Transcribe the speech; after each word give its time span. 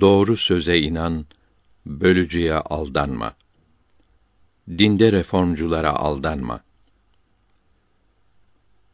Doğru 0.00 0.36
söze 0.36 0.78
inan, 0.78 1.26
bölücüye 1.86 2.54
aldanma. 2.54 3.34
Dinde 4.68 5.12
reformculara 5.12 5.92
aldanma. 5.92 6.60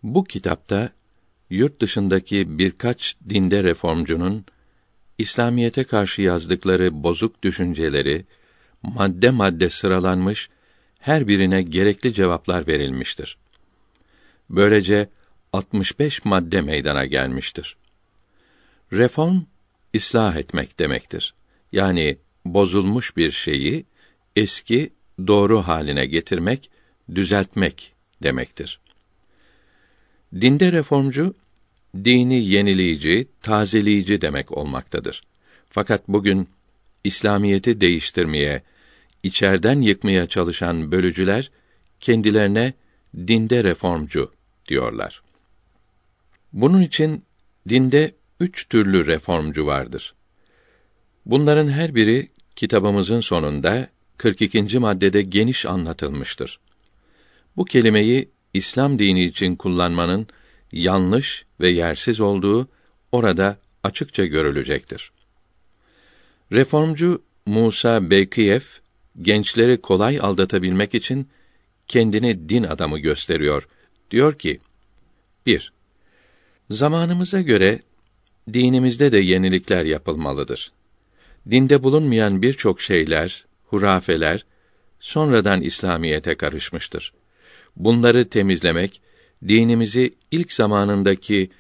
Bu 0.02 0.24
kitapta 0.24 0.90
yurt 1.50 1.80
dışındaki 1.80 2.58
birkaç 2.58 3.16
dinde 3.28 3.64
reformcunun 3.64 4.44
İslamiyete 5.18 5.84
karşı 5.84 6.22
yazdıkları 6.22 7.02
bozuk 7.02 7.42
düşünceleri 7.42 8.26
madde 8.82 9.30
madde 9.30 9.68
sıralanmış, 9.68 10.48
her 10.98 11.28
birine 11.28 11.62
gerekli 11.62 12.14
cevaplar 12.14 12.66
verilmiştir. 12.66 13.36
Böylece 14.50 15.08
65 15.52 16.24
madde 16.24 16.60
meydana 16.60 17.06
gelmiştir. 17.06 17.76
Reform 18.92 19.40
ıslah 19.94 20.36
etmek 20.36 20.78
demektir. 20.78 21.34
Yani 21.72 22.16
bozulmuş 22.44 23.16
bir 23.16 23.30
şeyi 23.30 23.84
eski 24.36 24.92
doğru 25.26 25.62
haline 25.62 26.06
getirmek, 26.06 26.70
düzeltmek 27.14 27.94
demektir. 28.22 28.80
Dinde 30.40 30.72
reformcu 30.72 31.34
dini 32.04 32.44
yenileyici, 32.44 33.28
tazeleyici 33.42 34.20
demek 34.20 34.52
olmaktadır. 34.52 35.22
Fakat 35.70 36.08
bugün 36.08 36.48
İslamiyeti 37.04 37.80
değiştirmeye, 37.80 38.62
içerden 39.22 39.80
yıkmaya 39.80 40.26
çalışan 40.28 40.92
bölücüler 40.92 41.50
kendilerine 42.00 42.72
dinde 43.16 43.64
reformcu 43.64 44.32
diyorlar. 44.68 45.22
Bunun 46.52 46.82
için 46.82 47.24
dinde 47.68 48.14
üç 48.44 48.68
türlü 48.68 49.06
reformcu 49.06 49.66
vardır. 49.66 50.14
Bunların 51.26 51.68
her 51.68 51.94
biri 51.94 52.28
kitabımızın 52.56 53.20
sonunda 53.20 53.88
42. 54.16 54.78
maddede 54.78 55.22
geniş 55.22 55.66
anlatılmıştır. 55.66 56.58
Bu 57.56 57.64
kelimeyi 57.64 58.28
İslam 58.54 58.98
dini 58.98 59.24
için 59.24 59.56
kullanmanın 59.56 60.26
yanlış 60.72 61.44
ve 61.60 61.68
yersiz 61.68 62.20
olduğu 62.20 62.68
orada 63.12 63.58
açıkça 63.82 64.26
görülecektir. 64.26 65.12
Reformcu 66.52 67.22
Musa 67.46 68.10
Beykiyev 68.10 68.60
gençleri 69.22 69.80
kolay 69.80 70.18
aldatabilmek 70.20 70.94
için 70.94 71.28
kendini 71.88 72.48
din 72.48 72.62
adamı 72.62 72.98
gösteriyor. 72.98 73.68
Diyor 74.10 74.38
ki: 74.38 74.60
1. 75.46 75.72
Zamanımıza 76.70 77.40
göre 77.40 77.80
dinimizde 78.52 79.12
de 79.12 79.18
yenilikler 79.18 79.84
yapılmalıdır. 79.84 80.72
Dinde 81.50 81.82
bulunmayan 81.82 82.42
birçok 82.42 82.80
şeyler, 82.80 83.44
hurafeler 83.64 84.44
sonradan 85.00 85.62
İslamiyete 85.62 86.34
karışmıştır. 86.34 87.12
Bunları 87.76 88.28
temizlemek 88.28 89.00
dinimizi 89.48 90.12
ilk 90.30 90.52
zamanındaki 90.52 91.50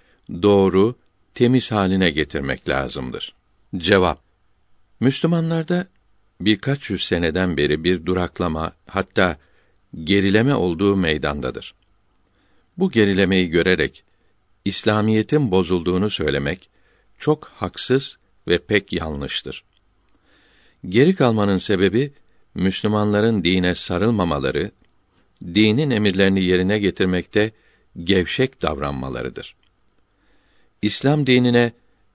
doğru, 0.42 0.96
temiz 1.34 1.72
haline 1.72 2.10
getirmek 2.10 2.68
lazımdır. 2.68 3.34
Cevap 3.76 4.22
Müslümanlarda 5.00 5.86
birkaç 6.40 6.90
yüz 6.90 7.04
seneden 7.04 7.56
beri 7.56 7.84
bir 7.84 8.06
duraklama, 8.06 8.72
hatta 8.86 9.36
gerileme 10.04 10.54
olduğu 10.54 10.96
meydandadır. 10.96 11.74
Bu 12.78 12.90
gerilemeyi 12.90 13.50
görerek 13.50 14.04
İslamiyetin 14.64 15.50
bozulduğunu 15.50 16.10
söylemek 16.10 16.70
çok 17.18 17.44
haksız 17.44 18.18
ve 18.48 18.58
pek 18.58 18.92
yanlıştır. 18.92 19.64
Geri 20.88 21.14
kalmanın 21.14 21.58
sebebi 21.58 22.12
Müslümanların 22.54 23.44
dine 23.44 23.74
sarılmamaları, 23.74 24.70
dinin 25.42 25.90
emirlerini 25.90 26.44
yerine 26.44 26.78
getirmekte 26.78 27.52
gevşek 28.04 28.62
davranmalarıdır. 28.62 29.56
İslam 30.82 31.26
dinine 31.26 31.72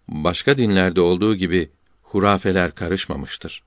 başka 0.07 0.57
dinlerde 0.57 1.01
olduğu 1.01 1.35
gibi 1.35 1.69
hurafeler 2.01 2.75
karışmamıştır. 2.75 3.63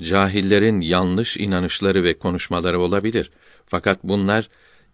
Cahillerin 0.00 0.80
yanlış 0.80 1.36
inanışları 1.36 2.04
ve 2.04 2.18
konuşmaları 2.18 2.80
olabilir. 2.80 3.30
Fakat 3.66 3.98
bunlar 4.04 4.48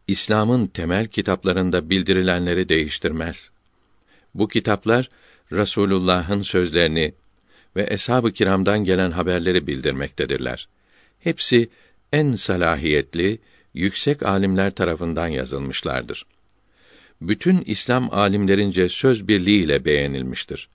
İslam'ın 0.08 0.66
temel 0.66 1.06
kitaplarında 1.06 1.90
bildirilenleri 1.90 2.68
değiştirmez. 2.68 3.50
Bu 4.34 4.48
kitaplar 4.48 5.10
Rasulullah'ın 5.52 6.42
sözlerini 6.42 7.14
ve 7.76 7.86
eshab-ı 7.90 8.32
kiramdan 8.32 8.84
gelen 8.84 9.10
haberleri 9.10 9.66
bildirmektedirler. 9.66 10.68
Hepsi 11.20 11.68
en 12.12 12.32
salahiyetli, 12.32 13.38
yüksek 13.74 14.22
alimler 14.22 14.70
tarafından 14.70 15.28
yazılmışlardır. 15.28 16.26
Bütün 17.20 17.62
İslam 17.66 18.14
alimlerince 18.14 18.88
söz 18.88 19.28
birliğiyle 19.28 19.84
beğenilmiştir. 19.84 20.68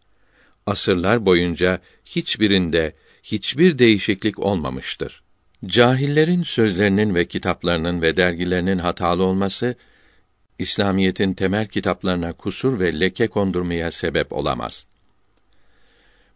Asırlar 0.66 1.26
boyunca 1.26 1.82
hiçbirinde 2.06 2.94
hiçbir 3.24 3.78
değişiklik 3.78 4.40
olmamıştır. 4.40 5.24
Cahillerin 5.66 6.44
sözlerinin 6.44 7.16
ve 7.16 7.26
kitaplarının 7.26 8.02
ve 8.02 8.18
dergilerinin 8.18 8.78
hatalı 8.78 9.24
olması 9.24 9.76
İslamiyetin 10.60 11.34
temel 11.34 11.68
kitaplarına 11.68 12.34
kusur 12.34 12.80
ve 12.80 13.00
leke 13.00 13.28
kondurmaya 13.28 13.92
sebep 13.92 14.34
olamaz. 14.34 14.86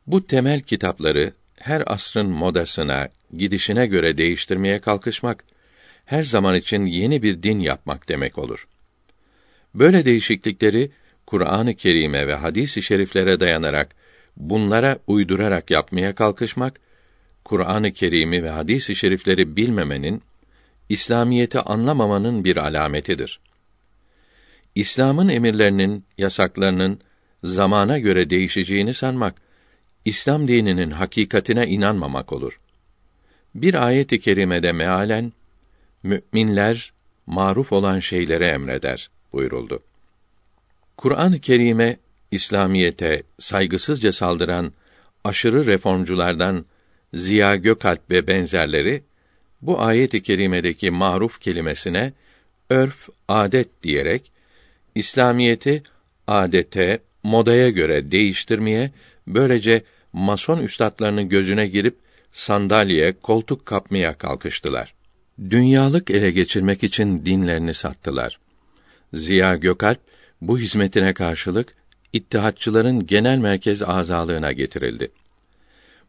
Bu 0.07 0.28
temel 0.28 0.62
kitapları 0.62 1.34
her 1.59 1.84
asrın 1.85 2.30
modasına, 2.30 3.09
gidişine 3.38 3.88
göre 3.88 4.18
değiştirmeye 4.18 4.80
kalkışmak 4.80 5.44
her 6.06 6.24
zaman 6.24 6.56
için 6.56 6.85
yeni 6.85 7.24
bir 7.24 7.44
din 7.44 7.59
yapmak 7.59 8.09
demek 8.09 8.38
olur. 8.38 8.68
Böyle 9.75 10.06
değişiklikleri 10.06 10.91
Kur'an-ı 11.25 11.74
Kerim'e 11.74 12.28
ve 12.28 12.36
hadis-i 12.36 12.81
şeriflere 12.81 13.40
dayanarak 13.40 13.96
bunlara 14.38 15.00
uydurarak 15.07 15.72
yapmaya 15.72 16.16
kalkışmak 16.16 16.80
Kur'an-ı 17.44 17.91
Kerim'i 17.94 18.44
ve 18.44 18.50
hadis-i 18.50 18.96
şerifleri 18.96 19.56
bilmemenin 19.56 20.22
İslamiyeti 20.90 21.59
anlamamanın 21.59 22.44
bir 22.44 22.57
alametidir. 22.57 23.40
İslam'ın 24.75 25.30
emirlerinin, 25.30 26.06
yasaklarının 26.18 27.00
zamana 27.44 28.00
göre 28.00 28.30
değişeceğini 28.30 28.94
sanmak 28.94 29.35
İslam 30.06 30.47
dininin 30.47 30.91
hakikatine 30.91 31.68
inanmamak 31.68 32.34
olur. 32.34 32.59
Bir 33.56 33.85
ayet-i 33.88 34.19
kerimede 34.19 34.72
mealen 34.72 35.34
müminler 36.03 36.94
maruf 37.25 37.74
olan 37.74 38.00
şeylere 38.00 38.47
emreder 38.47 39.09
buyuruldu. 39.34 39.84
Kur'an-ı 40.97 41.40
Kerim'e 41.40 41.97
İslamiyete 42.31 43.24
saygısızca 43.40 44.12
saldıran 44.12 44.74
aşırı 45.24 45.66
reformculardan 45.66 46.66
Ziya 47.13 47.56
Gökalp 47.56 48.12
ve 48.12 48.28
benzerleri 48.28 49.03
bu 49.62 49.81
ayet-i 49.81 50.24
kerimedeki 50.24 50.91
maruf 50.91 51.41
kelimesine 51.41 52.13
örf, 52.69 53.09
adet 53.28 53.84
diyerek 53.84 54.31
İslamiyeti 55.00 55.84
adete, 56.28 57.00
modaya 57.24 57.70
göre 57.70 58.12
değiştirmeye, 58.12 58.92
böylece 59.28 59.84
mason 60.14 60.60
üstadlarının 60.60 61.30
gözüne 61.30 61.68
girip 61.68 61.96
sandalye, 62.32 63.14
koltuk 63.22 63.66
kapmaya 63.66 64.18
kalkıştılar. 64.18 64.94
Dünyalık 65.50 66.12
ele 66.12 66.32
geçirmek 66.32 66.84
için 66.84 67.26
dinlerini 67.26 67.74
sattılar. 67.74 68.40
Ziya 69.14 69.56
Gökalp 69.56 70.00
bu 70.42 70.60
hizmetine 70.60 71.14
karşılık 71.14 71.74
İttihatçıların 72.14 73.08
genel 73.08 73.38
merkez 73.38 73.84
azalığına 73.84 74.52
getirildi. 74.52 75.12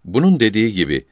Bunun 0.05 0.41
dediği 0.41 0.73
gibi 0.75 1.05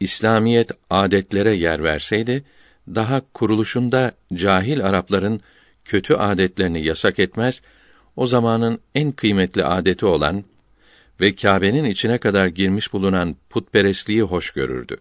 İslamiyet 0.00 0.70
adetlere 0.90 1.52
yer 1.52 1.84
verseydi 1.84 2.44
daha 2.88 3.22
kuruluşunda 3.34 4.12
cahil 4.34 4.84
Arapların 4.84 5.40
kötü 5.84 6.14
adetlerini 6.14 6.84
yasak 6.84 7.18
etmez, 7.18 7.62
o 8.16 8.26
zamanın 8.26 8.78
en 8.94 9.12
kıymetli 9.12 9.64
adeti 9.64 10.06
olan 10.06 10.44
ve 11.20 11.34
Kâbe'nin 11.34 11.84
içine 11.84 12.18
kadar 12.18 12.46
girmiş 12.46 12.92
bulunan 12.92 13.36
putperestliği 13.50 14.22
hoş 14.22 14.50
görürdü. 14.50 14.96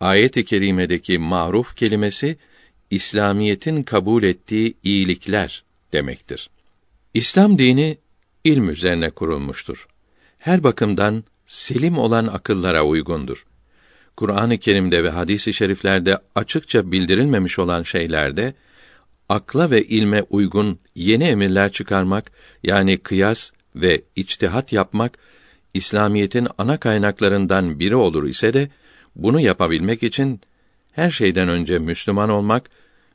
Ayet-i 0.00 0.44
kerimedeki 0.44 1.18
maruf 1.18 1.76
kelimesi 1.76 2.36
İslamiyetin 2.90 3.82
kabul 3.82 4.22
ettiği 4.22 4.74
iyilikler 4.82 5.64
demektir. 5.92 6.50
İslam 7.14 7.58
dini 7.58 7.98
ilm 8.44 8.68
üzerine 8.68 9.10
kurulmuştur. 9.10 9.88
Her 10.38 10.64
bakımdan 10.64 11.24
selim 11.46 11.98
olan 11.98 12.26
akıllara 12.26 12.84
uygundur. 12.84 13.46
Kur'an-ı 14.16 14.58
Kerim'de 14.58 15.04
ve 15.04 15.10
hadis-i 15.10 15.52
şeriflerde 15.52 16.18
açıkça 16.34 16.92
bildirilmemiş 16.92 17.58
olan 17.58 17.82
şeylerde 17.82 18.54
akla 19.30 19.70
ve 19.70 19.84
ilme 19.84 20.22
uygun 20.30 20.78
yeni 20.94 21.24
emirler 21.24 21.72
çıkarmak 21.72 22.30
yani 22.62 22.98
kıyas 22.98 23.52
ve 23.76 24.02
içtihat 24.16 24.72
yapmak 24.72 25.18
İslamiyetin 25.74 26.48
ana 26.58 26.76
kaynaklarından 26.80 27.78
biri 27.78 27.96
olur 27.96 28.24
ise 28.24 28.52
de 28.52 28.68
bunu 29.16 29.40
yapabilmek 29.40 30.02
için 30.02 30.40
her 30.92 31.10
şeyden 31.10 31.48
önce 31.48 31.78
Müslüman 31.78 32.30
olmak 32.30 32.70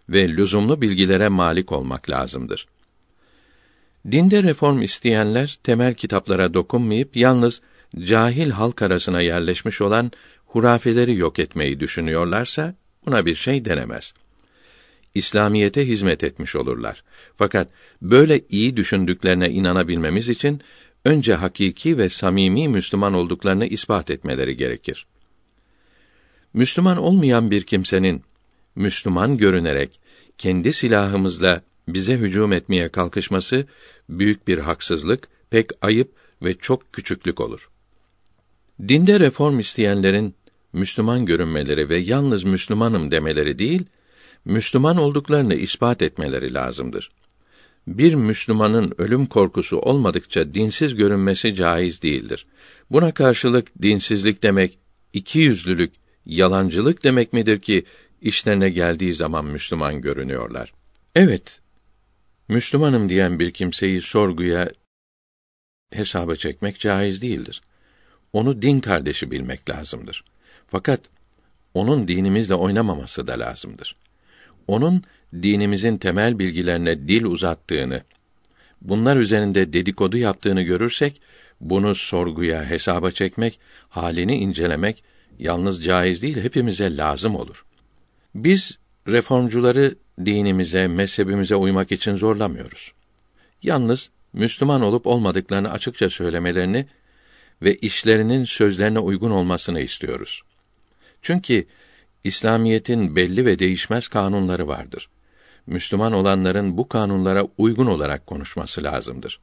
ve 0.09 0.29
lüzumlu 0.29 0.81
bilgilere 0.81 1.27
malik 1.27 1.71
olmak 1.71 2.09
lazımdır. 2.09 2.67
Dinde 4.11 4.43
reform 4.43 4.81
isteyenler 4.81 5.57
temel 5.63 5.93
kitaplara 5.93 6.53
dokunmayıp 6.53 7.17
yalnız 7.17 7.61
cahil 7.99 8.49
halk 8.49 8.81
arasına 8.81 9.21
yerleşmiş 9.21 9.81
olan 9.81 10.11
hurafeleri 10.45 11.15
yok 11.15 11.39
etmeyi 11.39 11.79
düşünüyorlarsa 11.79 12.75
buna 13.05 13.25
bir 13.25 13.35
şey 13.35 13.65
denemez. 13.65 14.13
İslamiyete 15.15 15.87
hizmet 15.87 16.23
etmiş 16.23 16.55
olurlar. 16.55 17.03
Fakat 17.35 17.67
böyle 18.01 18.41
iyi 18.49 18.77
düşündüklerine 18.77 19.49
inanabilmemiz 19.49 20.29
için 20.29 20.61
önce 21.05 21.33
hakiki 21.33 21.97
ve 21.97 22.09
samimi 22.09 22.67
Müslüman 22.67 23.13
olduklarını 23.13 23.65
ispat 23.65 24.11
etmeleri 24.11 24.57
gerekir. 24.57 25.05
Müslüman 26.53 26.97
olmayan 26.97 27.51
bir 27.51 27.63
kimsenin 27.63 28.23
Müslüman 28.75 29.37
görünerek 29.37 29.99
kendi 30.37 30.73
silahımızla 30.73 31.61
bize 31.87 32.17
hücum 32.17 32.53
etmeye 32.53 32.89
kalkışması 32.89 33.67
büyük 34.09 34.47
bir 34.47 34.57
haksızlık, 34.57 35.27
pek 35.49 35.69
ayıp 35.81 36.11
ve 36.41 36.53
çok 36.53 36.93
küçüklük 36.93 37.41
olur. 37.41 37.69
Dinde 38.87 39.19
reform 39.19 39.59
isteyenlerin 39.59 40.35
Müslüman 40.73 41.25
görünmeleri 41.25 41.89
ve 41.89 41.97
yalnız 41.97 42.43
Müslümanım 42.43 43.11
demeleri 43.11 43.59
değil, 43.59 43.85
Müslüman 44.45 44.97
olduklarını 44.97 45.55
ispat 45.55 46.01
etmeleri 46.01 46.53
lazımdır. 46.53 47.11
Bir 47.87 48.15
Müslümanın 48.15 48.93
ölüm 48.97 49.25
korkusu 49.25 49.77
olmadıkça 49.77 50.53
dinsiz 50.53 50.95
görünmesi 50.95 51.55
caiz 51.55 52.01
değildir. 52.01 52.45
Buna 52.91 53.11
karşılık 53.11 53.81
dinsizlik 53.81 54.43
demek, 54.43 54.77
iki 55.13 55.39
yüzlülük, 55.39 55.93
yalancılık 56.25 57.03
demek 57.03 57.33
midir 57.33 57.59
ki 57.59 57.85
işlerine 58.21 58.69
geldiği 58.69 59.13
zaman 59.13 59.45
Müslüman 59.45 60.01
görünüyorlar? 60.01 60.73
Evet, 61.15 61.61
Müslümanım 62.47 63.09
diyen 63.09 63.39
bir 63.39 63.51
kimseyi 63.51 64.01
sorguya 64.01 64.71
hesaba 65.93 66.35
çekmek 66.35 66.79
caiz 66.79 67.21
değildir. 67.21 67.61
Onu 68.33 68.61
din 68.61 68.79
kardeşi 68.79 69.31
bilmek 69.31 69.69
lazımdır. 69.69 70.23
Fakat 70.67 70.99
onun 71.73 72.07
dinimizle 72.07 72.55
oynamaması 72.55 73.27
da 73.27 73.39
lazımdır. 73.39 73.95
Onun 74.67 75.03
dinimizin 75.33 75.97
temel 75.97 76.39
bilgilerine 76.39 77.07
dil 77.07 77.23
uzattığını, 77.23 78.03
bunlar 78.81 79.17
üzerinde 79.17 79.73
dedikodu 79.73 80.17
yaptığını 80.17 80.61
görürsek, 80.61 81.21
bunu 81.61 81.95
sorguya, 81.95 82.69
hesaba 82.69 83.11
çekmek, 83.11 83.59
halini 83.89 84.35
incelemek 84.35 85.03
yalnız 85.39 85.83
caiz 85.83 86.21
değil, 86.21 86.43
hepimize 86.43 86.97
lazım 86.97 87.35
olur. 87.35 87.65
Biz 88.35 88.77
reformcuları 89.07 89.95
dinimize, 90.25 90.87
mezhebimize 90.87 91.55
uymak 91.55 91.91
için 91.91 92.15
zorlamıyoruz. 92.15 92.93
Yalnız 93.63 94.09
Müslüman 94.33 94.81
olup 94.81 95.07
olmadıklarını 95.07 95.71
açıkça 95.71 96.09
söylemelerini 96.09 96.85
ve 97.61 97.75
işlerinin 97.75 98.45
sözlerine 98.45 98.99
uygun 98.99 99.31
olmasını 99.31 99.79
istiyoruz. 99.79 100.41
Çünkü 101.21 101.65
İslamiyetin 102.25 103.15
belli 103.15 103.45
ve 103.45 103.59
değişmez 103.59 104.07
kanunları 104.07 104.67
vardır. 104.67 105.09
Müslüman 105.67 106.13
olanların 106.13 106.77
bu 106.77 106.87
kanunlara 106.87 107.47
uygun 107.57 107.85
olarak 107.85 108.27
konuşması 108.27 108.83
lazımdır. 108.83 109.39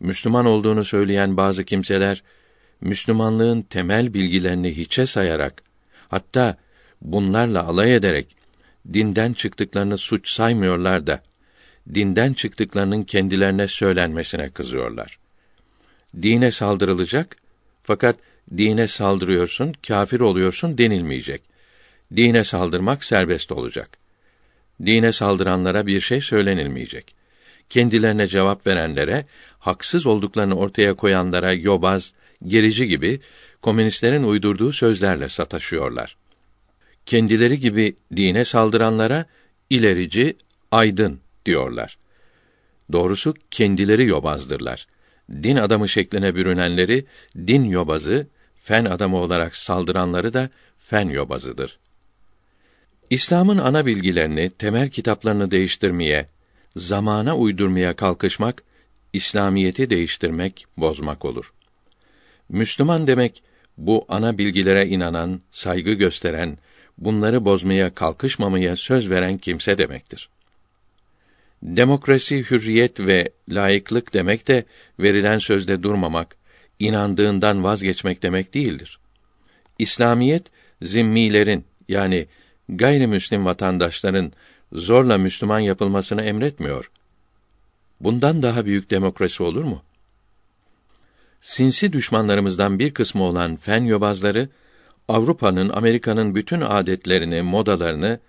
Müslüman 0.00 0.46
olduğunu 0.46 0.84
söyleyen 0.84 1.36
bazı 1.36 1.64
kimseler 1.64 2.22
Müslümanlığın 2.80 3.62
temel 3.62 4.14
bilgilerini 4.14 4.76
hiçe 4.76 5.06
sayarak 5.06 5.62
hatta 6.08 6.56
bunlarla 7.02 7.64
alay 7.64 7.94
ederek 7.94 8.36
dinden 8.92 9.32
çıktıklarını 9.32 9.98
suç 9.98 10.30
saymıyorlar 10.30 11.06
da 11.06 11.22
dinden 11.94 12.32
çıktıklarının 12.32 13.02
kendilerine 13.02 13.68
söylenmesine 13.68 14.50
kızıyorlar. 14.50 15.18
Dine 16.22 16.50
saldırılacak 16.50 17.36
fakat 17.82 18.16
dine 18.56 18.88
saldırıyorsun, 18.88 19.74
kafir 19.88 20.20
oluyorsun 20.20 20.78
denilmeyecek. 20.78 21.55
Dine 22.16 22.44
saldırmak 22.44 23.04
serbest 23.04 23.52
olacak. 23.52 23.98
Dine 24.86 25.12
saldıranlara 25.12 25.86
bir 25.86 26.00
şey 26.00 26.20
söylenilmeyecek. 26.20 27.14
Kendilerine 27.70 28.28
cevap 28.28 28.66
verenlere, 28.66 29.26
haksız 29.58 30.06
olduklarını 30.06 30.54
ortaya 30.54 30.94
koyanlara 30.94 31.52
yobaz, 31.52 32.12
gerici 32.46 32.88
gibi 32.88 33.20
komünistlerin 33.60 34.22
uydurduğu 34.22 34.72
sözlerle 34.72 35.28
sataşıyorlar. 35.28 36.16
Kendileri 37.06 37.60
gibi 37.60 37.96
dine 38.16 38.44
saldıranlara 38.44 39.24
ilerici, 39.70 40.36
aydın 40.70 41.20
diyorlar. 41.46 41.98
Doğrusu 42.92 43.34
kendileri 43.50 44.06
yobazdırlar. 44.06 44.86
Din 45.30 45.56
adamı 45.56 45.88
şekline 45.88 46.34
bürünenleri 46.34 47.06
din 47.36 47.64
yobazı, 47.64 48.26
fen 48.56 48.84
adamı 48.84 49.16
olarak 49.16 49.56
saldıranları 49.56 50.34
da 50.34 50.50
fen 50.78 51.08
yobazıdır. 51.08 51.78
İslam'ın 53.10 53.58
ana 53.58 53.86
bilgilerini, 53.86 54.50
temel 54.50 54.88
kitaplarını 54.88 55.50
değiştirmeye, 55.50 56.28
zamana 56.76 57.36
uydurmaya 57.36 57.96
kalkışmak, 57.96 58.62
İslamiyeti 59.12 59.90
değiştirmek, 59.90 60.66
bozmak 60.76 61.24
olur. 61.24 61.52
Müslüman 62.48 63.06
demek 63.06 63.42
bu 63.78 64.04
ana 64.08 64.38
bilgilere 64.38 64.86
inanan, 64.86 65.40
saygı 65.50 65.92
gösteren, 65.92 66.58
bunları 66.98 67.44
bozmaya 67.44 67.94
kalkışmamaya 67.94 68.76
söz 68.76 69.10
veren 69.10 69.38
kimse 69.38 69.78
demektir. 69.78 70.28
Demokrasi, 71.62 72.50
hürriyet 72.50 73.00
ve 73.00 73.28
layıklık 73.48 74.14
demek 74.14 74.48
de 74.48 74.64
verilen 74.98 75.38
sözde 75.38 75.82
durmamak, 75.82 76.36
inandığından 76.78 77.64
vazgeçmek 77.64 78.22
demek 78.22 78.54
değildir. 78.54 78.98
İslamiyet 79.78 80.46
zimmilerin 80.82 81.64
yani 81.88 82.26
gayrimüslim 82.68 83.44
vatandaşların 83.44 84.32
zorla 84.72 85.18
Müslüman 85.18 85.58
yapılmasını 85.58 86.22
emretmiyor. 86.22 86.90
Bundan 88.00 88.42
daha 88.42 88.64
büyük 88.64 88.90
demokrasi 88.90 89.42
olur 89.42 89.64
mu? 89.64 89.82
Sinsi 91.40 91.92
düşmanlarımızdan 91.92 92.78
bir 92.78 92.94
kısmı 92.94 93.22
olan 93.22 93.56
fen 93.56 93.84
yobazları 93.84 94.48
Avrupa'nın, 95.08 95.68
Amerika'nın 95.68 96.34
bütün 96.34 96.60
adetlerini, 96.60 97.42
modalarını 97.42 98.20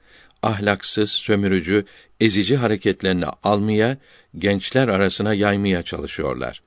ahlaksız, 0.44 1.12
sömürücü, 1.12 1.86
ezici 2.20 2.58
hareketlerini 2.58 3.25
almaya, 3.44 3.98
gençler 4.38 4.88
arasına 4.88 5.34
yaymaya 5.34 5.84
çalışıyorlar. 5.84 6.62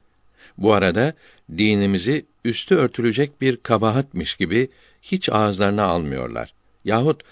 Bu 0.58 0.72
arada 0.72 1.14
dinimizi 1.58 2.26
üstü 2.44 2.74
örtülecek 2.74 3.40
bir 3.40 3.56
kabahatmiş 3.56 4.36
gibi 4.36 4.68
hiç 5.02 5.28
ağızlarına 5.28 5.84
almıyorlar. 5.84 6.54
Yahut 6.84 7.22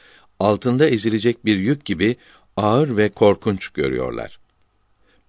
altında 0.40 0.88
ezilecek 0.88 1.44
bir 1.44 1.56
yük 1.56 1.84
gibi 1.84 2.16
ağır 2.56 2.96
ve 2.96 3.08
korkunç 3.08 3.68
görüyorlar. 3.68 4.38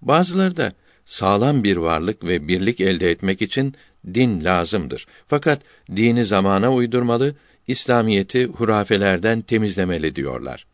Bazıları 0.02 0.56
da 0.56 0.72
sağlam 1.04 1.64
bir 1.64 1.76
varlık 1.76 2.24
ve 2.24 2.48
birlik 2.48 2.80
elde 2.80 3.10
etmek 3.10 3.42
için 3.42 3.74
din 4.14 4.44
lazımdır. 4.44 5.06
Fakat 5.26 5.60
dini 5.96 6.26
zamana 6.26 6.72
uydurmalı, 6.72 7.34
İslamiyeti 7.66 8.46
hurafelerden 8.46 9.42
temizlemeli 9.42 10.16
diyorlar. 10.16 10.66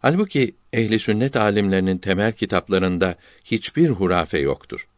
Halbuki 0.00 0.54
ehli 0.72 0.98
sünnet 0.98 1.36
alimlerinin 1.36 1.98
temel 1.98 2.32
kitaplarında 2.32 3.14
hiçbir 3.44 3.88
hurafe 3.88 4.38
yoktur. 4.38 4.88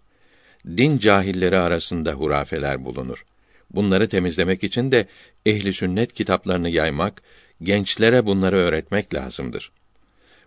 Din 0.66 0.98
cahilleri 0.98 1.58
arasında 1.58 2.12
hurafeler 2.12 2.84
bulunur. 2.84 3.24
Bunları 3.70 4.08
temizlemek 4.08 4.64
için 4.64 4.92
de 4.92 5.06
ehli 5.46 5.72
sünnet 5.72 6.12
kitaplarını 6.12 6.70
yaymak, 6.70 7.22
gençlere 7.62 8.26
bunları 8.26 8.56
öğretmek 8.56 9.14
lazımdır. 9.14 9.72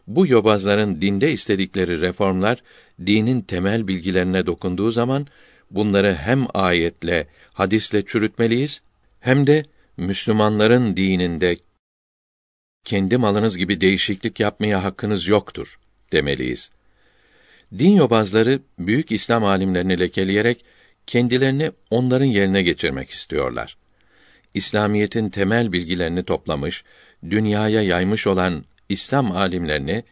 Bu 0.07 0.27
yobazların 0.27 1.01
dinde 1.01 1.31
istedikleri 1.31 2.01
reformlar 2.01 2.63
dinin 3.05 3.41
temel 3.41 3.87
bilgilerine 3.87 4.45
dokunduğu 4.45 4.91
zaman 4.91 5.27
bunları 5.71 6.13
hem 6.15 6.47
ayetle, 6.53 7.27
hadisle 7.53 8.05
çürütmeliyiz 8.05 8.81
hem 9.19 9.47
de 9.47 9.63
Müslümanların 9.97 10.97
dininde 10.97 11.55
kendi 12.83 13.17
malınız 13.17 13.57
gibi 13.57 13.81
değişiklik 13.81 14.39
yapmaya 14.39 14.83
hakkınız 14.83 15.27
yoktur 15.27 15.79
demeliyiz. 16.11 16.71
Din 17.79 17.91
yobazları 17.91 18.59
büyük 18.79 19.11
İslam 19.11 19.45
alimlerini 19.45 19.99
lekeleyerek 19.99 20.65
kendilerini 21.07 21.71
onların 21.89 22.25
yerine 22.25 22.63
geçirmek 22.63 23.09
istiyorlar. 23.09 23.77
İslamiyetin 24.53 25.29
temel 25.29 25.71
bilgilerini 25.71 26.23
toplamış, 26.23 26.83
dünyaya 27.29 27.81
yaymış 27.81 28.27
olan 28.27 28.63
İslam 28.89 29.31
alimlerini 29.31 30.03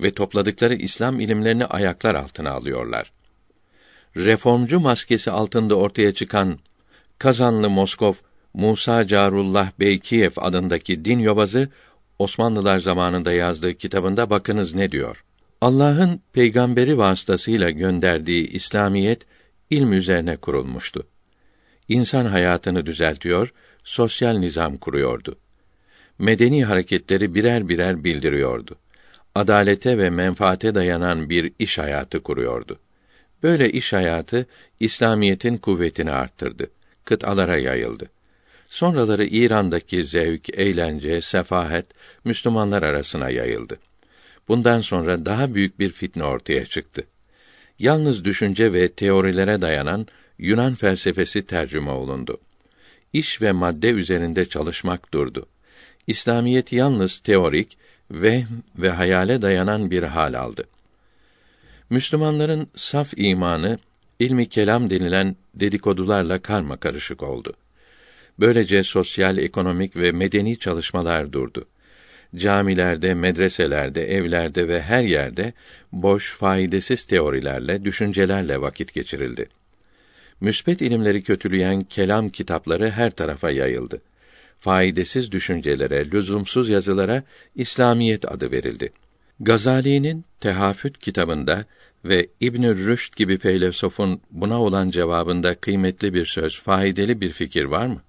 ve 0.00 0.10
topladıkları 0.10 0.74
İslam 0.74 1.20
ilimlerini 1.20 1.66
ayaklar 1.66 2.14
altına 2.14 2.50
alıyorlar. 2.50 3.12
Reformcu 4.16 4.80
maskesi 4.80 5.30
altında 5.30 5.74
ortaya 5.74 6.14
çıkan 6.14 6.58
Kazanlı 7.18 7.70
Moskov 7.70 8.14
Musa 8.54 9.06
Carullah 9.06 9.70
Beykiyev 9.80 10.30
adındaki 10.36 11.04
din 11.04 11.18
yobazı 11.18 11.68
Osmanlılar 12.18 12.78
zamanında 12.78 13.32
yazdığı 13.32 13.74
kitabında 13.74 14.30
bakınız 14.30 14.74
ne 14.74 14.92
diyor. 14.92 15.24
Allah'ın 15.60 16.20
peygamberi 16.32 16.98
vasıtasıyla 16.98 17.70
gönderdiği 17.70 18.48
İslamiyet 18.48 19.26
ilm 19.70 19.92
üzerine 19.92 20.36
kurulmuştu. 20.36 21.06
İnsan 21.88 22.26
hayatını 22.26 22.86
düzeltiyor, 22.86 23.52
sosyal 23.84 24.38
nizam 24.38 24.76
kuruyordu. 24.76 25.36
Medeni 26.18 26.64
hareketleri 26.64 27.34
birer 27.34 27.68
birer 27.68 28.04
bildiriyordu. 28.04 28.76
Adalete 29.34 29.98
ve 29.98 30.10
menfaate 30.10 30.74
dayanan 30.74 31.30
bir 31.30 31.52
iş 31.58 31.78
hayatı 31.78 32.22
kuruyordu. 32.22 32.78
Böyle 33.42 33.70
iş 33.70 33.92
hayatı 33.92 34.46
İslamiyetin 34.80 35.56
kuvvetini 35.56 36.10
arttırdı. 36.10 36.70
Kıtalara 37.04 37.58
yayıldı. 37.58 38.10
Sonraları 38.68 39.24
İran'daki 39.24 40.04
zevk, 40.04 40.58
eğlence, 40.58 41.20
sefahet 41.20 41.86
Müslümanlar 42.24 42.82
arasına 42.82 43.30
yayıldı. 43.30 43.78
Bundan 44.48 44.80
sonra 44.80 45.26
daha 45.26 45.54
büyük 45.54 45.78
bir 45.78 45.90
fitne 45.90 46.24
ortaya 46.24 46.66
çıktı. 46.66 47.04
Yalnız 47.78 48.24
düşünce 48.24 48.72
ve 48.72 48.88
teorilere 48.88 49.62
dayanan 49.62 50.06
Yunan 50.38 50.74
felsefesi 50.74 51.46
tercüme 51.46 51.90
olundu. 51.90 52.40
İş 53.14 53.42
ve 53.42 53.52
madde 53.52 53.90
üzerinde 53.90 54.44
çalışmak 54.44 55.14
durdu. 55.14 55.46
İslamiyet 56.06 56.72
yalnız 56.72 57.18
teorik, 57.18 57.78
vehm 58.10 58.46
ve 58.78 58.90
hayale 58.90 59.42
dayanan 59.42 59.90
bir 59.90 60.02
hal 60.02 60.34
aldı. 60.34 60.64
Müslümanların 61.90 62.68
saf 62.74 63.12
imanı 63.16 63.78
ilmi 64.18 64.48
kelam 64.48 64.90
denilen 64.90 65.36
dedikodularla 65.54 66.38
karma 66.38 66.76
karışık 66.76 67.22
oldu. 67.22 67.52
Böylece 68.40 68.82
sosyal, 68.82 69.38
ekonomik 69.38 69.96
ve 69.96 70.12
medeni 70.12 70.58
çalışmalar 70.58 71.32
durdu. 71.32 71.64
Camilerde, 72.36 73.14
medreselerde, 73.14 74.14
evlerde 74.14 74.68
ve 74.68 74.82
her 74.82 75.02
yerde 75.02 75.52
boş, 75.92 76.34
faydasız 76.34 77.04
teorilerle, 77.04 77.84
düşüncelerle 77.84 78.60
vakit 78.60 78.94
geçirildi. 78.94 79.48
Müsbet 80.40 80.82
ilimleri 80.82 81.22
kötüleyen 81.22 81.82
kelam 81.82 82.28
kitapları 82.28 82.90
her 82.90 83.10
tarafa 83.10 83.50
yayıldı. 83.50 84.02
Faydasız 84.58 85.32
düşüncelere, 85.32 86.10
lüzumsuz 86.10 86.68
yazılara 86.68 87.22
İslamiyet 87.54 88.32
adı 88.32 88.50
verildi. 88.50 88.92
Gazali'nin 89.40 90.24
Tehafüt 90.40 90.98
kitabında 90.98 91.64
ve 92.04 92.28
İbn 92.40 92.62
Rüşd 92.62 93.16
gibi 93.16 93.38
filozofun 93.38 94.20
buna 94.30 94.62
olan 94.62 94.90
cevabında 94.90 95.54
kıymetli 95.54 96.14
bir 96.14 96.24
söz, 96.24 96.60
faydalı 96.60 97.20
bir 97.20 97.30
fikir 97.30 97.64
var 97.64 97.86
mı? 97.86 98.00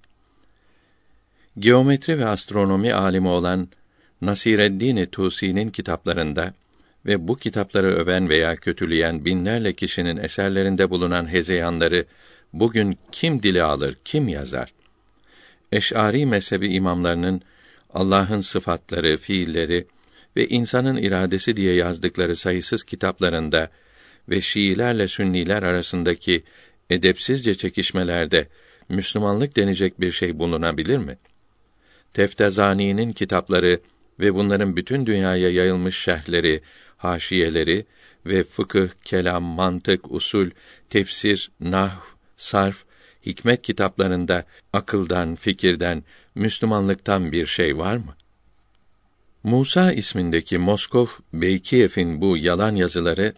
Geometri 1.58 2.18
ve 2.18 2.26
astronomi 2.26 2.94
alimi 2.94 3.28
olan 3.28 3.68
Nasireddin 4.22 5.06
Tusi'nin 5.06 5.70
kitaplarında 5.70 6.54
ve 7.06 7.28
bu 7.28 7.36
kitapları 7.36 7.94
öven 7.94 8.28
veya 8.28 8.56
kötüleyen 8.56 9.24
binlerle 9.24 9.72
kişinin 9.72 10.16
eserlerinde 10.16 10.90
bulunan 10.90 11.32
hezeyanları 11.32 12.04
bugün 12.52 12.98
kim 13.12 13.42
dile 13.42 13.62
alır, 13.62 13.96
kim 14.04 14.28
yazar? 14.28 14.72
Eş'ari 15.72 16.26
mezhebi 16.26 16.68
imamlarının 16.68 17.42
Allah'ın 17.94 18.40
sıfatları, 18.40 19.16
fiilleri 19.16 19.86
ve 20.36 20.48
insanın 20.48 20.96
iradesi 20.96 21.56
diye 21.56 21.74
yazdıkları 21.74 22.36
sayısız 22.36 22.84
kitaplarında 22.84 23.70
ve 24.28 24.40
Şiilerle 24.40 25.08
Sünniler 25.08 25.62
arasındaki 25.62 26.42
edepsizce 26.90 27.54
çekişmelerde 27.54 28.48
Müslümanlık 28.88 29.56
denecek 29.56 30.00
bir 30.00 30.10
şey 30.10 30.38
bulunabilir 30.38 30.98
mi? 30.98 31.18
Teftezani'nin 32.12 33.12
kitapları 33.12 33.80
ve 34.20 34.34
bunların 34.34 34.76
bütün 34.76 35.06
dünyaya 35.06 35.50
yayılmış 35.50 35.98
şerhleri, 35.98 36.60
haşiyeleri 37.06 37.86
ve 38.26 38.42
fıkıh, 38.42 38.88
kelam, 39.04 39.42
mantık, 39.42 40.12
usul, 40.12 40.50
tefsir, 40.90 41.50
nahv, 41.60 42.00
sarf, 42.36 42.84
hikmet 43.26 43.62
kitaplarında 43.62 44.44
akıldan, 44.72 45.34
fikirden, 45.34 46.04
Müslümanlıktan 46.34 47.32
bir 47.32 47.46
şey 47.46 47.78
var 47.78 47.96
mı? 47.96 48.14
Musa 49.42 49.92
ismindeki 49.92 50.58
Moskov 50.58 51.06
Beykiyev'in 51.32 52.20
bu 52.20 52.36
yalan 52.36 52.74
yazıları 52.74 53.34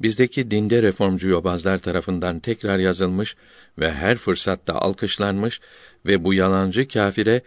bizdeki 0.00 0.50
dinde 0.50 0.82
reformcu 0.82 1.28
yobazlar 1.28 1.78
tarafından 1.78 2.40
tekrar 2.40 2.78
yazılmış 2.78 3.36
ve 3.78 3.92
her 3.92 4.16
fırsatta 4.16 4.74
alkışlanmış 4.74 5.60
ve 6.06 6.24
bu 6.24 6.34
yalancı 6.34 6.88
kâfire 6.88 7.40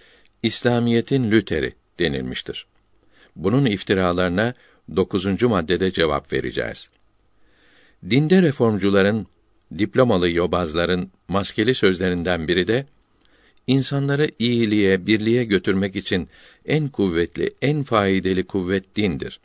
İslamiyetin 0.44 1.32
Lüteri 1.32 1.74
denilmiştir. 2.00 2.66
Bunun 3.36 3.66
iftiralarına 3.66 4.54
dokuzuncu 4.96 5.50
maddede 5.50 5.94
cevap 5.94 6.34
vereceğiz. 6.34 6.90
Dinde 8.10 8.42
reformcuların, 8.42 9.28
diplomalı 9.78 10.30
yobazların 10.30 11.12
maskeli 11.28 11.76
sözlerinden 11.76 12.48
biri 12.48 12.68
de 12.68 12.86
insanları 13.68 14.32
iyiliğe, 14.40 15.08
birliğe 15.08 15.44
götürmek 15.44 15.96
için 15.96 16.30
en 16.66 16.88
kuvvetli, 16.88 17.54
en 17.62 17.84
faydalı 17.84 18.44
kuvvet 18.44 18.96
dindir. 18.96 19.40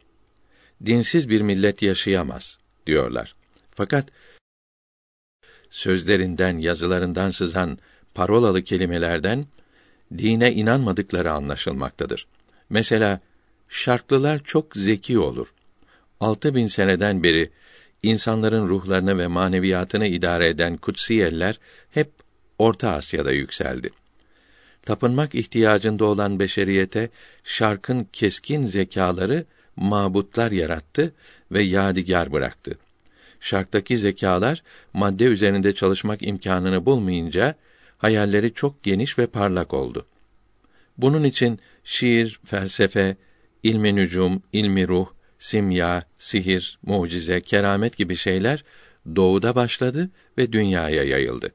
Dinsiz 0.87 1.29
bir 1.29 1.41
millet 1.41 1.83
yaşayamaz 1.83 2.59
diyorlar. 2.87 3.35
Fakat 3.75 4.09
sözlerinden, 5.71 6.59
yazılarından 6.59 7.31
sızan 7.31 7.79
parolalı 8.15 8.63
kelimelerden 8.63 9.47
dine 10.19 10.53
inanmadıkları 10.53 11.33
anlaşılmaktadır. 11.33 12.27
Mesela 12.71 13.21
şartlılar 13.69 14.45
çok 14.45 14.77
zeki 14.77 15.19
olur. 15.19 15.53
Altı 16.21 16.55
bin 16.55 16.67
seneden 16.67 17.23
beri 17.23 17.51
insanların 18.03 18.69
ruhlarını 18.69 19.19
ve 19.19 19.27
maneviyatını 19.27 20.07
idare 20.07 20.49
eden 20.49 20.77
kutsiyeller 20.77 21.59
hep 21.91 22.11
Orta 22.59 22.93
Asya'da 22.93 23.33
yükseldi. 23.33 23.91
Tapınmak 24.83 25.35
ihtiyacında 25.35 26.05
olan 26.05 26.39
beşeriyete 26.39 27.09
şarkın 27.45 28.09
keskin 28.13 28.67
zekaları 28.67 29.45
mabutlar 29.77 30.53
yarattı 30.53 31.15
ve 31.53 31.63
yadigar 31.63 32.33
bıraktı. 32.33 32.79
Şarktaki 33.41 33.99
zekalar 33.99 34.63
madde 34.93 35.25
üzerinde 35.25 35.75
çalışmak 35.75 36.23
imkanını 36.23 36.87
bulmayınca 36.87 37.55
hayalleri 37.99 38.55
çok 38.55 38.83
geniş 38.83 39.19
ve 39.19 39.27
parlak 39.27 39.75
oldu. 39.75 40.07
Bunun 40.99 41.25
için 41.25 41.59
şiir, 41.85 42.41
felsefe, 42.45 43.17
ilmi 43.63 43.97
nücum, 43.97 44.43
ilmi 44.53 44.89
ruh, 44.89 45.07
simya, 45.39 46.05
sihir, 46.19 46.79
mucize, 46.83 47.41
keramet 47.41 47.97
gibi 47.97 48.17
şeyler 48.17 48.65
doğuda 49.17 49.55
başladı 49.55 50.11
ve 50.39 50.53
dünyaya 50.53 51.05
yayıldı. 51.05 51.53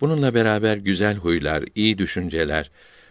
Bununla 0.00 0.34
beraber 0.34 0.76
güzel 0.76 1.16
huylar, 1.16 1.64
iyi 1.74 1.98
düşünceler, 1.98 2.70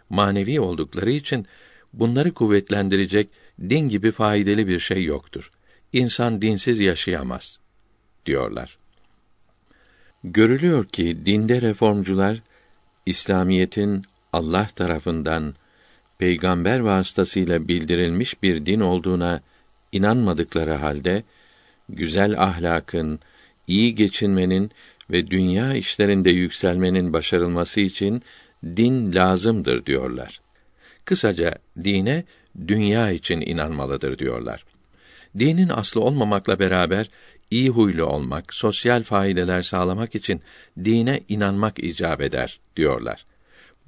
manevi 0.09 0.59
oldukları 0.59 1.11
için 1.11 1.45
bunları 1.93 2.33
kuvvetlendirecek 2.33 3.29
din 3.61 3.89
gibi 3.89 4.11
faydalı 4.11 4.67
bir 4.67 4.79
şey 4.79 5.03
yoktur. 5.03 5.51
İnsan 5.93 6.41
dinsiz 6.41 6.79
yaşayamaz 6.79 7.59
diyorlar. 8.25 8.77
Görülüyor 10.23 10.85
ki 10.85 11.17
dinde 11.25 11.61
reformcular 11.61 12.41
İslamiyetin 13.05 14.01
Allah 14.33 14.67
tarafından 14.75 15.55
peygamber 16.19 16.79
vasıtasıyla 16.79 17.67
bildirilmiş 17.67 18.43
bir 18.43 18.65
din 18.65 18.79
olduğuna 18.79 19.41
inanmadıkları 19.91 20.73
halde 20.73 21.23
güzel 21.89 22.41
ahlakın, 22.41 23.19
iyi 23.67 23.95
geçinmenin 23.95 24.71
ve 25.11 25.27
dünya 25.27 25.73
işlerinde 25.73 26.29
yükselmenin 26.29 27.13
başarılması 27.13 27.81
için 27.81 28.23
din 28.63 29.15
lazımdır 29.15 29.85
diyorlar. 29.85 30.41
Kısaca 31.05 31.55
dine 31.83 32.23
dünya 32.67 33.11
için 33.11 33.41
inanmalıdır 33.41 34.19
diyorlar. 34.19 34.65
Dinin 35.39 35.69
aslı 35.69 36.01
olmamakla 36.01 36.59
beraber 36.59 37.09
iyi 37.51 37.69
huylu 37.69 38.05
olmak, 38.05 38.53
sosyal 38.53 39.03
faydeler 39.03 39.61
sağlamak 39.61 40.15
için 40.15 40.41
dine 40.83 41.21
inanmak 41.29 41.79
icap 41.79 42.21
eder 42.21 42.59
diyorlar. 42.75 43.25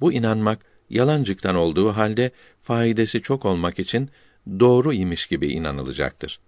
Bu 0.00 0.12
inanmak 0.12 0.71
yalancıktan 0.90 1.56
olduğu 1.56 1.92
halde 1.92 2.30
faydası 2.62 3.22
çok 3.22 3.44
olmak 3.44 3.78
için 3.78 4.10
doğru 4.60 4.92
imiş 4.92 5.26
gibi 5.26 5.48
inanılacaktır. 5.48 6.40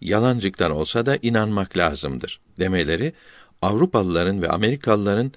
Yalancıktan 0.00 0.70
olsa 0.70 1.06
da 1.06 1.18
inanmak 1.22 1.76
lazımdır 1.76 2.40
demeleri 2.58 3.12
Avrupalıların 3.62 4.42
ve 4.42 4.48
Amerikalıların 4.48 5.32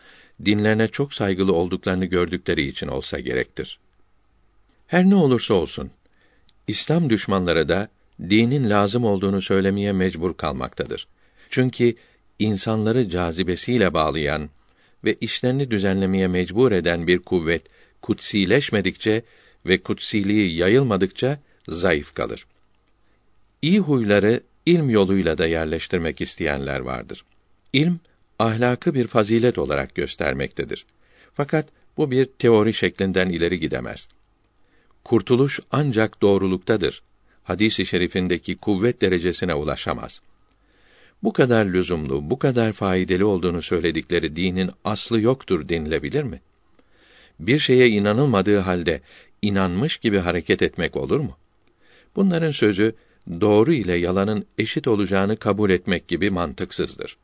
dinlerine 0.45 0.87
çok 0.87 1.13
saygılı 1.13 1.53
olduklarını 1.53 2.05
gördükleri 2.05 2.67
için 2.67 2.87
olsa 2.87 3.19
gerektir. 3.19 3.79
Her 4.87 5.09
ne 5.09 5.15
olursa 5.15 5.53
olsun 5.53 5.91
İslam 6.67 7.09
düşmanları 7.09 7.69
da 7.69 7.89
dinin 8.21 8.69
lazım 8.69 9.05
olduğunu 9.05 9.41
söylemeye 9.41 9.93
mecbur 9.93 10.37
kalmaktadır. 10.37 11.07
Çünkü 11.49 11.95
insanları 12.39 13.09
cazibesiyle 13.09 13.93
bağlayan 13.93 14.49
ve 15.03 15.15
işlerini 15.21 15.71
düzenlemeye 15.71 16.27
mecbur 16.27 16.71
eden 16.71 17.07
bir 17.07 17.19
kuvvet 17.19 17.63
kutsileşmedikçe 18.01 19.23
ve 19.65 19.77
kutsiliği 19.77 20.55
yayılmadıkça 20.55 21.39
zayıf 21.67 22.13
kalır. 22.13 22.45
İyi 23.61 23.79
huyları 23.79 24.41
ilm 24.65 24.89
yoluyla 24.89 25.37
da 25.37 25.47
yerleştirmek 25.47 26.21
isteyenler 26.21 26.79
vardır. 26.79 27.25
İlm 27.73 27.99
ahlakı 28.39 28.93
bir 28.93 29.07
fazilet 29.07 29.57
olarak 29.57 29.95
göstermektedir. 29.95 30.85
Fakat 31.33 31.69
bu 31.97 32.11
bir 32.11 32.25
teori 32.25 32.73
şeklinden 32.73 33.29
ileri 33.29 33.59
gidemez. 33.59 34.07
Kurtuluş 35.03 35.59
ancak 35.71 36.21
doğruluktadır. 36.21 37.01
Hadisi 37.43 37.85
şerifindeki 37.85 38.57
kuvvet 38.57 39.01
derecesine 39.01 39.53
ulaşamaz. 39.53 40.21
Bu 41.23 41.33
kadar 41.33 41.65
lüzumlu, 41.65 42.29
bu 42.29 42.39
kadar 42.39 42.73
faydalı 42.73 43.27
olduğunu 43.27 43.61
söyledikleri 43.61 44.35
dinin 44.35 44.71
aslı 44.85 45.21
yoktur 45.21 45.69
denilebilir 45.69 46.23
mi? 46.23 46.41
Bir 47.39 47.59
şeye 47.59 47.89
inanılmadığı 47.89 48.59
halde 48.59 49.01
inanmış 49.41 49.97
gibi 49.97 50.19
hareket 50.19 50.61
etmek 50.61 50.95
olur 50.95 51.19
mu? 51.19 51.37
Bunların 52.15 52.51
sözü 52.51 52.95
doğru 53.41 53.73
ile 53.73 53.93
yalanın 53.93 54.45
eşit 54.57 54.87
olacağını 54.87 55.37
kabul 55.37 55.69
etmek 55.69 56.07
gibi 56.07 56.29
mantıksızdır. 56.29 57.17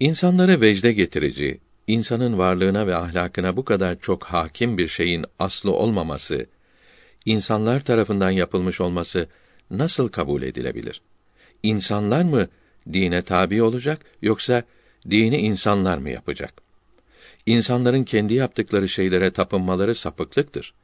İnsanları 0.00 0.60
vecde 0.60 0.92
getirici, 0.92 1.58
insanın 1.86 2.38
varlığına 2.38 2.86
ve 2.86 2.96
ahlakına 2.96 3.56
bu 3.56 3.64
kadar 3.64 3.96
çok 3.96 4.24
hakim 4.24 4.78
bir 4.78 4.88
şeyin 4.88 5.24
aslı 5.38 5.72
olmaması, 5.72 6.46
insanlar 7.24 7.84
tarafından 7.84 8.30
yapılmış 8.30 8.80
olması 8.80 9.28
nasıl 9.70 10.08
kabul 10.08 10.42
edilebilir? 10.42 11.00
İnsanlar 11.62 12.24
mı 12.24 12.48
dine 12.92 13.22
tabi 13.22 13.62
olacak 13.62 14.00
yoksa 14.22 14.62
dini 15.10 15.36
insanlar 15.36 15.98
mı 15.98 16.10
yapacak? 16.10 16.67
İnsanların 17.46 18.04
kendi 18.04 18.34
yaptıkları 18.34 18.88
şeylere 18.88 19.30
tapınmaları 19.30 19.94
sapıklıktır. 19.94 20.74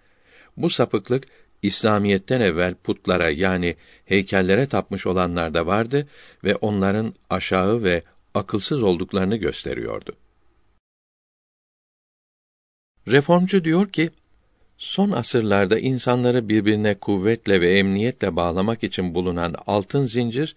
Bu 0.56 0.70
sapıklık 0.70 1.24
İslamiyetten 1.62 2.40
evvel 2.40 2.74
putlara 2.74 3.30
yani 3.30 3.76
heykellere 4.04 4.66
tapmış 4.66 5.06
olanlar 5.06 5.54
da 5.54 5.66
vardı 5.66 6.08
ve 6.44 6.56
onların 6.56 7.14
aşağı 7.30 7.82
ve 7.82 8.02
akılsız 8.34 8.82
olduklarını 8.82 9.36
gösteriyordu. 9.36 10.16
Reformcu 13.08 13.64
diyor 13.64 13.88
ki, 13.88 14.10
son 14.76 15.10
asırlarda 15.10 15.78
insanları 15.78 16.48
birbirine 16.48 16.94
kuvvetle 16.94 17.60
ve 17.60 17.78
emniyetle 17.78 18.36
bağlamak 18.36 18.84
için 18.84 19.14
bulunan 19.14 19.54
altın 19.66 20.04
zincir, 20.04 20.56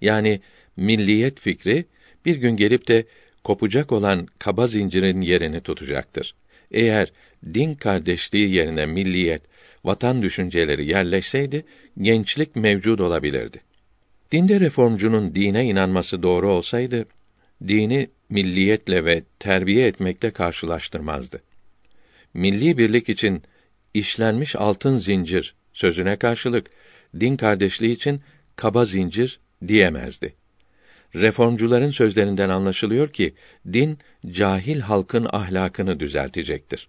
yani 0.00 0.40
milliyet 0.76 1.40
fikri, 1.40 1.84
bir 2.24 2.36
gün 2.36 2.56
gelip 2.56 2.88
de 2.88 3.04
kopacak 3.46 3.92
olan 3.92 4.28
kaba 4.38 4.66
zincirin 4.66 5.20
yerini 5.20 5.60
tutacaktır. 5.60 6.34
Eğer 6.70 7.12
din 7.54 7.74
kardeşliği 7.74 8.50
yerine 8.50 8.86
milliyet, 8.86 9.42
vatan 9.84 10.22
düşünceleri 10.22 10.86
yerleşseydi, 10.86 11.64
gençlik 12.00 12.56
mevcud 12.56 12.98
olabilirdi. 12.98 13.60
Dinde 14.32 14.60
reformcunun 14.60 15.34
dine 15.34 15.64
inanması 15.64 16.22
doğru 16.22 16.48
olsaydı, 16.48 17.06
dini 17.68 18.08
milliyetle 18.30 19.04
ve 19.04 19.22
terbiye 19.38 19.86
etmekle 19.86 20.30
karşılaştırmazdı. 20.30 21.42
Milli 22.34 22.78
birlik 22.78 23.08
için 23.08 23.42
işlenmiş 23.94 24.56
altın 24.56 24.96
zincir 24.96 25.54
sözüne 25.72 26.16
karşılık 26.16 26.70
din 27.20 27.36
kardeşliği 27.36 27.94
için 27.94 28.20
kaba 28.56 28.84
zincir 28.84 29.40
diyemezdi. 29.68 30.34
Reformcuların 31.16 31.90
sözlerinden 31.90 32.48
anlaşılıyor 32.48 33.08
ki 33.08 33.34
din 33.72 33.98
cahil 34.30 34.80
halkın 34.80 35.28
ahlakını 35.32 36.00
düzeltecektir. 36.00 36.88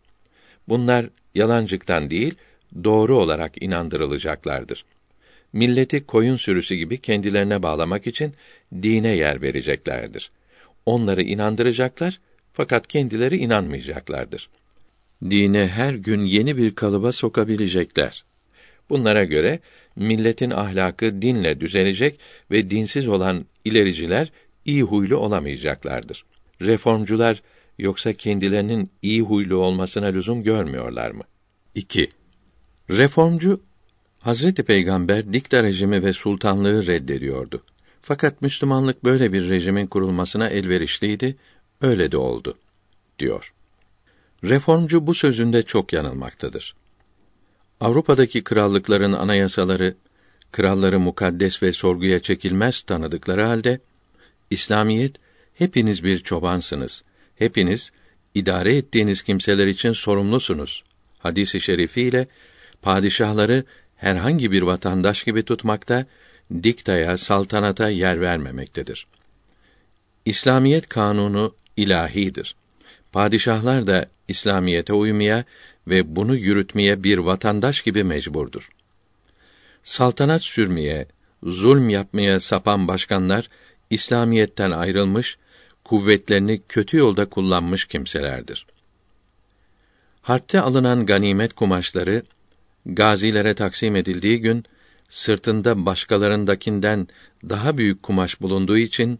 Bunlar 0.67 1.09
yalancıktan 1.35 2.09
değil, 2.09 2.35
doğru 2.83 3.17
olarak 3.17 3.61
inandırılacaklardır. 3.61 4.85
Milleti 5.53 6.05
koyun 6.05 6.37
sürüsü 6.37 6.75
gibi 6.75 6.97
kendilerine 6.97 7.63
bağlamak 7.63 8.07
için 8.07 8.33
dine 8.81 9.15
yer 9.15 9.41
vereceklerdir. 9.41 10.31
Onları 10.85 11.21
inandıracaklar 11.21 12.19
fakat 12.53 12.87
kendileri 12.87 13.37
inanmayacaklardır. 13.37 14.49
Dine 15.23 15.67
her 15.67 15.93
gün 15.93 16.23
yeni 16.23 16.57
bir 16.57 16.75
kalıba 16.75 17.11
sokabilecekler. 17.11 18.23
Bunlara 18.89 19.23
göre 19.23 19.59
milletin 19.95 20.51
ahlakı 20.51 21.21
dinle 21.21 21.59
düzelecek 21.59 22.19
ve 22.51 22.69
dinsiz 22.69 23.07
olan 23.07 23.45
ilericiler 23.67 24.31
iyi 24.65 24.83
huylu 24.83 25.17
olamayacaklardır. 25.17 26.25
Reformcular 26.61 27.41
yoksa 27.77 28.13
kendilerinin 28.13 28.91
iyi 29.01 29.21
huylu 29.21 29.55
olmasına 29.55 30.05
lüzum 30.05 30.43
görmüyorlar 30.43 31.11
mı? 31.11 31.23
2. 31.75 32.09
Reformcu 32.89 33.61
Hazreti 34.19 34.63
Peygamber 34.63 35.33
dikta 35.33 35.63
rejimi 35.63 36.03
ve 36.03 36.13
sultanlığı 36.13 36.87
reddediyordu. 36.87 37.63
Fakat 38.01 38.41
Müslümanlık 38.41 39.03
böyle 39.03 39.33
bir 39.33 39.49
rejimin 39.49 39.87
kurulmasına 39.87 40.47
elverişliydi, 40.47 41.35
öyle 41.81 42.11
de 42.11 42.17
oldu, 42.17 42.57
diyor. 43.19 43.53
Reformcu 44.43 45.07
bu 45.07 45.13
sözünde 45.13 45.63
çok 45.63 45.93
yanılmaktadır. 45.93 46.75
Avrupa'daki 47.79 48.43
krallıkların 48.43 49.13
anayasaları 49.13 49.95
kralları 50.51 50.99
mukaddes 50.99 51.63
ve 51.63 51.71
sorguya 51.71 52.19
çekilmez 52.19 52.81
tanıdıkları 52.81 53.43
halde 53.43 53.79
İslamiyet 54.49 55.15
hepiniz 55.55 56.03
bir 56.03 56.19
çobansınız. 56.19 57.03
Hepiniz 57.35 57.91
idare 58.33 58.75
ettiğiniz 58.75 59.21
kimseler 59.21 59.67
için 59.67 59.91
sorumlusunuz. 59.91 60.83
Hadisi 61.19 61.61
şerifiyle 61.61 62.27
padişahları 62.81 63.63
herhangi 63.95 64.51
bir 64.51 64.61
vatandaş 64.61 65.23
gibi 65.23 65.43
tutmakta, 65.43 66.05
diktaya, 66.63 67.17
saltanata 67.17 67.89
yer 67.89 68.21
vermemektedir. 68.21 69.07
İslamiyet 70.25 70.89
kanunu 70.89 71.55
ilahidir. 71.77 72.55
Padişahlar 73.11 73.87
da 73.87 74.09
İslamiyete 74.27 74.93
uymaya 74.93 75.43
ve 75.87 76.15
bunu 76.15 76.35
yürütmeye 76.35 77.03
bir 77.03 77.17
vatandaş 77.17 77.81
gibi 77.81 78.03
mecburdur. 78.03 78.69
Saltanat 79.87 80.41
sürmeye, 80.43 81.07
zulm 81.43 81.89
yapmaya 81.89 82.39
sapan 82.39 82.87
başkanlar 82.87 83.49
İslamiyetten 83.89 84.71
ayrılmış, 84.71 85.37
kuvvetlerini 85.83 86.61
kötü 86.69 86.97
yolda 86.97 87.29
kullanmış 87.29 87.85
kimselerdir. 87.85 88.65
Harpte 90.21 90.61
alınan 90.61 91.05
ganimet 91.05 91.53
kumaşları 91.53 92.23
gazilere 92.85 93.53
taksim 93.53 93.95
edildiği 93.95 94.41
gün 94.41 94.63
sırtında 95.09 95.85
başkalarındakinden 95.85 97.07
daha 97.49 97.77
büyük 97.77 98.03
kumaş 98.03 98.41
bulunduğu 98.41 98.77
için 98.77 99.19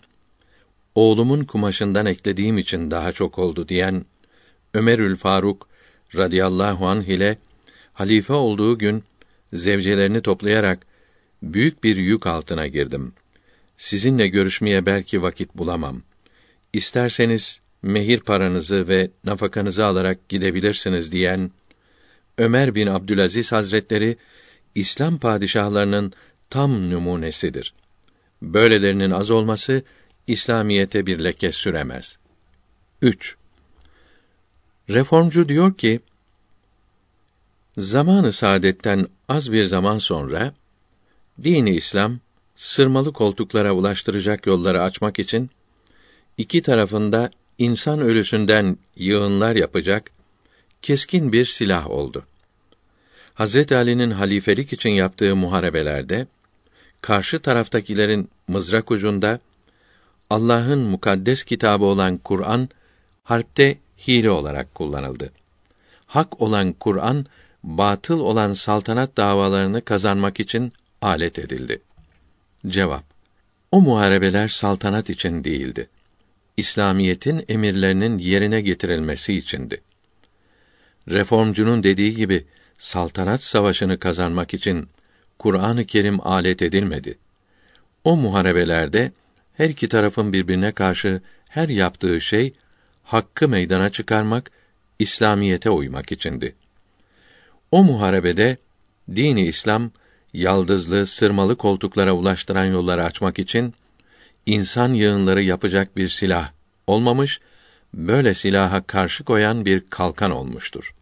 oğlumun 0.95 1.43
kumaşından 1.43 2.05
eklediğim 2.05 2.57
için 2.57 2.91
daha 2.91 3.11
çok 3.11 3.39
oldu 3.39 3.69
diyen 3.69 4.05
Ömerül 4.73 5.15
Faruk 5.15 5.67
radıyallahu 6.15 6.87
anh 6.87 7.07
ile 7.07 7.37
halife 7.93 8.33
olduğu 8.33 8.77
gün 8.77 9.03
zevcelerini 9.53 10.21
toplayarak 10.21 10.85
büyük 11.43 11.83
bir 11.83 11.95
yük 11.95 12.27
altına 12.27 12.67
girdim. 12.67 13.13
Sizinle 13.77 14.27
görüşmeye 14.27 14.85
belki 14.85 15.21
vakit 15.21 15.55
bulamam. 15.55 16.01
İsterseniz 16.73 17.61
mehir 17.81 18.19
paranızı 18.19 18.87
ve 18.87 19.09
nafakanızı 19.23 19.85
alarak 19.85 20.29
gidebilirsiniz 20.29 21.11
diyen 21.11 21.51
Ömer 22.37 22.75
bin 22.75 22.87
Abdülaziz 22.87 23.51
Hazretleri 23.51 24.17
İslam 24.75 25.17
padişahlarının 25.17 26.13
tam 26.49 26.89
numunesidir. 26.91 27.73
Böylelerinin 28.41 29.11
az 29.11 29.31
olması 29.31 29.83
İslamiyete 30.27 31.05
bir 31.05 31.19
leke 31.19 31.51
süremez. 31.51 32.17
3. 33.01 33.37
Reformcu 34.89 35.49
diyor 35.49 35.73
ki, 35.73 35.99
zamanı 37.77 38.33
saadetten 38.33 39.07
az 39.27 39.51
bir 39.51 39.63
zaman 39.63 39.97
sonra 39.97 40.53
dini 41.43 41.75
İslam 41.75 42.19
sırmalı 42.55 43.13
koltuklara 43.13 43.73
ulaştıracak 43.73 44.45
yolları 44.45 44.83
açmak 44.83 45.19
için 45.19 45.49
iki 46.37 46.61
tarafında 46.61 47.31
insan 47.57 47.99
ölüsünden 47.99 48.77
yığınlar 48.95 49.55
yapacak 49.55 50.11
keskin 50.81 51.31
bir 51.31 51.45
silah 51.45 51.89
oldu. 51.89 52.25
Hazret 53.33 53.71
Ali'nin 53.71 54.11
halifelik 54.11 54.73
için 54.73 54.89
yaptığı 54.89 55.35
muharebelerde 55.35 56.27
karşı 57.01 57.39
taraftakilerin 57.39 58.29
mızrak 58.47 58.91
ucunda 58.91 59.39
Allah'ın 60.29 60.79
mukaddes 60.79 61.43
kitabı 61.43 61.85
olan 61.85 62.17
Kur'an 62.17 62.69
harpte 63.23 63.77
hile 64.07 64.29
olarak 64.29 64.75
kullanıldı. 64.75 65.31
Hak 66.05 66.41
olan 66.41 66.73
Kur'an 66.73 67.25
batıl 67.67 68.19
olan 68.19 68.53
saltanat 68.53 69.17
davalarını 69.17 69.81
kazanmak 69.81 70.39
için 70.39 70.73
alet 71.01 71.39
edildi. 71.39 71.81
Cevap: 72.67 73.03
O 73.71 73.81
muharebeler 73.81 74.47
saltanat 74.47 75.09
için 75.09 75.43
değildi. 75.43 75.89
İslamiyetin 76.57 77.45
emirlerinin 77.49 78.17
yerine 78.17 78.61
getirilmesi 78.61 79.33
içindi. 79.33 79.81
Reformcunun 81.09 81.83
dediği 81.83 82.15
gibi 82.15 82.45
saltanat 82.77 83.43
savaşını 83.43 83.99
kazanmak 83.99 84.53
için 84.53 84.87
Kur'an-ı 85.39 85.85
Kerim 85.85 86.27
alet 86.27 86.61
edilmedi. 86.61 87.17
O 88.03 88.17
muharebelerde 88.17 89.11
her 89.53 89.69
iki 89.69 89.89
tarafın 89.89 90.33
birbirine 90.33 90.71
karşı 90.71 91.21
her 91.49 91.69
yaptığı 91.69 92.21
şey 92.21 92.53
hakkı 93.03 93.47
meydana 93.47 93.89
çıkarmak, 93.89 94.51
İslamiyete 94.99 95.69
uymak 95.69 96.11
içindi. 96.11 96.55
O 97.71 97.83
muharebede 97.83 98.57
dini 99.15 99.45
İslam 99.45 99.91
yaldızlı, 100.33 101.05
sırmalı 101.05 101.55
koltuklara 101.55 102.13
ulaştıran 102.13 102.65
yolları 102.65 103.03
açmak 103.03 103.39
için 103.39 103.73
insan 104.45 104.93
yığınları 104.93 105.43
yapacak 105.43 105.97
bir 105.97 106.09
silah 106.09 106.51
olmamış, 106.87 107.39
böyle 107.93 108.33
silaha 108.33 108.81
karşı 108.81 109.23
koyan 109.23 109.65
bir 109.65 109.83
kalkan 109.89 110.31
olmuştur. 110.31 110.93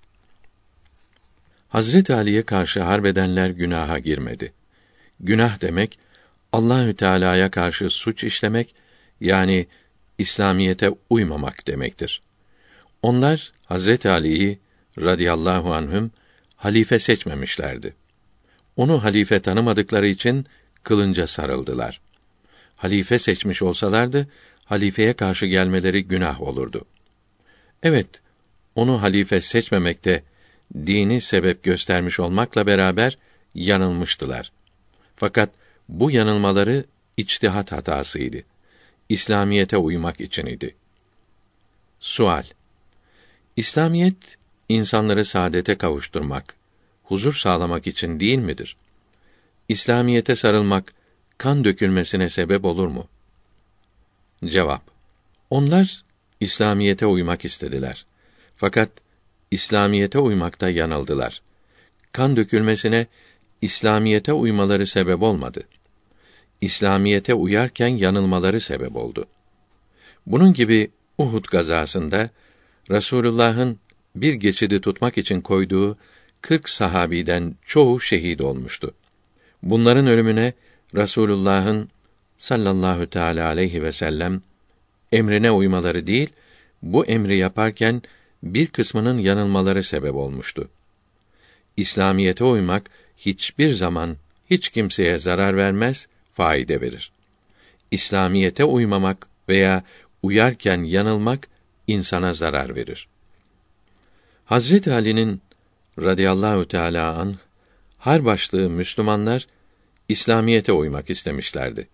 Hazret 1.69 2.09
Ali'ye 2.09 2.43
karşı 2.43 2.81
harbedenler 2.81 3.49
günaha 3.49 4.03
girmedi. 4.03 4.53
Günah 5.19 5.61
demek 5.61 5.99
Allahü 6.51 6.95
Teala'ya 6.95 7.51
karşı 7.51 7.89
suç 7.89 8.23
işlemek 8.23 8.75
yani 9.21 9.67
İslamiyete 10.17 10.91
uymamak 11.09 11.67
demektir. 11.67 12.21
Onlar 13.01 13.51
Hazret 13.65 14.05
Ali'yi 14.05 14.59
radıyallahu 14.97 15.73
anhüm 15.73 16.11
halife 16.65 16.99
seçmemişlerdi. 16.99 17.93
Onu 18.75 19.03
halife 19.03 19.39
tanımadıkları 19.39 20.07
için 20.07 20.45
kılınca 20.83 21.27
sarıldılar. 21.27 22.01
Halife 22.75 23.19
seçmiş 23.19 23.61
olsalardı 23.61 24.27
halifeye 24.65 25.13
karşı 25.13 25.45
gelmeleri 25.45 26.03
günah 26.03 26.41
olurdu. 26.41 26.85
Evet, 27.83 28.07
onu 28.75 29.01
halife 29.01 29.41
seçmemekte 29.41 30.23
dini 30.75 31.21
sebep 31.21 31.63
göstermiş 31.63 32.19
olmakla 32.19 32.67
beraber 32.67 33.17
yanılmıştılar. 33.55 34.51
Fakat 35.15 35.49
bu 35.89 36.11
yanılmaları 36.11 36.85
içtihat 37.17 37.71
hatasıydı. 37.71 38.43
İslamiyete 39.09 39.77
uymak 39.77 40.21
için 40.21 40.45
idi. 40.45 40.75
Sual 41.99 42.43
İslamiyet 43.55 44.37
insanları 44.69 45.25
saadete 45.25 45.77
kavuşturmak, 45.77 46.54
huzur 47.05 47.33
sağlamak 47.33 47.87
için 47.87 48.19
değil 48.19 48.39
midir? 48.39 48.75
İslamiyete 49.69 50.35
sarılmak 50.35 50.93
kan 51.37 51.63
dökülmesine 51.63 52.29
sebep 52.29 52.65
olur 52.65 52.87
mu? 52.87 53.07
Cevap 54.45 54.81
Onlar 55.49 56.03
İslamiyete 56.39 57.05
uymak 57.05 57.45
istediler. 57.45 58.05
Fakat 58.55 58.89
İslamiyete 59.51 60.19
uymakta 60.19 60.69
yanıldılar. 60.69 61.41
Kan 62.11 62.35
dökülmesine 62.35 63.07
İslamiyete 63.61 64.33
uymaları 64.33 64.87
sebep 64.87 65.21
olmadı. 65.21 65.63
İslamiyete 66.61 67.33
uyarken 67.33 67.87
yanılmaları 67.87 68.59
sebep 68.59 68.95
oldu. 68.95 69.25
Bunun 70.25 70.53
gibi 70.53 70.91
Uhud 71.17 71.45
gazasında 71.45 72.29
Rasulullah'ın 72.91 73.79
bir 74.15 74.33
geçidi 74.33 74.81
tutmak 74.81 75.17
için 75.17 75.41
koyduğu 75.41 75.97
kırk 76.45 76.69
sahabiden 76.69 77.55
çoğu 77.65 78.01
şehit 78.01 78.41
olmuştu. 78.41 78.93
Bunların 79.63 80.07
ölümüne 80.07 80.53
Rasulullah'ın 80.95 81.89
sallallahu 82.37 83.09
teala 83.09 83.47
aleyhi 83.47 83.83
ve 83.83 83.91
sellem 83.91 84.41
emrine 85.11 85.51
uymaları 85.51 86.07
değil, 86.07 86.29
bu 86.81 87.05
emri 87.05 87.37
yaparken 87.37 88.01
bir 88.43 88.67
kısmının 88.67 89.17
yanılmaları 89.17 89.83
sebep 89.83 90.15
olmuştu. 90.15 90.69
İslamiyete 91.77 92.43
uymak 92.43 92.89
hiçbir 93.17 93.73
zaman 93.73 94.17
hiç 94.49 94.69
kimseye 94.69 95.17
zarar 95.17 95.57
vermez, 95.57 96.07
faide 96.33 96.81
verir. 96.81 97.11
İslamiyete 97.91 98.63
uymamak 98.63 99.27
veya 99.49 99.83
uyarken 100.23 100.83
yanılmak 100.83 101.47
insana 101.87 102.33
zarar 102.33 102.75
verir. 102.75 103.07
Hazreti 104.45 104.93
Ali'nin 104.93 105.41
radıyallahu 105.99 106.67
teala 106.67 107.15
an 107.15 107.35
har 107.97 108.25
başlığı 108.25 108.69
Müslümanlar 108.69 109.47
İslamiyete 110.09 110.71
uymak 110.71 111.09
istemişlerdi. 111.09 111.87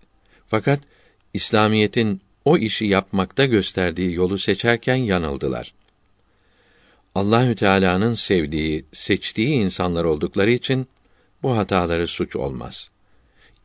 Fakat 0.48 0.80
İslamiyetin 1.34 2.22
o 2.46 2.58
işi 2.58 2.86
yapmakta 2.86 3.46
gösterdiği 3.46 4.14
yolu 4.14 4.38
seçerken 4.38 4.96
yanıldılar. 4.96 5.74
Allahü 7.16 7.56
Teala'nın 7.56 8.14
sevdiği, 8.14 8.86
seçtiği 8.92 9.50
insanlar 9.50 10.04
oldukları 10.04 10.52
için 10.52 10.88
bu 11.44 11.58
hataları 11.58 12.08
suç 12.08 12.36
olmaz. 12.36 12.90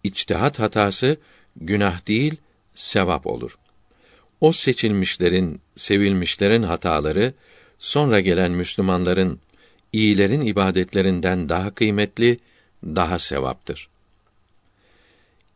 İçtihat 0.05 0.59
hatası 0.59 1.17
günah 1.57 2.09
değil, 2.09 2.37
sevap 2.75 3.27
olur. 3.27 3.59
O 4.41 4.53
seçilmişlerin, 4.53 5.61
sevilmişlerin 5.77 6.63
hataları 6.63 7.35
sonra 7.79 8.21
gelen 8.21 8.51
Müslümanların 8.53 9.41
iyilerin 9.93 10.41
ibadetlerinden 10.41 11.49
daha 11.49 11.75
kıymetli, 11.75 12.39
daha 12.85 13.19
sevaptır. 13.19 13.89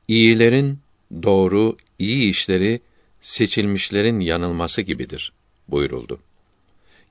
İyilerin 0.09 0.79
doğru, 1.23 1.77
iyi 1.99 2.31
işleri 2.31 2.81
seçilmişlerin 3.21 4.21
yanılması 4.21 4.83
gibidir 4.83 5.33
buyuruldu. 5.69 6.21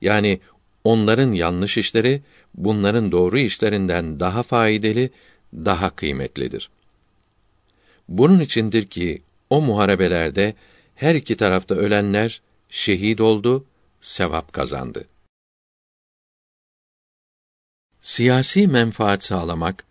Yani 0.00 0.40
onların 0.84 1.32
yanlış 1.32 1.78
işleri 1.78 2.22
bunların 2.54 3.12
doğru 3.12 3.38
işlerinden 3.38 4.20
daha 4.20 4.42
faydalı, 4.42 5.08
daha 5.54 5.90
kıymetlidir. 5.90 6.70
Bunun 8.08 8.40
içindir 8.40 8.86
ki 8.86 9.22
o 9.50 9.60
muharebelerde 9.60 10.54
her 10.94 11.14
iki 11.14 11.36
tarafta 11.36 11.74
ölenler 11.74 12.40
şehit 12.70 13.20
oldu, 13.20 13.64
sevap 14.00 14.52
kazandı. 14.52 15.04
Siyasi 18.02 18.66
menfaat 18.66 19.24
sağlamak 19.24 19.84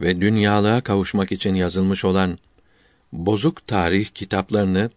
ve 0.00 0.20
dünyalığa 0.20 0.80
kavuşmak 0.80 1.32
için 1.32 1.54
yazılmış 1.54 2.04
olan 2.04 2.38
bozuk 3.12 3.66
tarih 3.66 4.06
kitaplarını 4.06 4.90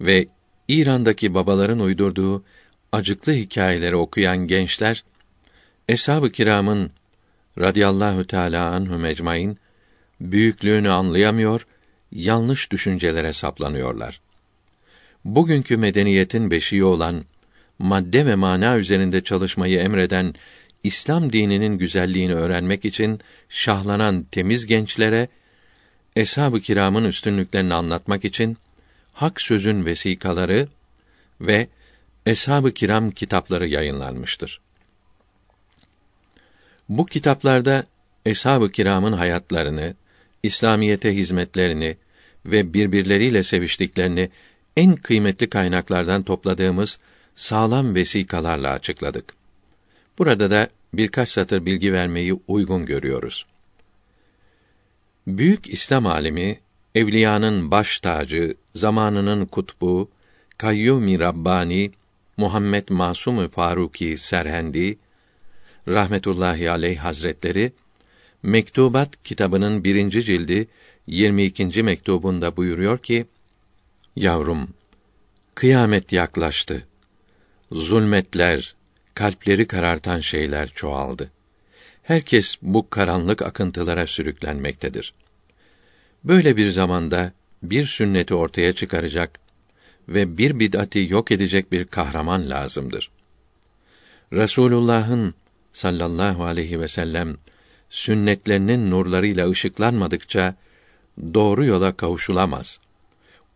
ve 0.00 0.26
İran'daki 0.68 1.34
babaların 1.34 1.80
uydurduğu 1.80 2.44
acıklı 2.92 3.32
hikayeleri 3.32 3.96
okuyan 3.96 4.46
gençler 4.46 5.04
Eshab-ı 5.88 6.30
Kiram'ın 6.30 6.90
radıyallahu 7.58 8.26
teala 8.26 8.70
anhum 8.70 9.00
mecmain 9.00 9.58
büyüklüğünü 10.20 10.90
anlayamıyor, 10.90 11.66
yanlış 12.12 12.72
düşüncelere 12.72 13.32
saplanıyorlar. 13.32 14.20
Bugünkü 15.24 15.76
medeniyetin 15.76 16.50
beşiği 16.50 16.84
olan 16.84 17.24
madde 17.78 18.26
ve 18.26 18.34
mana 18.34 18.78
üzerinde 18.78 19.20
çalışmayı 19.20 19.78
emreden 19.78 20.34
İslam 20.84 21.32
dininin 21.32 21.78
güzelliğini 21.78 22.34
öğrenmek 22.34 22.84
için 22.84 23.20
şahlanan 23.48 24.22
temiz 24.22 24.66
gençlere 24.66 25.28
eshab-ı 26.16 26.60
kiramın 26.60 27.04
üstünlüklerini 27.04 27.74
anlatmak 27.74 28.24
için 28.24 28.56
hak 29.12 29.40
sözün 29.40 29.84
vesikaları 29.84 30.68
ve 31.40 31.68
eshab-ı 32.26 32.72
kiram 32.72 33.10
kitapları 33.10 33.68
yayınlanmıştır. 33.68 34.60
Bu 36.88 37.06
kitaplarda 37.06 37.86
eshab-ı 38.26 38.72
kiramın 38.72 39.12
hayatlarını, 39.12 39.94
İslamiyete 40.42 41.16
hizmetlerini 41.16 41.96
ve 42.46 42.74
birbirleriyle 42.74 43.42
seviştiklerini 43.42 44.30
en 44.76 44.96
kıymetli 44.96 45.50
kaynaklardan 45.50 46.22
topladığımız 46.22 46.98
sağlam 47.34 47.94
vesikalarla 47.94 48.70
açıkladık. 48.70 49.43
Burada 50.18 50.50
da 50.50 50.68
birkaç 50.94 51.28
satır 51.28 51.66
bilgi 51.66 51.92
vermeyi 51.92 52.40
uygun 52.48 52.86
görüyoruz. 52.86 53.46
Büyük 55.26 55.68
İslam 55.68 56.06
alimi, 56.06 56.60
evliyanın 56.94 57.70
baş 57.70 57.98
tacı, 57.98 58.54
zamanının 58.74 59.46
kutbu, 59.46 60.10
Kayyum-i 60.58 61.18
Rabbani, 61.18 61.92
Muhammed 62.36 62.88
Masum 62.88 63.48
Faruki 63.48 64.16
Serhendi 64.18 64.98
rahmetullahi 65.88 66.70
aleyh 66.70 66.98
hazretleri 66.98 67.72
Mektubat 68.42 69.22
kitabının 69.24 69.84
birinci 69.84 70.24
cildi 70.24 70.68
22. 71.06 71.82
mektubunda 71.82 72.56
buyuruyor 72.56 72.98
ki: 72.98 73.26
Yavrum, 74.16 74.68
kıyamet 75.54 76.12
yaklaştı. 76.12 76.86
Zulmetler, 77.72 78.74
kalpleri 79.14 79.66
karartan 79.66 80.20
şeyler 80.20 80.68
çoğaldı. 80.68 81.30
Herkes 82.02 82.56
bu 82.62 82.90
karanlık 82.90 83.42
akıntılara 83.42 84.06
sürüklenmektedir. 84.06 85.14
Böyle 86.24 86.56
bir 86.56 86.70
zamanda 86.70 87.32
bir 87.62 87.86
sünneti 87.86 88.34
ortaya 88.34 88.72
çıkaracak 88.72 89.38
ve 90.08 90.38
bir 90.38 90.58
bid'ati 90.58 91.06
yok 91.10 91.30
edecek 91.30 91.72
bir 91.72 91.84
kahraman 91.84 92.50
lazımdır. 92.50 93.10
Resulullah'ın 94.32 95.34
sallallahu 95.72 96.44
aleyhi 96.44 96.80
ve 96.80 96.88
sellem 96.88 97.36
sünnetlerinin 97.90 98.90
nurlarıyla 98.90 99.50
ışıklanmadıkça 99.50 100.54
doğru 101.34 101.64
yola 101.64 101.96
kavuşulamaz. 101.96 102.80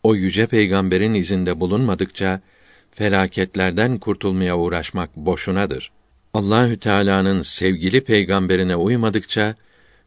O 0.02 0.14
yüce 0.14 0.46
peygamberin 0.46 1.14
izinde 1.14 1.60
bulunmadıkça 1.60 2.40
felaketlerden 2.98 3.98
kurtulmaya 3.98 4.58
uğraşmak 4.58 5.16
boşunadır. 5.16 5.90
Allahü 6.34 6.78
Teala'nın 6.78 7.42
sevgili 7.42 8.00
peygamberine 8.04 8.76
uymadıkça 8.76 9.54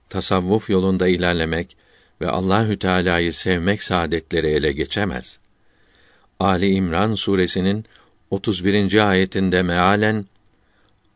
tasavvuf 0.10 0.69
yolunda 0.69 1.08
ilerlemek 1.08 1.77
ve 2.21 2.30
Allahü 2.30 2.80
Teala'yı 2.80 3.34
sevmek 3.34 3.84
saadetleri 3.84 4.47
ele 4.47 4.71
geçemez. 4.71 5.39
Ali 6.39 6.69
İmran 6.71 7.15
suresinin 7.15 7.86
31. 8.32 9.10
ayetinde 9.10 9.62
mealen 9.62 10.25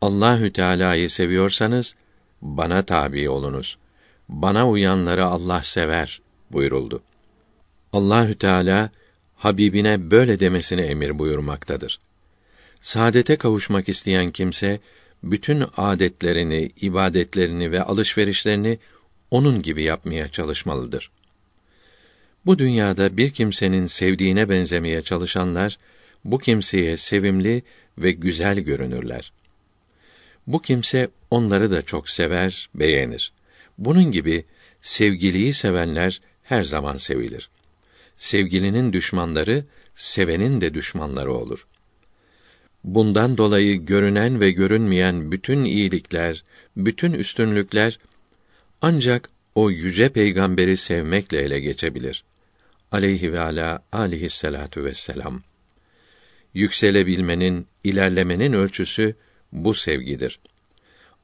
Allahü 0.00 0.52
Teala'yı 0.52 1.10
seviyorsanız 1.10 1.94
bana 2.42 2.82
tabi 2.82 3.28
olunuz. 3.28 3.78
Bana 4.28 4.68
uyanları 4.68 5.26
Allah 5.26 5.62
sever 5.62 6.20
buyuruldu. 6.50 7.02
Allahü 7.92 8.34
Teala 8.34 8.90
Habibine 9.36 10.10
böyle 10.10 10.40
demesini 10.40 10.80
emir 10.80 11.18
buyurmaktadır. 11.18 12.00
Saadete 12.80 13.36
kavuşmak 13.36 13.88
isteyen 13.88 14.30
kimse 14.30 14.80
bütün 15.22 15.64
adetlerini, 15.76 16.70
ibadetlerini 16.80 17.72
ve 17.72 17.82
alışverişlerini 17.82 18.78
onun 19.30 19.62
gibi 19.62 19.82
yapmaya 19.82 20.28
çalışmalıdır. 20.28 21.10
Bu 22.46 22.58
dünyada 22.58 23.16
bir 23.16 23.30
kimsenin 23.30 23.86
sevdiğine 23.86 24.48
benzemeye 24.48 25.02
çalışanlar 25.02 25.78
bu 26.24 26.38
kimseye 26.38 26.96
sevimli 26.96 27.62
ve 27.98 28.12
güzel 28.12 28.60
görünürler. 28.60 29.32
Bu 30.46 30.62
kimse 30.62 31.08
onları 31.30 31.70
da 31.70 31.82
çok 31.82 32.08
sever, 32.08 32.68
beğenir. 32.74 33.32
Bunun 33.78 34.12
gibi 34.12 34.44
sevgiliyi 34.82 35.54
sevenler 35.54 36.20
her 36.42 36.62
zaman 36.62 36.96
sevilir. 36.96 37.50
Sevgilinin 38.16 38.92
düşmanları 38.92 39.64
sevenin 39.94 40.60
de 40.60 40.74
düşmanları 40.74 41.34
olur. 41.34 41.66
Bundan 42.84 43.38
dolayı 43.38 43.86
görünen 43.86 44.40
ve 44.40 44.50
görünmeyen 44.50 45.32
bütün 45.32 45.64
iyilikler, 45.64 46.44
bütün 46.76 47.12
üstünlükler 47.12 47.98
ancak 48.82 49.30
o 49.54 49.70
yüce 49.70 50.08
peygamberi 50.08 50.76
sevmekle 50.76 51.42
ele 51.42 51.60
geçebilir. 51.60 52.24
Aleyhi 52.92 53.32
ve 53.32 53.40
ala 53.40 53.82
aleyhissalatu 53.92 54.84
vesselam. 54.84 55.42
Yükselebilmenin, 56.54 57.66
ilerlemenin 57.84 58.52
ölçüsü 58.52 59.14
bu 59.52 59.74
sevgidir. 59.74 60.38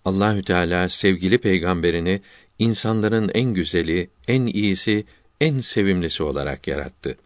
Allahü 0.05 0.42
Teala 0.42 0.88
sevgili 0.88 1.38
peygamberini 1.38 2.20
insanların 2.59 3.31
en 3.35 3.55
güzeli, 3.55 4.11
en 4.28 4.46
iyisi, 4.46 5.05
en 5.42 5.61
sevimlisi 5.61 6.22
olarak 6.22 6.66
yarattı. 6.66 7.16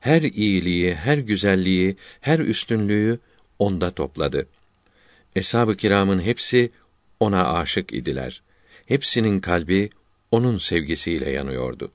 Her 0.00 0.22
iyiliği, 0.22 0.94
her 0.94 1.18
güzelliği, 1.18 1.96
her 2.20 2.38
üstünlüğü 2.38 3.18
onda 3.58 3.90
topladı. 3.90 4.46
Eshab-ı 5.36 5.76
kiramın 5.76 6.20
hepsi 6.20 6.70
ona 7.20 7.52
aşık 7.52 7.92
idiler. 7.92 8.42
Hepsinin 8.86 9.40
kalbi 9.40 9.90
onun 10.30 10.58
sevgisiyle 10.58 11.30
yanıyordu. 11.30 11.92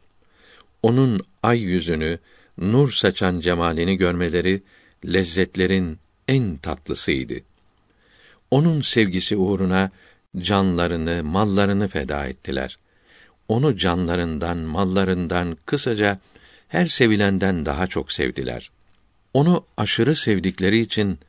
Onun 0.83 1.21
ay 1.43 1.59
yüzünü, 1.59 2.19
nur 2.57 2.91
saçan 2.91 3.39
cemalini 3.39 3.97
görmeleri 3.97 4.61
lezzetlerin 5.05 5.97
en 6.27 6.57
tatlısıydı. 6.57 7.35
Onun 8.51 8.81
sevgisi 8.81 9.35
uğruna 9.35 9.91
canlarını, 10.37 11.23
mallarını 11.23 11.87
feda 11.87 12.25
ettiler. 12.25 12.77
Onu 13.47 13.77
canlarından, 13.77 14.57
mallarından, 14.57 15.57
kısaca 15.65 16.19
her 16.67 16.85
sevilenden 16.85 17.65
daha 17.65 17.87
çok 17.87 18.11
sevdiler. 18.11 18.71
Onu 19.33 19.65
aşırı 19.77 20.15
sevdikleri 20.15 20.79
için 20.79 21.19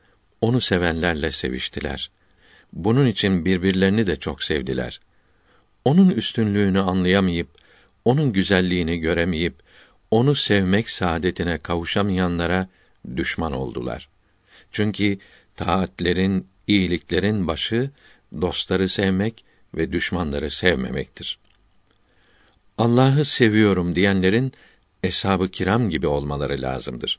onu 0.40 0.60
sevenlerle 0.60 1.30
seviştiler. 1.30 2.10
Bunun 2.72 3.06
için 3.06 3.44
birbirlerini 3.44 4.06
de 4.06 4.16
çok 4.16 4.42
sevdiler. 4.42 5.00
Onun 5.84 6.10
üstünlüğünü 6.10 6.80
anlayamayıp, 6.80 7.48
onun 8.04 8.32
güzelliğini 8.32 8.98
göremeyip, 8.98 9.54
onu 10.10 10.34
sevmek 10.34 10.90
saadetine 10.90 11.58
kavuşamayanlara 11.58 12.68
düşman 13.16 13.52
oldular. 13.52 14.08
Çünkü 14.72 15.18
taatlerin, 15.56 16.46
iyiliklerin 16.66 17.46
başı 17.46 17.90
dostları 18.40 18.88
sevmek 18.88 19.44
ve 19.74 19.92
düşmanları 19.92 20.50
sevmemektir. 20.50 21.38
Allah'ı 22.78 23.24
seviyorum 23.24 23.94
diyenlerin 23.94 24.52
eshab-ı 25.02 25.48
kiram 25.48 25.90
gibi 25.90 26.06
olmaları 26.06 26.62
lazımdır. 26.62 27.18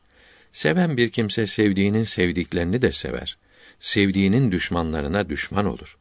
Seven 0.53 0.97
bir 0.97 1.09
kimse 1.09 1.47
sevdiğinin 1.47 2.03
sevdiklerini 2.03 2.81
de 2.81 2.91
sever. 2.91 3.37
Sevdiğinin 3.79 4.51
düşmanlarına 4.51 5.29
düşman 5.29 5.65
olur. 5.65 5.97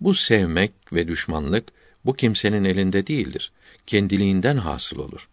Bu 0.00 0.14
sevmek 0.14 0.72
ve 0.92 1.08
düşmanlık 1.08 1.68
bu 2.04 2.14
kimsenin 2.14 2.64
elinde 2.64 3.06
değildir. 3.06 3.52
Kendiliğinden 3.86 4.56
hasıl 4.56 4.98
olur. 4.98 5.28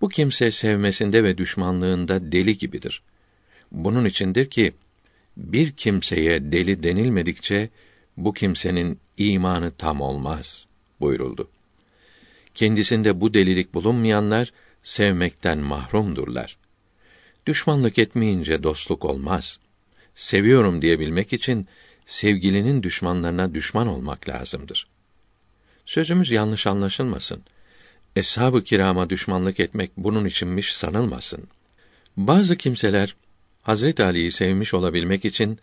Bu 0.00 0.08
kimse 0.08 0.50
sevmesinde 0.50 1.24
ve 1.24 1.38
düşmanlığında 1.38 2.32
deli 2.32 2.58
gibidir. 2.58 3.02
Bunun 3.72 4.04
içindir 4.04 4.50
ki 4.50 4.72
bir 5.36 5.72
kimseye 5.72 6.52
deli 6.52 6.82
denilmedikçe 6.82 7.68
bu 8.16 8.34
kimsenin 8.34 8.98
imanı 9.16 9.72
tam 9.78 10.00
olmaz 10.00 10.66
buyuruldu. 11.00 11.48
Kendisinde 12.60 13.20
bu 13.20 13.34
delilik 13.34 13.74
bulunmayanlar 13.74 14.52
sevmekten 14.82 15.58
mahrumdurlar. 15.58 16.56
Düşmanlık 17.46 17.98
etmeyince 17.98 18.62
dostluk 18.62 19.04
olmaz. 19.04 19.58
Seviyorum 20.14 20.82
diyebilmek 20.82 21.32
için 21.32 21.68
sevgilinin 22.06 22.82
düşmanlarına 22.82 23.54
düşman 23.54 23.86
olmak 23.86 24.28
lazımdır. 24.28 24.86
Sözümüz 25.86 26.30
yanlış 26.30 26.66
anlaşılmasın. 26.66 27.42
Eshab-ı 28.16 28.64
kirama 28.64 29.10
düşmanlık 29.10 29.60
etmek 29.60 29.90
bunun 29.96 30.24
içinmiş 30.24 30.74
sanılmasın. 30.74 31.44
Bazı 32.16 32.56
kimseler 32.56 33.16
Hazret 33.62 34.00
Ali'yi 34.00 34.32
sevmiş 34.32 34.74
olabilmek 34.74 35.24
için 35.24 35.58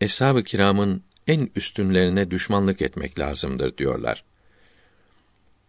eshab-ı 0.00 0.44
kiramın 0.44 1.02
en 1.26 1.50
üstünlerine 1.56 2.30
düşmanlık 2.30 2.82
etmek 2.82 3.18
lazımdır 3.18 3.76
diyorlar. 3.76 4.24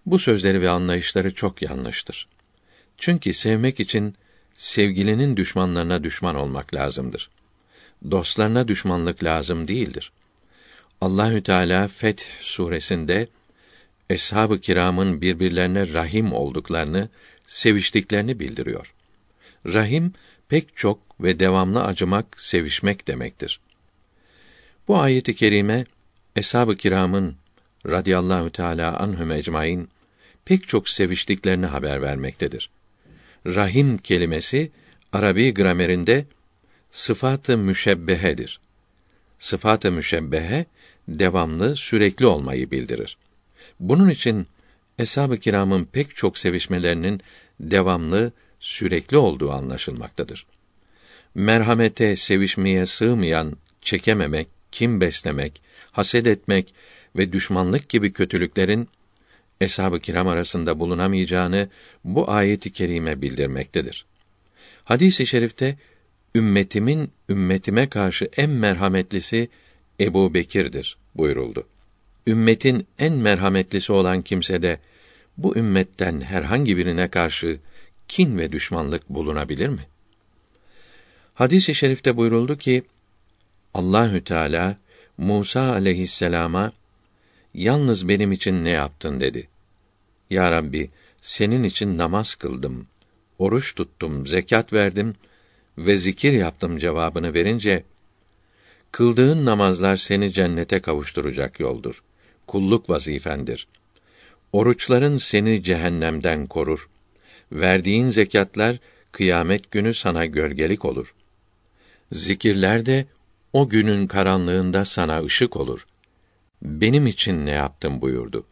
Bu 0.10 0.20
sözleri 0.20 0.62
ve 0.62 0.70
anlayışları 0.70 1.34
çok 1.34 1.62
yanlıştır. 1.62 2.28
Çünkü 2.98 3.34
sevmek 3.34 3.80
için 3.80 4.16
sevgilinin 4.54 5.38
düşmanlarına 5.38 6.04
düşman 6.04 6.36
olmak 6.36 6.74
lazımdır. 6.74 7.30
Dostlarına 8.12 8.68
düşmanlık 8.68 9.24
lazım 9.24 9.68
değildir. 9.68 10.12
Allahü 11.02 11.44
Teala 11.44 11.88
Feth 11.88 12.24
suresinde 12.40 13.28
eshab-ı 14.10 14.60
kiramın 14.60 15.22
birbirlerine 15.22 15.94
rahim 15.94 16.34
olduklarını, 16.34 17.10
seviştiklerini 17.48 18.40
bildiriyor. 18.40 18.94
Rahim 19.66 20.14
pek 20.48 20.76
çok 20.76 21.24
ve 21.24 21.40
devamlı 21.40 21.84
acımak, 21.84 22.42
sevişmek 22.42 23.08
demektir. 23.08 23.60
Bu 24.88 24.98
ayeti 24.98 25.36
kerime 25.36 25.86
eshab-ı 26.36 26.76
kiramın 26.76 27.36
radıyallahu 27.86 28.50
teala 28.50 29.00
anhum 29.00 29.32
ecmaîn 29.32 29.90
pek 30.50 30.68
çok 30.68 30.90
seviştiklerini 30.90 31.66
haber 31.66 32.02
vermektedir. 32.02 32.70
Rahim 33.46 33.98
kelimesi 33.98 34.72
Arabi 35.14 35.54
gramerinde 35.54 36.26
sıfatı 36.92 37.58
müşebbehedir. 37.58 38.60
Sıfatı 39.40 39.92
müşebbehe 39.92 40.66
devamlı, 41.08 41.76
sürekli 41.76 42.26
olmayı 42.26 42.72
bildirir. 42.72 43.18
Bunun 43.80 44.10
için 44.10 44.48
eshab-ı 45.00 45.38
kiramın 45.38 45.86
pek 45.86 46.16
çok 46.16 46.38
sevişmelerinin 46.38 47.22
devamlı, 47.60 48.32
sürekli 48.60 49.18
olduğu 49.18 49.52
anlaşılmaktadır. 49.52 50.46
Merhamete, 51.36 52.16
sevişmeye 52.16 52.86
sığmayan, 52.86 53.58
çekememek, 53.82 54.48
kim 54.72 55.02
beslemek, 55.02 55.62
haset 55.92 56.28
etmek 56.28 56.74
ve 57.16 57.34
düşmanlık 57.34 57.90
gibi 57.90 58.14
kötülüklerin 58.14 58.90
eshab-ı 59.62 60.00
kiram 60.00 60.28
arasında 60.28 60.80
bulunamayacağını 60.80 61.70
bu 62.04 62.32
ayeti 62.32 62.74
kerime 62.74 63.22
bildirmektedir. 63.22 64.06
Hadis-i 64.84 65.28
şerifte 65.28 65.78
ümmetimin 66.36 67.12
ümmetime 67.30 67.90
karşı 67.90 68.30
en 68.38 68.50
merhametlisi 68.50 69.50
Ebu 70.00 70.34
Bekir'dir 70.34 70.98
buyuruldu. 71.16 71.68
Ümmetin 72.28 72.88
en 73.00 73.14
merhametlisi 73.14 73.94
olan 73.94 74.22
kimse 74.22 74.62
de 74.62 74.80
bu 75.38 75.58
ümmetten 75.58 76.22
herhangi 76.22 76.78
birine 76.78 77.08
karşı 77.08 77.60
kin 78.08 78.38
ve 78.38 78.52
düşmanlık 78.52 79.10
bulunabilir 79.10 79.70
mi? 79.70 79.88
Hadis-i 81.34 81.76
şerifte 81.76 82.18
buyuruldu 82.18 82.58
ki 82.58 82.84
Allahü 83.74 84.24
Teala 84.24 84.78
Musa 85.18 85.72
aleyhisselama 85.72 86.72
yalnız 87.54 88.08
benim 88.08 88.32
için 88.32 88.64
ne 88.64 88.70
yaptın 88.70 89.20
dedi. 89.20 89.48
Ya 90.30 90.52
Rabbi 90.52 90.90
senin 91.22 91.64
için 91.64 91.98
namaz 91.98 92.36
kıldım, 92.36 92.88
oruç 93.40 93.76
tuttum, 93.76 94.28
zekat 94.28 94.74
verdim 94.74 95.16
ve 95.78 95.98
zikir 95.98 96.34
yaptım 96.34 96.78
cevabını 96.78 97.34
verince 97.34 97.84
kıldığın 98.92 99.46
namazlar 99.46 99.98
seni 99.98 100.34
cennete 100.34 100.80
kavuşturacak 100.80 101.60
yoldur. 101.60 102.04
Kulluk 102.48 102.90
vazifendir. 102.90 103.68
Oruçların 104.54 105.18
seni 105.18 105.64
cehennemden 105.64 106.48
korur. 106.48 106.90
Verdiğin 107.52 108.10
zekatlar 108.10 108.78
kıyamet 109.12 109.72
günü 109.72 109.94
sana 109.94 110.26
gölgelik 110.26 110.86
olur. 110.86 111.14
Zikirler 112.12 112.86
de 112.86 113.06
o 113.54 113.70
günün 113.70 114.08
karanlığında 114.08 114.86
sana 114.86 115.24
ışık 115.24 115.58
olur. 115.58 115.88
Benim 116.62 117.08
için 117.08 117.46
ne 117.46 117.52
yaptın 117.52 118.02
buyurdu. 118.02 118.46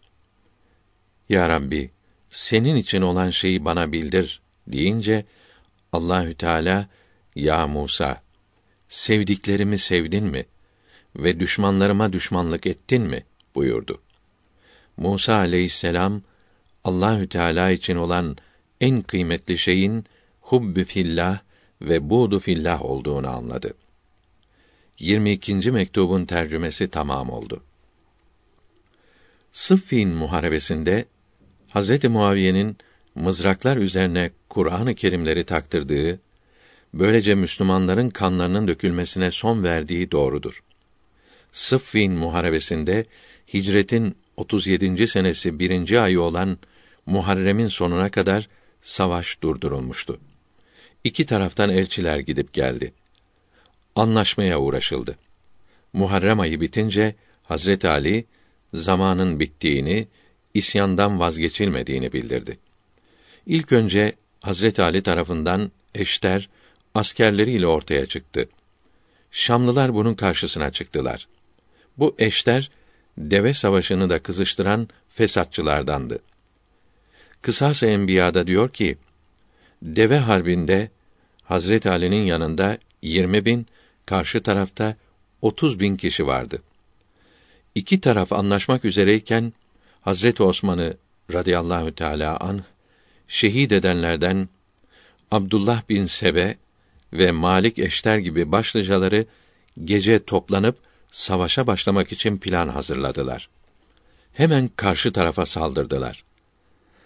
Ya 1.30 1.50
Rabbi, 1.50 1.92
senin 2.30 2.76
için 2.76 3.02
olan 3.02 3.30
şeyi 3.30 3.66
bana 3.66 3.92
bildir 3.92 4.42
deyince 4.68 5.26
Allahü 5.94 6.34
Teala 6.34 6.88
ya 7.36 7.68
Musa 7.68 8.22
sevdiklerimi 8.90 9.78
sevdin 9.78 10.24
mi 10.26 10.46
ve 11.16 11.40
düşmanlarıma 11.40 12.14
düşmanlık 12.14 12.68
ettin 12.68 13.02
mi 13.02 13.26
buyurdu. 13.56 14.02
Musa 14.98 15.36
aleyhisselam 15.36 16.22
Allahü 16.84 17.30
Teala 17.30 17.72
için 17.72 17.96
olan 17.96 18.38
en 18.82 19.02
kıymetli 19.02 19.58
şeyin 19.58 20.06
hubbü 20.42 20.86
fillah 20.86 21.40
ve 21.82 22.10
buğdu 22.10 22.40
fillah 22.40 22.82
olduğunu 22.82 23.30
anladı. 23.30 23.74
22. 25.00 25.72
mektubun 25.72 26.26
tercümesi 26.26 26.88
tamam 26.88 27.30
oldu. 27.30 27.64
Sıffin 29.58 30.10
muharebesinde 30.10 31.06
Hazreti 31.70 32.10
Muaviye'nin 32.10 32.78
mızraklar 33.16 33.78
üzerine 33.78 34.32
Kur'an-ı 34.50 34.96
Kerimleri 34.96 35.44
taktırdığı, 35.44 36.20
böylece 36.94 37.36
Müslümanların 37.36 38.10
kanlarının 38.10 38.68
dökülmesine 38.68 39.32
son 39.32 39.64
verdiği 39.64 40.12
doğrudur. 40.12 40.64
Sıffin 41.52 42.12
muharebesinde 42.12 43.06
hicretin 43.54 44.16
37. 44.36 45.08
senesi 45.08 45.60
birinci 45.60 46.00
ayı 46.00 46.22
olan 46.22 46.58
Muharrem'in 47.06 47.68
sonuna 47.68 48.12
kadar 48.12 48.50
savaş 48.82 49.42
durdurulmuştu. 49.42 50.20
İki 51.04 51.26
taraftan 51.26 51.70
elçiler 51.70 52.20
gidip 52.20 52.54
geldi. 52.54 52.94
Anlaşmaya 53.96 54.60
uğraşıldı. 54.60 55.18
Muharrem 55.94 56.40
ayı 56.40 56.62
bitince 56.62 57.16
Hazret 57.44 57.86
Ali 57.86 58.26
zamanın 58.74 59.40
bittiğini, 59.40 60.08
isyandan 60.54 61.20
vazgeçilmediğini 61.20 62.14
bildirdi. 62.14 62.58
İlk 63.46 63.72
önce 63.72 64.14
Hazret 64.42 64.80
Ali 64.80 65.04
tarafından 65.04 65.72
eşter 65.96 66.50
askerleriyle 66.96 67.68
ortaya 67.68 68.06
çıktı. 68.06 68.50
Şamlılar 69.32 69.94
bunun 69.94 70.14
karşısına 70.14 70.72
çıktılar. 70.72 71.28
Bu 71.98 72.16
eşter 72.20 72.72
deve 73.18 73.54
savaşını 73.54 74.10
da 74.10 74.20
kızıştıran 74.20 74.88
fesatçılardandı. 75.10 76.20
Kısas-ı 77.42 77.86
Enbiya'da 77.86 78.48
diyor 78.48 78.70
ki, 78.70 78.98
deve 79.82 80.18
harbinde 80.18 80.90
Hazret 81.44 81.86
Ali'nin 81.86 82.26
yanında 82.26 82.78
20 83.02 83.46
bin, 83.46 83.68
karşı 84.06 84.44
tarafta 84.44 84.96
30 85.42 85.80
bin 85.80 85.96
kişi 85.96 86.28
vardı. 86.28 86.62
İki 87.78 88.02
taraf 88.02 88.34
anlaşmak 88.34 88.86
üzereyken 88.86 89.54
Hazret 90.02 90.42
Osman'ı 90.42 90.98
radıyallahu 91.34 91.96
teala 91.96 92.38
an 92.38 92.64
şehit 93.28 93.72
edenlerden 93.72 94.50
Abdullah 95.32 95.82
bin 95.90 96.06
Sebe 96.06 96.58
ve 97.14 97.32
Malik 97.32 97.80
Eşter 97.80 98.18
gibi 98.18 98.52
başlıcaları 98.52 99.26
gece 99.84 100.26
toplanıp 100.26 100.78
savaşa 101.12 101.68
başlamak 101.68 102.12
için 102.12 102.38
plan 102.38 102.68
hazırladılar. 102.68 103.50
Hemen 104.34 104.70
karşı 104.76 105.12
tarafa 105.12 105.46
saldırdılar. 105.46 106.24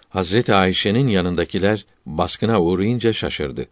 Hazreti 0.10 0.53
Ayşe'nin 0.53 1.07
yanındakiler 1.07 1.86
baskına 2.05 2.62
uğrayınca 2.62 3.13
şaşırdı. 3.13 3.65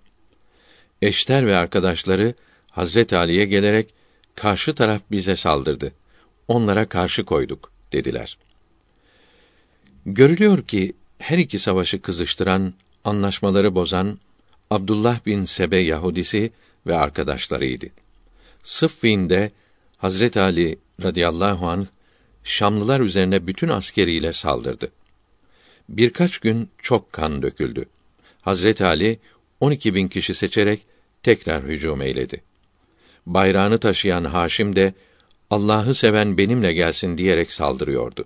Eşter 1.02 1.48
ve 1.48 1.58
arkadaşları 1.58 2.34
Hazreti 2.72 3.18
Ali'ye 3.18 3.46
gelerek 3.46 3.94
karşı 4.36 4.76
taraf 4.76 5.02
bize 5.12 5.36
saldırdı. 5.36 5.94
Onlara 6.50 6.86
karşı 6.86 7.26
koyduk 7.26 7.72
dediler. 7.92 8.38
Görülüyor 10.06 10.62
ki 10.62 10.94
her 11.20 11.38
iki 11.38 11.60
savaşı 11.60 12.02
kızıştıran, 12.02 12.74
anlaşmaları 13.04 13.76
bozan 13.76 14.20
Abdullah 14.70 15.26
bin 15.26 15.44
Sebe 15.44 15.78
Yahudisi 15.78 16.52
ve 16.88 16.96
arkadaşlarıydı. 16.96 17.86
Sıffin'de 18.64 19.52
Hazret 19.98 20.38
Ali 20.38 20.80
radıyallahu 21.04 21.68
an 21.68 21.88
Şamlılar 22.44 23.00
üzerine 23.00 23.48
bütün 23.48 23.68
askeriyle 23.68 24.34
saldırdı. 24.34 24.92
Birkaç 25.90 26.38
gün 26.38 26.70
çok 26.78 27.14
kan 27.14 27.42
döküldü. 27.42 27.86
Hazret 28.42 28.82
Ali 28.82 29.20
12 29.60 29.96
bin 29.96 30.08
kişi 30.08 30.36
seçerek 30.36 30.80
tekrar 31.24 31.64
hücum 31.64 32.02
eyledi. 32.02 32.42
Bayrağını 33.26 33.78
taşıyan 33.78 34.24
Haşim 34.24 34.76
de 34.76 34.94
Allah'ı 35.50 35.94
seven 35.94 36.38
benimle 36.38 36.74
gelsin 36.74 37.18
diyerek 37.18 37.54
saldırıyordu. 37.54 38.26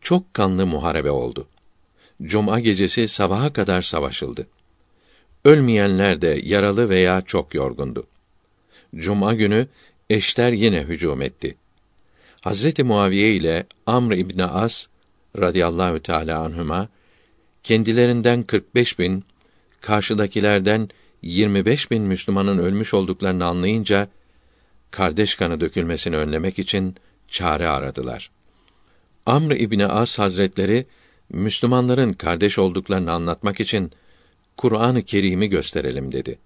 Çok 0.00 0.34
kanlı 0.34 0.66
muharebe 0.66 1.10
oldu. 1.10 1.46
Cuma 2.22 2.60
gecesi 2.60 3.08
sabaha 3.08 3.52
kadar 3.52 3.82
savaşıldı. 3.82 4.46
Ölmeyenler 5.44 6.20
de 6.20 6.40
yaralı 6.44 6.88
veya 6.88 7.20
çok 7.20 7.54
yorgundu. 7.54 8.06
Cuma 8.96 9.34
günü 9.34 9.66
eşler 10.10 10.52
yine 10.52 10.80
hücum 10.80 11.22
etti. 11.22 11.56
Hazreti 12.40 12.84
Muaviye 12.84 13.34
ile 13.34 13.66
Amr 13.86 14.12
İbni 14.12 14.44
As 14.44 14.86
radıyallahu 15.38 16.00
teala 16.02 16.40
anhuma 16.40 16.88
kendilerinden 17.62 18.42
45 18.42 18.98
bin, 18.98 19.24
karşıdakilerden 19.80 20.88
25 21.22 21.90
bin 21.90 22.02
Müslümanın 22.02 22.58
ölmüş 22.58 22.94
olduklarını 22.94 23.46
anlayınca 23.46 24.08
kardeş 24.90 25.34
kanı 25.34 25.60
dökülmesini 25.60 26.16
önlemek 26.16 26.58
için 26.58 26.96
çare 27.28 27.68
aradılar. 27.68 28.30
Amr 29.26 29.52
İbni 29.52 29.86
As 29.86 30.18
Hazretleri 30.18 30.86
Müslümanların 31.28 32.12
kardeş 32.12 32.58
olduklarını 32.58 33.12
anlatmak 33.12 33.60
için 33.60 33.92
Kur'an-ı 34.56 35.02
Kerim'i 35.02 35.48
gösterelim 35.48 36.12
dedi. 36.12 36.38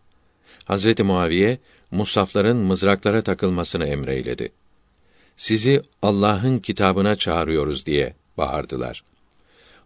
Hazreti 0.64 1.02
Muaviye 1.02 1.58
musafların 1.90 2.56
mızraklara 2.56 3.22
takılmasını 3.22 3.86
emreyledi. 3.86 4.52
Sizi 5.36 5.82
Allah'ın 6.02 6.58
kitabına 6.58 7.16
çağırıyoruz 7.16 7.86
diye 7.86 8.14
bağırdılar. 8.38 9.04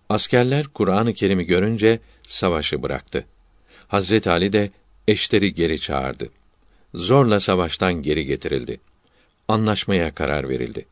Askerler 0.09 0.67
Kur'an-ı 0.67 1.15
Kerim'i 1.15 1.47
görünce 1.47 2.01
savaşı 2.27 2.83
bıraktı. 2.83 3.25
Hazret 3.89 4.27
Ali 4.27 4.53
de 4.53 4.71
eşleri 5.09 5.55
geri 5.55 5.81
çağırdı. 5.81 6.29
Zorla 6.97 7.41
savaştan 7.41 8.03
geri 8.03 8.25
getirildi. 8.25 8.81
Anlaşmaya 9.49 10.15
karar 10.15 10.49
verildi. 10.49 10.87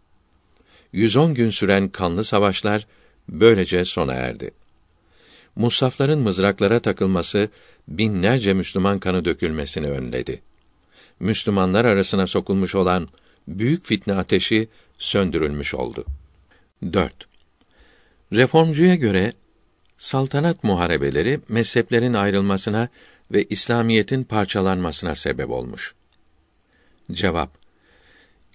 110 0.92 1.34
gün 1.34 1.50
süren 1.50 1.88
kanlı 1.88 2.24
savaşlar 2.24 2.86
böylece 3.28 3.84
sona 3.84 4.12
erdi. 4.12 4.50
Musafların 5.56 6.18
mızraklara 6.18 6.80
takılması 6.80 7.48
binlerce 7.88 8.52
Müslüman 8.52 8.98
kanı 8.98 9.24
dökülmesini 9.24 9.86
önledi. 9.86 10.42
Müslümanlar 11.20 11.84
arasına 11.84 12.26
sokulmuş 12.26 12.74
olan 12.74 13.08
büyük 13.48 13.86
fitne 13.86 14.14
ateşi 14.14 14.68
söndürülmüş 14.98 15.74
oldu. 15.74 16.04
4. 16.92 17.12
Reformcuya 18.32 18.94
göre 18.94 19.32
saltanat 19.98 20.64
muharebeleri 20.64 21.40
mezheplerin 21.48 22.14
ayrılmasına 22.14 22.88
ve 23.32 23.44
İslamiyetin 23.44 24.24
parçalanmasına 24.24 25.14
sebep 25.14 25.50
olmuş. 25.50 25.94
Cevap 27.12 27.58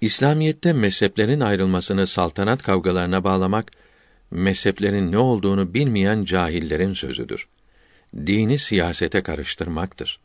İslamiyette 0.02 0.74
mezheplerin 0.74 1.40
ayrılmasını 1.40 2.08
saltanat 2.08 2.64
kavgalarına 2.64 3.24
bağlamak 3.24 3.72
mezheplerin 4.32 5.12
ne 5.12 5.18
olduğunu 5.18 5.74
bilmeyen 5.74 6.24
cahillerin 6.26 6.94
sözüdür. 6.94 7.48
Dini 8.16 8.58
siyasete 8.58 9.22
karıştırmaktır. 9.22 10.20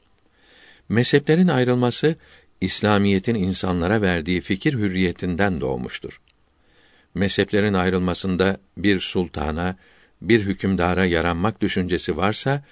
Mezheplerin 0.89 1.49
ayrılması 1.49 2.17
İslamiyetin 2.61 3.35
insanlara 3.35 4.03
verdiği 4.03 4.41
fikir 4.41 4.75
hürriyetinden 4.75 5.61
doğmuştur. 5.61 6.21
Mezheplerin 7.15 7.75
ayrılmasında 7.75 8.57
bir 8.77 9.01
sultana, 9.01 9.77
bir 10.23 10.41
hükümdara 10.41 11.07
yaranmak 11.07 11.61
düşüncesi 11.61 12.17
varsa 12.17 12.65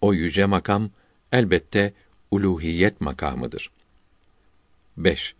o 0.00 0.14
yüce 0.14 0.46
makam 0.46 0.90
elbette 1.32 1.92
uluhiyet 2.30 3.00
makamıdır. 3.00 3.70
5. 4.96 5.34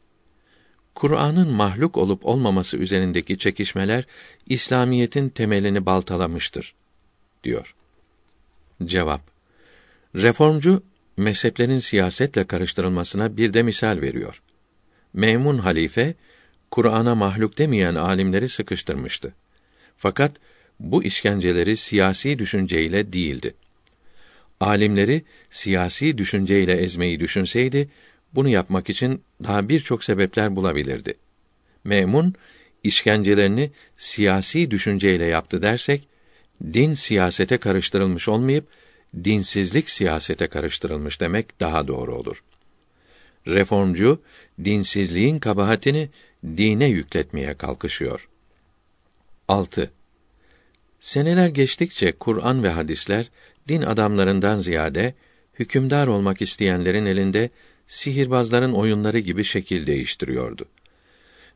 Kur'an'ın 0.95 1.53
mahluk 1.53 1.97
olup 1.97 2.26
olmaması 2.26 2.76
üzerindeki 2.76 3.38
çekişmeler 3.38 4.07
İslamiyetin 4.47 5.28
temelini 5.28 5.86
baltalamıştır 5.86 6.74
diyor. 7.45 7.74
Cevap 8.84 9.20
Reformcu 10.14 10.82
mezheplerin 11.16 11.78
siyasetle 11.78 12.47
karıştırılmasına 12.47 13.36
bir 13.36 13.53
de 13.53 13.62
misal 13.62 14.01
veriyor. 14.01 14.43
Memun 15.12 15.59
halife 15.59 16.14
Kur'an'a 16.70 17.14
mahluk 17.14 17.59
demeyen 17.59 17.95
alimleri 17.95 18.49
sıkıştırmıştı. 18.49 19.34
Fakat 19.97 20.32
bu 20.80 21.05
işkenceleri 21.05 21.76
siyasi 21.76 22.38
düşünceyle 22.38 23.12
değildi. 23.12 23.55
Alimleri 24.61 25.23
siyasi 25.51 26.19
düşünceyle 26.19 26.73
ezmeyi 26.73 27.21
düşünseydi, 27.21 27.89
bunu 28.35 28.49
yapmak 28.49 28.91
için 28.91 29.23
daha 29.45 29.69
birçok 29.69 30.05
sebepler 30.05 30.57
bulabilirdi. 30.57 31.15
Memun 31.85 32.35
işkencelerini 32.85 33.71
siyasi 33.97 34.71
düşünceyle 34.71 35.25
yaptı 35.25 35.63
dersek, 35.63 36.09
din 36.73 36.95
siyasete 36.95 37.59
karıştırılmış 37.59 38.29
olmayıp 38.29 38.67
dinsizlik 39.25 39.91
siyasete 39.91 40.47
karıştırılmış 40.47 41.21
demek 41.21 41.61
daha 41.61 41.89
doğru 41.89 42.17
olur. 42.17 42.43
Reformcu 43.47 44.23
dinsizliğin 44.65 45.39
kabahatini 45.39 46.09
dine 46.45 46.87
yükletmeye 46.87 47.55
kalkışıyor. 47.55 48.29
6. 49.49 49.91
Seneler 51.01 51.49
geçtikçe 51.49 52.13
Kur'an 52.13 52.63
ve 52.63 52.71
hadisler 52.71 53.31
din 53.71 53.83
adamlarından 53.83 54.61
ziyade 54.61 55.14
hükümdar 55.59 56.07
olmak 56.07 56.43
isteyenlerin 56.43 57.07
elinde 57.07 57.51
sihirbazların 57.87 58.73
oyunları 58.73 59.18
gibi 59.18 59.45
şekil 59.45 59.87
değiştiriyordu. 59.87 60.64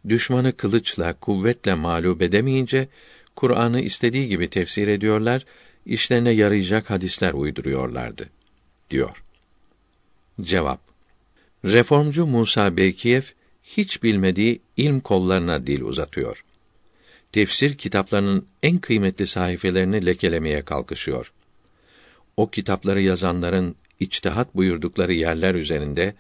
Düşmanı 0.09 0.53
kılıçla, 0.53 1.13
kuvvetle 1.13 1.75
mağlup 1.75 2.23
edemeyince 2.23 2.89
Kur'an'ı 3.37 3.81
istediği 3.81 4.29
gibi 4.29 4.51
tefsir 4.51 4.89
ediyorlar, 4.89 5.45
işlerine 5.87 6.31
yarayacak 6.31 6.91
hadisler 6.91 7.33
uyduruyorlardı 7.33 8.29
diyor. 8.91 9.25
Cevap 10.41 10.81
Reformcu 11.65 12.27
Musa 12.27 12.77
Beykiyev 12.77 13.23
hiç 13.65 14.03
bilmediği 14.03 14.61
ilm 14.77 15.01
kollarına 15.01 15.67
dil 15.67 15.83
uzatıyor. 15.83 16.45
Tefsir 17.33 17.79
kitaplarının 17.79 18.47
en 18.63 18.79
kıymetli 18.79 19.27
sayfelerini 19.27 20.07
lekelemeye 20.07 20.63
kalkışıyor. 20.63 21.33
O 22.37 22.51
kitapları 22.51 23.03
yazanların 23.03 23.77
içtihat 24.01 24.57
buyurdukları 24.57 25.13
yerler 25.13 25.55
üzerinde 25.55 26.15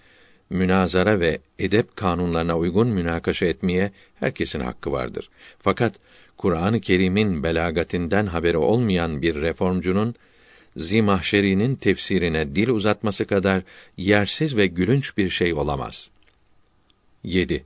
münazara 0.50 1.20
ve 1.20 1.38
edep 1.58 1.96
kanunlarına 1.96 2.58
uygun 2.58 2.88
münakaşa 2.88 3.46
etmeye 3.46 3.92
herkesin 4.14 4.60
hakkı 4.60 4.92
vardır. 4.92 5.30
Fakat 5.58 5.94
Kur'an-ı 6.36 6.80
Kerim'in 6.80 7.42
belagatinden 7.42 8.26
haberi 8.26 8.56
olmayan 8.56 9.22
bir 9.22 9.34
reformcunun 9.34 10.14
Zimahşeri'nin 10.76 11.76
tefsirine 11.76 12.56
dil 12.56 12.68
uzatması 12.68 13.24
kadar 13.26 13.62
yersiz 13.96 14.56
ve 14.56 14.66
gülünç 14.66 15.16
bir 15.16 15.30
şey 15.30 15.54
olamaz. 15.54 16.10
7. 17.24 17.64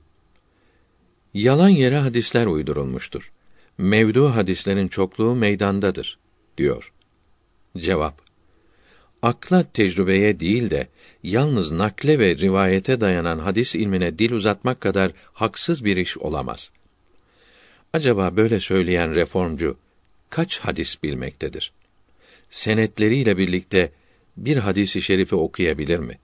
Yalan 1.33 1.69
yere 1.69 1.97
hadisler 1.97 2.45
uydurulmuştur. 2.45 3.31
Mevdu 3.77 4.35
hadislerin 4.35 4.87
çokluğu 4.87 5.35
meydandadır 5.35 6.19
diyor. 6.57 6.91
Cevap 7.77 8.28
Akla 9.21 9.63
tecrübeye 9.63 10.39
değil 10.39 10.69
de 10.69 10.87
yalnız 11.23 11.71
nakle 11.71 12.19
ve 12.19 12.37
rivayete 12.37 13.01
dayanan 13.01 13.39
hadis 13.39 13.75
ilmine 13.75 14.19
dil 14.19 14.31
uzatmak 14.31 14.81
kadar 14.81 15.11
haksız 15.33 15.85
bir 15.85 15.97
iş 15.97 16.17
olamaz. 16.17 16.71
Acaba 17.93 18.37
böyle 18.37 18.59
söyleyen 18.59 19.15
reformcu 19.15 19.77
kaç 20.29 20.59
hadis 20.59 21.03
bilmektedir? 21.03 21.71
Senetleriyle 22.49 23.37
birlikte 23.37 23.91
bir 24.37 24.57
hadisi 24.57 25.01
şerifi 25.01 25.35
okuyabilir 25.35 25.99
mi? 25.99 26.19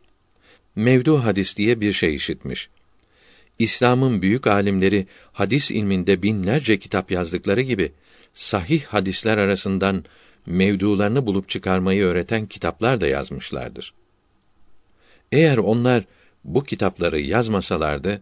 Mevdu 0.76 1.24
hadis 1.24 1.58
diye 1.58 1.82
bir 1.82 1.94
şey 1.94 2.16
işitmiş. 2.16 2.70
İslam'ın 3.60 4.22
büyük 4.22 4.48
alimleri 4.48 5.08
hadis 5.34 5.72
ilminde 5.72 6.24
binlerce 6.24 6.80
kitap 6.80 7.12
yazdıkları 7.12 7.62
gibi 7.62 7.92
sahih 8.34 8.84
hadisler 8.84 9.38
arasından 9.38 10.06
mevdularını 10.46 11.26
bulup 11.26 11.50
çıkarmayı 11.50 12.04
öğreten 12.04 12.46
kitaplar 12.46 13.02
da 13.02 13.08
yazmışlardır. 13.08 13.94
Eğer 15.32 15.58
onlar 15.58 16.04
bu 16.44 16.64
kitapları 16.64 17.20
yazmasalardı 17.20 18.22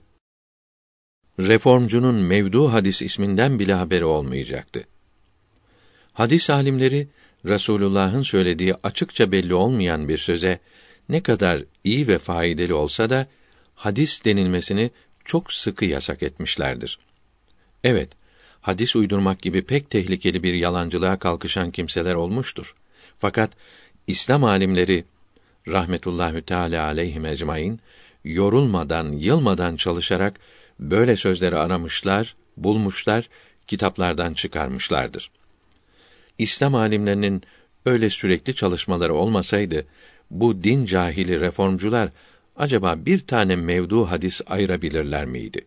reformcunun 1.39 2.15
mevdu 2.15 2.74
hadis 2.74 3.01
isminden 3.01 3.59
bile 3.59 3.74
haberi 3.74 4.05
olmayacaktı. 4.05 4.84
Hadis 6.13 6.49
alimleri 6.49 7.07
Resulullah'ın 7.45 8.21
söylediği 8.21 8.76
açıkça 8.84 9.32
belli 9.32 9.53
olmayan 9.53 10.09
bir 10.09 10.17
söze 10.17 10.59
ne 11.09 11.24
kadar 11.24 11.63
iyi 11.84 12.07
ve 12.07 12.17
faydalı 12.17 12.78
olsa 12.78 13.09
da 13.09 13.28
hadis 13.76 14.26
denilmesini 14.26 14.91
çok 15.26 15.53
sıkı 15.53 15.86
yasak 15.86 16.24
etmişlerdir. 16.24 16.99
Evet, 17.84 18.09
hadis 18.64 18.95
uydurmak 18.95 19.41
gibi 19.41 19.61
pek 19.61 19.89
tehlikeli 19.89 20.43
bir 20.43 20.53
yalancılığa 20.53 21.20
kalkışan 21.20 21.72
kimseler 21.72 22.16
olmuştur. 22.16 22.76
Fakat 23.18 23.51
İslam 24.07 24.43
alimleri 24.43 25.05
rahmetullahü 25.68 26.41
teala 26.41 26.84
aleyhi 26.84 27.28
ecmaîn 27.28 27.80
yorulmadan, 28.24 29.11
yılmadan 29.11 29.76
çalışarak 29.76 30.39
böyle 30.80 31.16
sözleri 31.16 31.57
aramışlar, 31.57 32.36
bulmuşlar, 32.57 33.30
kitaplardan 33.68 34.34
çıkarmışlardır. 34.34 35.32
İslam 36.38 36.76
alimlerinin 36.76 37.43
öyle 37.86 38.09
sürekli 38.09 38.55
çalışmaları 38.55 39.16
olmasaydı 39.16 39.86
bu 40.32 40.64
din 40.64 40.86
cahili 40.86 41.39
reformcular 41.39 42.09
acaba 42.57 42.95
bir 43.05 43.20
tane 43.20 43.55
mevdu 43.55 44.05
hadis 44.05 44.41
ayırabilirler 44.47 45.26
miydi? 45.26 45.66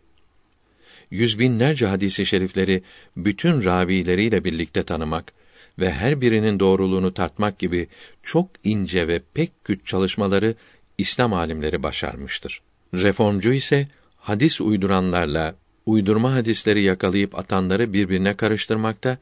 Yüz 1.11 1.39
binlerce 1.39 1.85
hadisi 1.85 2.25
şerifleri 2.25 2.83
bütün 3.17 3.65
ravileriyle 3.65 4.43
birlikte 4.43 4.83
tanımak 4.83 5.33
ve 5.79 5.91
her 5.91 6.21
birinin 6.21 6.59
doğruluğunu 6.59 7.13
tartmak 7.13 7.59
gibi 7.59 7.87
çok 8.23 8.49
ince 8.63 9.07
ve 9.07 9.21
pek 9.33 9.51
güç 9.65 9.87
çalışmaları 9.87 10.55
İslam 10.97 11.33
alimleri 11.33 11.83
başarmıştır. 11.83 12.61
Reformcu 12.93 13.53
ise 13.53 13.87
hadis 14.17 14.61
uyduranlarla 14.61 15.55
uydurma 15.85 16.33
hadisleri 16.33 16.81
yakalayıp 16.81 17.39
atanları 17.39 17.93
birbirine 17.93 18.35
karıştırmakta, 18.35 19.17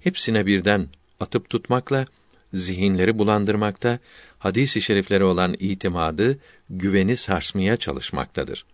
hepsine 0.00 0.46
birden 0.46 0.86
atıp 1.20 1.50
tutmakla 1.50 2.06
zihinleri 2.54 3.18
bulandırmakta, 3.18 3.98
hadis-i 4.38 4.82
şeriflere 4.82 5.24
olan 5.24 5.56
itimadı, 5.58 6.38
güveni 6.70 7.16
sarsmaya 7.16 7.76
çalışmaktadır. 7.76 8.64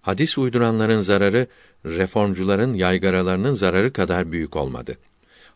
Hadis 0.00 0.38
uyduranların 0.38 1.00
zararı 1.00 1.46
reformcuların 1.86 2.74
yaygaralarının 2.74 3.54
zararı 3.54 3.92
kadar 3.92 4.32
büyük 4.32 4.56
olmadı. 4.56 4.96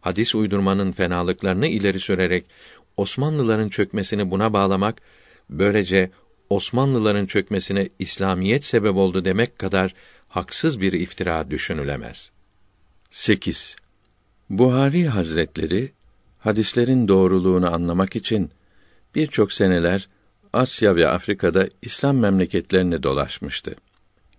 Hadis 0.00 0.34
uydurmanın 0.34 0.92
fenalıklarını 0.92 1.66
ileri 1.66 2.00
sürerek 2.00 2.44
Osmanlıların 2.96 3.68
çökmesini 3.68 4.30
buna 4.30 4.52
bağlamak, 4.52 5.02
böylece 5.50 6.10
Osmanlıların 6.50 7.26
çökmesine 7.26 7.88
İslamiyet 7.98 8.64
sebep 8.64 8.96
oldu 8.96 9.24
demek 9.24 9.58
kadar 9.58 9.94
haksız 10.28 10.80
bir 10.80 10.92
iftira 10.92 11.50
düşünülemez. 11.50 12.32
8. 13.10 13.76
Buhari 14.50 15.08
Hazretleri 15.08 15.92
hadislerin 16.38 17.08
doğruluğunu 17.08 17.74
anlamak 17.74 18.16
için 18.16 18.50
birçok 19.14 19.52
seneler 19.52 20.08
Asya 20.52 20.96
ve 20.96 21.08
Afrika'da 21.08 21.68
İslam 21.82 22.16
memleketlerini 22.16 23.02
dolaşmıştı. 23.02 23.74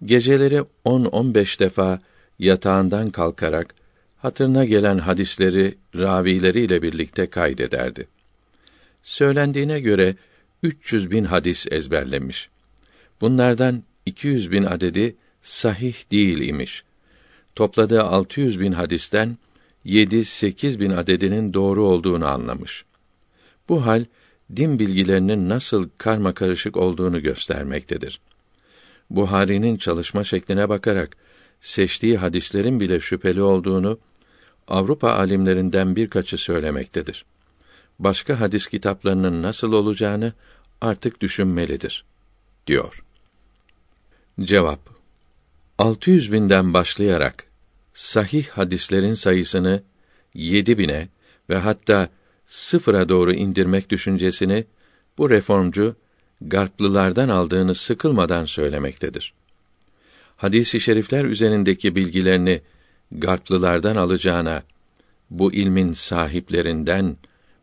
Geceleri 0.06 0.64
10-15 0.86 1.60
defa 1.60 1.99
yatağından 2.39 3.10
kalkarak 3.10 3.76
hatırına 4.18 4.66
gelen 4.66 4.97
hadisleri 4.97 5.78
ravileriyle 5.95 6.82
birlikte 6.82 7.30
kaydederdi. 7.30 8.08
Söylendiğine 9.04 9.80
göre 9.80 10.16
300 10.64 11.12
bin 11.12 11.24
hadis 11.24 11.68
ezberlemiş. 11.72 12.49
Bunlardan 13.22 13.84
200 14.06 14.52
bin 14.52 14.64
adedi 14.64 15.16
sahih 15.41 16.12
değil 16.12 16.49
imiş. 16.49 16.84
Topladığı 17.56 18.04
600 18.04 18.60
bin 18.60 18.72
hadisten 18.72 19.38
7-8 19.86 20.80
bin 20.80 20.89
adedinin 20.89 21.54
doğru 21.54 21.84
olduğunu 21.84 22.28
anlamış. 22.28 22.86
Bu 23.70 23.86
hal 23.86 24.06
din 24.56 24.80
bilgilerinin 24.80 25.49
nasıl 25.49 25.89
karma 25.97 26.34
karışık 26.34 26.78
olduğunu 26.78 27.22
göstermektedir. 27.22 28.20
Buhari'nin 29.16 29.78
çalışma 29.78 30.24
şekline 30.24 30.70
bakarak 30.70 31.18
seçtiği 31.62 32.18
hadislerin 32.18 32.80
bile 32.80 32.99
şüpheli 32.99 33.41
olduğunu 33.41 33.99
Avrupa 34.68 35.12
alimlerinden 35.12 35.95
birkaçı 35.95 36.38
söylemektedir. 36.38 37.26
Başka 37.99 38.39
hadis 38.39 38.68
kitaplarının 38.68 39.41
nasıl 39.41 39.74
olacağını 39.74 40.34
artık 40.82 41.22
düşünmelidir. 41.22 42.05
diyor. 42.68 43.03
Cevap 44.41 44.80
600 45.78 46.32
binden 46.32 46.74
başlayarak 46.74 47.43
sahih 47.93 48.47
hadislerin 48.47 49.14
sayısını 49.14 49.84
7 50.34 50.78
bine 50.78 51.07
ve 51.49 51.57
hatta 51.57 52.09
sıfıra 52.47 53.09
doğru 53.09 53.34
indirmek 53.34 53.89
düşüncesini 53.89 54.66
bu 55.18 55.30
reformcu 55.30 55.95
garplılardan 56.42 57.30
aldığını 57.30 57.76
sıkılmadan 57.76 58.46
söylemektedir. 58.46 59.34
Hadis-i 60.38 60.80
şerifler 60.80 61.26
üzerindeki 61.26 61.96
bilgilerini 61.96 62.62
garplılardan 63.12 63.96
alacağına 63.96 64.64
bu 65.30 65.54
ilmin 65.54 65.94
sahiplerinden, 65.94 67.18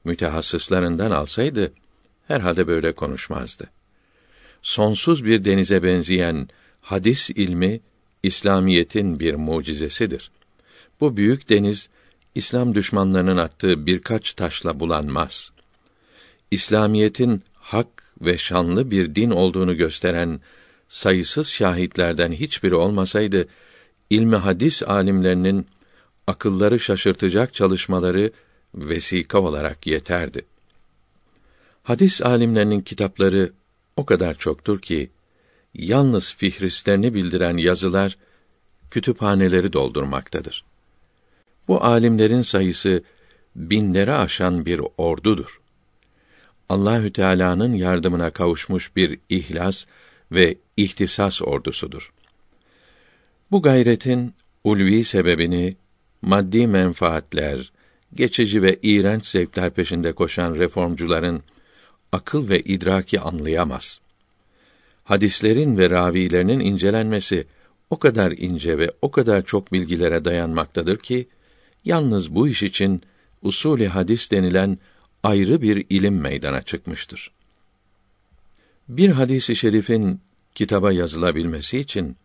mütehassıslarından 0.04 1.10
alsaydı 1.10 1.72
herhalde 2.28 2.66
böyle 2.66 2.92
konuşmazdı. 2.92 3.70
Sonsuz 4.62 5.24
bir 5.24 5.44
denize 5.44 5.82
benzeyen 5.82 6.48
hadis 6.80 7.30
ilmi 7.30 7.80
İslamiyetin 8.22 9.20
bir 9.20 9.34
mucizesidir. 9.34 10.30
Bu 11.00 11.16
büyük 11.16 11.48
deniz 11.48 11.88
İslam 12.34 12.74
düşmanlarının 12.74 13.36
attığı 13.36 13.86
birkaç 13.86 14.34
taşla 14.34 14.80
bulanmaz. 14.80 15.50
İslamiyetin 16.50 17.42
hak 17.54 17.97
ve 18.20 18.38
şanlı 18.38 18.90
bir 18.90 19.14
din 19.14 19.30
olduğunu 19.30 19.76
gösteren 19.76 20.40
sayısız 20.88 21.48
şahitlerden 21.48 22.32
hiçbiri 22.32 22.74
olmasaydı 22.74 23.48
ilmi 24.10 24.36
hadis 24.36 24.82
alimlerinin 24.82 25.66
akılları 26.26 26.80
şaşırtacak 26.80 27.54
çalışmaları 27.54 28.30
vesika 28.74 29.40
olarak 29.40 29.86
yeterdi. 29.86 30.44
Hadis 31.82 32.22
alimlerinin 32.22 32.80
kitapları 32.80 33.52
o 33.96 34.06
kadar 34.06 34.34
çoktur 34.34 34.80
ki 34.80 35.10
yalnız 35.74 36.34
fihristlerini 36.34 37.14
bildiren 37.14 37.56
yazılar 37.56 38.18
kütüphaneleri 38.90 39.72
doldurmaktadır. 39.72 40.64
Bu 41.68 41.84
alimlerin 41.84 42.42
sayısı 42.42 43.02
binlere 43.56 44.12
aşan 44.12 44.66
bir 44.66 44.80
ordudur. 44.98 45.60
Allahü 46.68 47.12
Teala'nın 47.12 47.74
yardımına 47.74 48.30
kavuşmuş 48.30 48.96
bir 48.96 49.18
ihlas 49.28 49.84
ve 50.32 50.56
ihtisas 50.76 51.42
ordusudur. 51.42 52.12
Bu 53.50 53.62
gayretin 53.62 54.34
ulvi 54.64 55.04
sebebini 55.04 55.76
maddi 56.22 56.66
menfaatler, 56.66 57.72
geçici 58.14 58.62
ve 58.62 58.78
iğrenç 58.82 59.26
zevkler 59.26 59.70
peşinde 59.70 60.12
koşan 60.12 60.54
reformcuların 60.54 61.42
akıl 62.12 62.48
ve 62.48 62.60
idraki 62.60 63.20
anlayamaz. 63.20 64.00
Hadislerin 65.04 65.78
ve 65.78 65.90
ravilerinin 65.90 66.60
incelenmesi 66.60 67.46
o 67.90 67.98
kadar 67.98 68.32
ince 68.32 68.78
ve 68.78 68.92
o 69.02 69.10
kadar 69.10 69.44
çok 69.44 69.72
bilgilere 69.72 70.24
dayanmaktadır 70.24 70.98
ki 70.98 71.28
yalnız 71.84 72.34
bu 72.34 72.48
iş 72.48 72.62
için 72.62 73.02
usulü 73.42 73.86
hadis 73.86 74.30
denilen 74.30 74.78
ayrı 75.22 75.62
bir 75.62 75.86
ilim 75.90 76.20
meydana 76.20 76.62
çıkmıştır. 76.62 77.30
Bir 78.88 79.10
hadisi 79.10 79.56
şerifin 79.56 80.20
kitaba 80.54 80.92
yazılabilmesi 80.92 81.78
için 81.78 82.16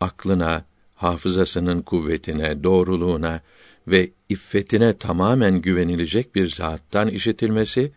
aklına, 0.00 0.64
hafızasının 0.94 1.82
kuvvetine, 1.82 2.64
doğruluğuna 2.64 3.40
ve 3.88 4.10
iffetine 4.28 4.92
tamamen 4.92 5.60
güvenilecek 5.60 6.34
bir 6.34 6.48
zattan 6.48 7.08
işitilmesi, 7.08 7.92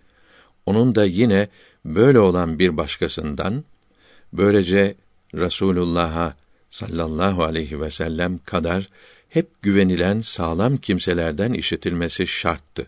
onun 0.65 0.95
da 0.95 1.05
yine 1.05 1.47
böyle 1.85 2.19
olan 2.19 2.59
bir 2.59 2.77
başkasından, 2.77 3.63
böylece 4.33 4.95
Rasulullah'a 5.35 6.35
sallallahu 6.71 7.43
aleyhi 7.43 7.81
ve 7.81 7.91
sellem 7.91 8.37
kadar 8.37 8.89
hep 9.29 9.61
güvenilen 9.61 10.21
sağlam 10.21 10.77
kimselerden 10.77 11.53
işitilmesi 11.53 12.27
şarttı. 12.27 12.87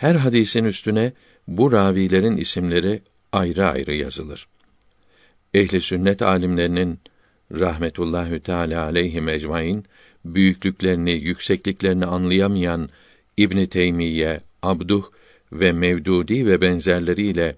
Her 0.00 0.14
hadisin 0.14 0.64
üstüne 0.64 1.12
bu 1.48 1.72
ravilerin 1.72 2.36
isimleri 2.36 3.02
ayrı 3.32 3.68
ayrı 3.68 3.94
yazılır. 3.94 4.48
Ehli 5.54 5.80
sünnet 5.80 6.22
alimlerinin 6.22 7.00
rahmetullahü 7.52 8.40
teala 8.40 8.84
aleyhi 8.84 9.30
ecmaîn 9.30 9.84
büyüklüklerini, 10.24 11.12
yüksekliklerini 11.12 12.06
anlayamayan 12.06 12.88
İbn 13.36 13.64
Teymiye, 13.64 14.40
Abduh 14.62 15.04
ve 15.52 15.72
Mevdudi 15.72 16.46
ve 16.46 16.60
benzerleriyle 16.60 17.56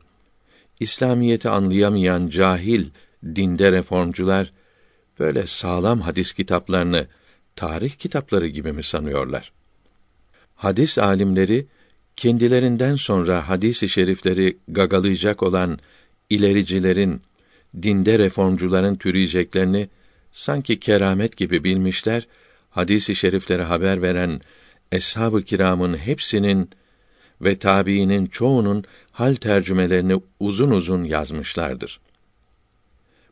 İslamiyeti 0.80 1.48
anlayamayan 1.48 2.28
cahil 2.28 2.86
dinde 3.24 3.72
reformcular 3.72 4.52
böyle 5.18 5.46
sağlam 5.46 6.00
hadis 6.00 6.32
kitaplarını 6.32 7.06
tarih 7.56 7.90
kitapları 7.90 8.46
gibi 8.46 8.72
mi 8.72 8.82
sanıyorlar? 8.82 9.52
Hadis 10.54 10.98
alimleri 10.98 11.66
kendilerinden 12.16 12.96
sonra 12.96 13.48
hadis-i 13.48 13.88
şerifleri 13.88 14.58
gagalayacak 14.68 15.42
olan 15.42 15.78
ilericilerin, 16.30 17.22
dinde 17.82 18.18
reformcuların 18.18 18.96
türeyeceklerini 18.96 19.88
sanki 20.32 20.80
keramet 20.80 21.36
gibi 21.36 21.64
bilmişler, 21.64 22.26
hadis-i 22.70 23.16
şeriflere 23.16 23.62
haber 23.62 24.02
veren 24.02 24.40
eshab-ı 24.92 25.42
kiramın 25.42 25.96
hepsinin 25.96 26.70
ve 27.40 27.58
tabiinin 27.58 28.26
çoğunun 28.26 28.84
hal 29.10 29.34
tercümelerini 29.34 30.20
uzun 30.40 30.70
uzun 30.70 31.04
yazmışlardır. 31.04 32.00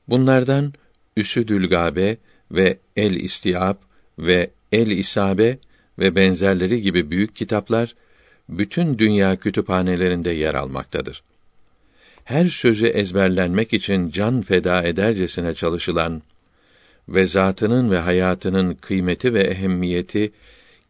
Bunlardan 0.09 0.73
Üsüdül 1.17 1.69
Gabe 1.69 2.17
ve 2.51 2.79
El 2.97 3.13
İstiab 3.13 3.77
ve 4.19 4.51
El 4.73 4.87
İsabe 4.87 5.59
ve 5.99 6.15
benzerleri 6.15 6.83
gibi 6.83 7.11
büyük 7.11 7.37
kitaplar 7.37 7.95
bütün 8.51 8.99
dünya 8.99 9.37
kütüphanelerinde 9.37 10.31
yer 10.31 10.55
almaktadır. 10.55 11.23
Her 12.25 12.47
sözü 12.47 12.87
ezberlenmek 12.87 13.73
için 13.73 14.11
can 14.11 14.43
feda 14.43 14.83
edercesine 14.83 15.55
çalışılan 15.55 16.23
ve 17.09 17.27
zatının 17.27 17.91
ve 17.91 17.99
hayatının 17.99 18.75
kıymeti 18.75 19.35
ve 19.35 19.41
ehemmiyeti 19.41 20.33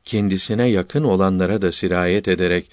kendisine 0.04 0.66
yakın 0.66 1.04
olanlara 1.04 1.62
da 1.62 1.72
sirayet 1.72 2.28
ederek 2.28 2.70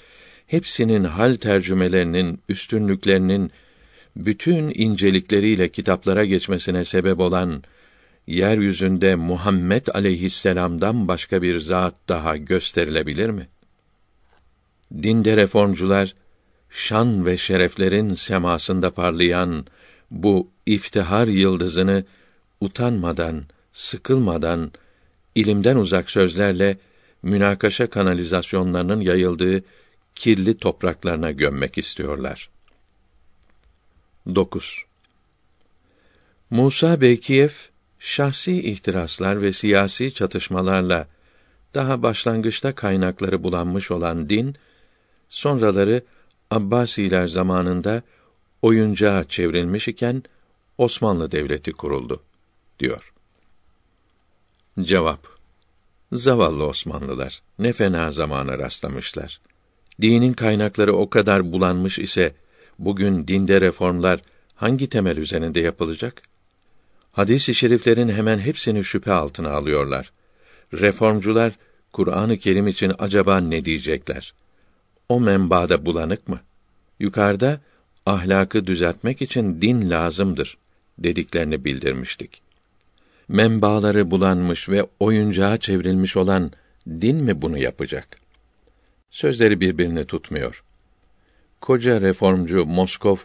hepsinin 0.48 1.04
hal 1.04 1.36
tercümelerinin 1.36 2.40
üstünlüklerinin 2.50 3.52
bütün 4.16 4.72
incelikleriyle 4.76 5.70
kitaplara 5.70 6.26
geçmesine 6.26 6.84
sebep 6.84 7.20
olan 7.20 7.64
yeryüzünde 8.28 9.16
Muhammed 9.16 9.88
aleyhisselam'dan 9.94 11.08
başka 11.08 11.42
bir 11.42 11.60
zat 11.60 11.96
daha 12.10 12.38
gösterilebilir 12.38 13.30
mi? 13.30 13.48
Dinde 14.94 15.38
reformcular 15.38 16.16
şan 16.70 17.26
ve 17.26 17.38
şereflerin 17.38 18.14
semasında 18.14 18.92
parlayan 18.92 19.66
bu 20.12 20.50
iftihar 20.66 21.28
yıldızını 21.28 22.06
utanmadan, 22.62 23.44
sıkılmadan 23.72 24.72
ilimden 25.36 25.76
uzak 25.76 26.12
sözlerle 26.12 26.78
münakaşa 27.24 27.90
kanalizasyonlarının 27.90 29.02
yayıldığı 29.02 29.64
kirli 30.16 30.58
topraklarına 30.58 31.32
gömmek 31.32 31.78
istiyorlar. 31.78 32.50
9. 34.36 34.86
Musa 36.50 37.02
Bekiyev 37.02 37.50
şahsi 38.00 38.72
ihtiraslar 38.72 39.42
ve 39.42 39.54
siyasi 39.54 40.14
çatışmalarla 40.14 41.08
daha 41.76 42.04
başlangıçta 42.04 42.76
kaynakları 42.76 43.44
bulanmış 43.44 43.92
olan 43.92 44.30
din 44.30 44.56
sonraları 45.30 46.02
Abbasiler 46.52 47.28
zamanında 47.28 48.02
oyuncağa 48.62 49.24
çevrilmiş 49.30 49.88
iken 49.88 50.24
Osmanlı 50.78 51.32
Devleti 51.32 51.72
kuruldu 51.72 52.24
diyor. 52.80 53.14
Cevap 54.82 55.28
Zavallı 56.12 56.66
Osmanlılar 56.66 57.42
ne 57.60 57.74
fena 57.74 58.12
zamana 58.12 58.60
rastlamışlar. 58.60 59.40
Dinin 60.02 60.34
kaynakları 60.34 60.96
o 60.96 61.10
kadar 61.10 61.52
bulanmış 61.52 62.00
ise 62.00 62.36
bugün 62.80 63.28
dinde 63.28 63.62
reformlar 63.62 64.22
hangi 64.56 64.90
temel 64.90 65.18
üzerinde 65.18 65.60
yapılacak? 65.60 66.22
Hadis-i 67.12 67.56
şeriflerin 67.56 68.10
hemen 68.10 68.40
hepsini 68.40 68.84
şüphe 68.84 69.12
altına 69.12 69.52
alıyorlar. 69.52 70.12
Reformcular 70.74 71.54
Kur'an-ı 71.94 72.38
Kerim 72.38 72.68
için 72.68 72.94
acaba 73.00 73.40
ne 73.40 73.66
diyecekler? 73.66 74.34
O 75.10 75.20
menbaada 75.20 75.86
bulanık 75.86 76.28
mı? 76.28 76.40
Yukarıda 77.00 77.62
ahlakı 78.06 78.68
düzeltmek 78.68 79.22
için 79.22 79.62
din 79.62 79.90
lazımdır 79.90 80.58
dediklerini 81.00 81.66
bildirmiştik. 81.66 82.42
Menbaaları 83.28 84.12
bulanmış 84.12 84.70
ve 84.70 84.86
oyuncağa 85.00 85.58
çevrilmiş 85.58 86.18
olan 86.18 86.52
din 86.90 87.16
mi 87.18 87.42
bunu 87.42 87.58
yapacak? 87.58 88.18
Sözleri 89.12 89.62
birbirini 89.62 90.06
tutmuyor. 90.06 90.64
Koca 91.62 92.02
reformcu 92.02 92.66
Moskov 92.66 93.18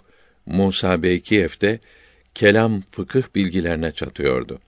Musa 0.47 1.03
Beykiyev'de 1.03 1.81
kelam 2.35 2.83
fıkıh 2.91 3.23
bilgilerine 3.35 3.93
çatıyordu. 3.93 4.59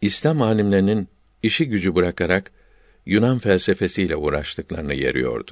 İslam 0.00 0.42
alimlerinin 0.42 1.08
işi 1.42 1.68
gücü 1.68 1.94
bırakarak 1.94 2.50
Yunan 3.06 3.38
felsefesiyle 3.38 4.16
uğraştıklarını 4.16 4.94
yeriyordu. 4.94 5.50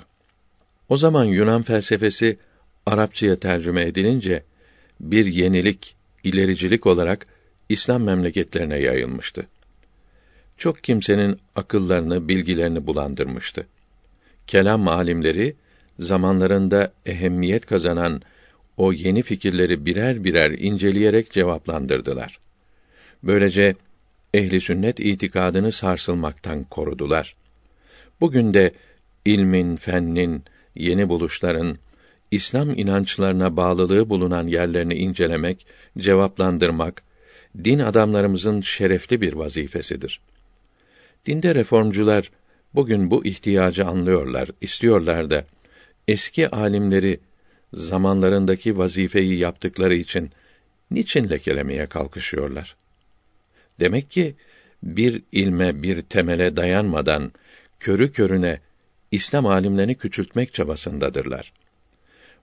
O 0.88 0.96
zaman 0.96 1.24
Yunan 1.24 1.62
felsefesi 1.62 2.38
Arapçaya 2.86 3.36
tercüme 3.36 3.82
edilince 3.82 4.42
bir 5.01 5.26
yenilik, 5.26 5.96
ilericilik 6.24 6.86
olarak 6.86 7.26
İslam 7.68 8.03
memleketlerine 8.03 8.78
yayılmıştı. 8.78 9.46
Çok 10.59 10.84
kimsenin 10.84 11.38
akıllarını, 11.57 12.28
bilgilerini 12.28 12.86
bulandırmıştı. 12.86 13.66
Kelam 14.46 14.88
alimleri 14.88 15.57
zamanlarında 15.98 16.92
ehemmiyet 17.07 17.66
kazanan 17.66 18.22
o 18.76 18.92
yeni 18.92 19.22
fikirleri 19.22 19.86
birer 19.86 20.24
birer 20.24 20.51
inceleyerek 20.51 21.30
cevaplandırdılar. 21.30 22.38
Böylece 23.22 23.74
ehli 24.34 24.61
sünnet 24.61 25.01
itikadını 25.01 25.72
sarsılmaktan 25.72 26.64
korudular. 26.64 27.34
Bugün 28.21 28.55
de 28.55 28.73
ilmin, 29.25 29.77
fennin, 29.77 30.45
yeni 30.75 31.09
buluşların 31.09 31.79
İslam 32.31 32.71
inançlarına 32.71 33.57
bağlılığı 33.57 34.09
bulunan 34.09 34.47
yerlerini 34.47 34.95
incelemek, 34.95 35.66
cevaplandırmak 35.99 37.03
din 37.64 37.79
adamlarımızın 37.79 38.61
şerefli 38.61 39.21
bir 39.21 39.33
vazifesidir. 39.33 40.21
Dinde 41.27 41.55
reformcular 41.55 42.31
bugün 42.75 43.11
bu 43.11 43.25
ihtiyacı 43.25 43.87
anlıyorlar, 43.87 44.49
istiyorlar 44.61 45.31
da 45.31 45.45
eski 46.09 46.49
alimleri 46.49 47.21
zamanlarındaki 47.75 48.79
vazifeyi 48.79 49.39
yaptıkları 49.39 49.95
için 49.95 50.31
niçin 50.91 51.29
lekelemeye 51.29 51.87
kalkışıyorlar? 51.87 52.77
Demek 53.81 54.11
ki 54.11 54.35
bir 54.83 55.23
ilme, 55.33 55.83
bir 55.83 56.03
temele 56.03 56.57
dayanmadan 56.57 57.33
körü 57.81 58.12
körüne 58.12 58.61
İslam 59.11 59.47
alimlerini 59.47 59.95
küçültmek 59.95 60.55
çabasındadırlar. 60.55 61.53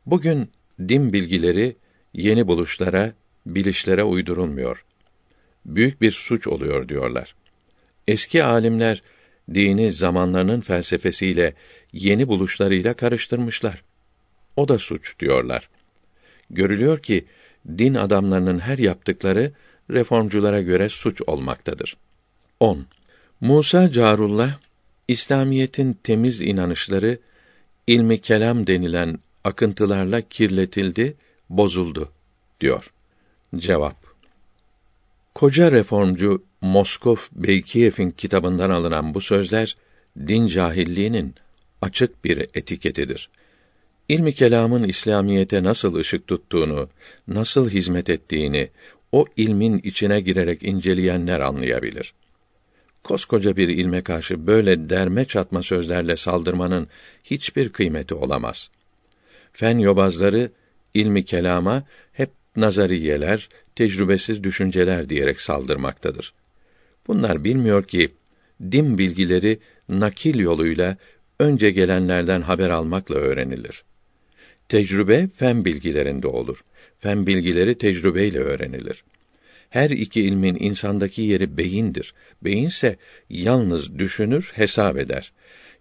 Bugün 0.05 0.51
din 0.79 1.13
bilgileri 1.13 1.75
yeni 2.13 2.47
buluşlara, 2.47 3.13
bilişlere 3.45 4.03
uydurulmuyor. 4.03 4.85
Büyük 5.65 6.01
bir 6.01 6.11
suç 6.11 6.47
oluyor 6.47 6.89
diyorlar. 6.89 7.35
Eski 8.07 8.43
alimler 8.43 9.03
dini 9.53 9.91
zamanlarının 9.91 10.61
felsefesiyle, 10.61 11.53
yeni 11.93 12.27
buluşlarıyla 12.27 12.93
karıştırmışlar. 12.93 13.83
O 14.55 14.67
da 14.67 14.77
suç 14.77 15.19
diyorlar. 15.19 15.69
Görülüyor 16.49 16.99
ki 16.99 17.25
din 17.77 17.93
adamlarının 17.93 18.59
her 18.59 18.77
yaptıkları 18.77 19.51
reformculara 19.91 20.61
göre 20.61 20.89
suç 20.89 21.21
olmaktadır. 21.27 21.97
10. 22.59 22.85
Musa 23.41 23.91
Carullah 23.91 24.59
İslamiyetin 25.07 25.93
temiz 25.93 26.41
inanışları 26.41 27.19
ilmi 27.87 28.21
kelam 28.21 28.67
denilen 28.67 29.19
akıntılarla 29.43 30.21
kirletildi, 30.21 31.15
bozuldu 31.49 32.11
diyor. 32.61 32.93
Cevap 33.55 34.07
Koca 35.35 35.71
reformcu 35.71 36.43
Moskov 36.61 37.15
Beykiyev'in 37.31 38.11
kitabından 38.11 38.69
alınan 38.69 39.13
bu 39.13 39.21
sözler 39.21 39.77
din 40.27 40.47
cahilliğinin 40.47 41.35
açık 41.81 42.25
bir 42.25 42.37
etiketidir. 42.37 43.29
İlmi 44.09 44.33
kelamın 44.33 44.83
İslamiyete 44.83 45.63
nasıl 45.63 45.95
ışık 45.95 46.27
tuttuğunu, 46.27 46.89
nasıl 47.27 47.69
hizmet 47.69 48.09
ettiğini 48.09 48.69
o 49.11 49.25
ilmin 49.37 49.79
içine 49.79 50.21
girerek 50.21 50.63
inceleyenler 50.63 51.39
anlayabilir. 51.39 52.13
Koskoca 53.03 53.57
bir 53.57 53.69
ilme 53.69 54.01
karşı 54.01 54.47
böyle 54.47 54.89
derme 54.89 55.25
çatma 55.25 55.61
sözlerle 55.61 56.15
saldırmanın 56.15 56.87
hiçbir 57.23 57.69
kıymeti 57.69 58.13
olamaz. 58.13 58.69
Fen 59.53 59.79
yobazları 59.79 60.51
ilmi 60.93 61.25
kelama 61.25 61.83
hep 62.13 62.29
nazariyeler, 62.55 63.49
tecrübesiz 63.75 64.43
düşünceler 64.43 65.09
diyerek 65.09 65.41
saldırmaktadır. 65.41 66.33
Bunlar 67.07 67.43
bilmiyor 67.43 67.83
ki 67.83 68.09
din 68.61 68.97
bilgileri 68.97 69.59
nakil 69.89 70.39
yoluyla 70.39 70.97
önce 71.39 71.71
gelenlerden 71.71 72.41
haber 72.41 72.69
almakla 72.69 73.15
öğrenilir. 73.15 73.83
Tecrübe 74.69 75.27
fen 75.35 75.65
bilgilerinde 75.65 76.27
olur. 76.27 76.63
Fen 76.99 77.27
bilgileri 77.27 77.77
tecrübeyle 77.77 78.39
öğrenilir. 78.39 79.03
Her 79.69 79.89
iki 79.89 80.21
ilmin 80.21 80.57
insandaki 80.59 81.21
yeri 81.21 81.57
beyindir. 81.57 82.13
Beyinse 82.41 82.97
yalnız 83.29 83.99
düşünür, 83.99 84.51
hesap 84.55 84.97
eder. 84.97 85.33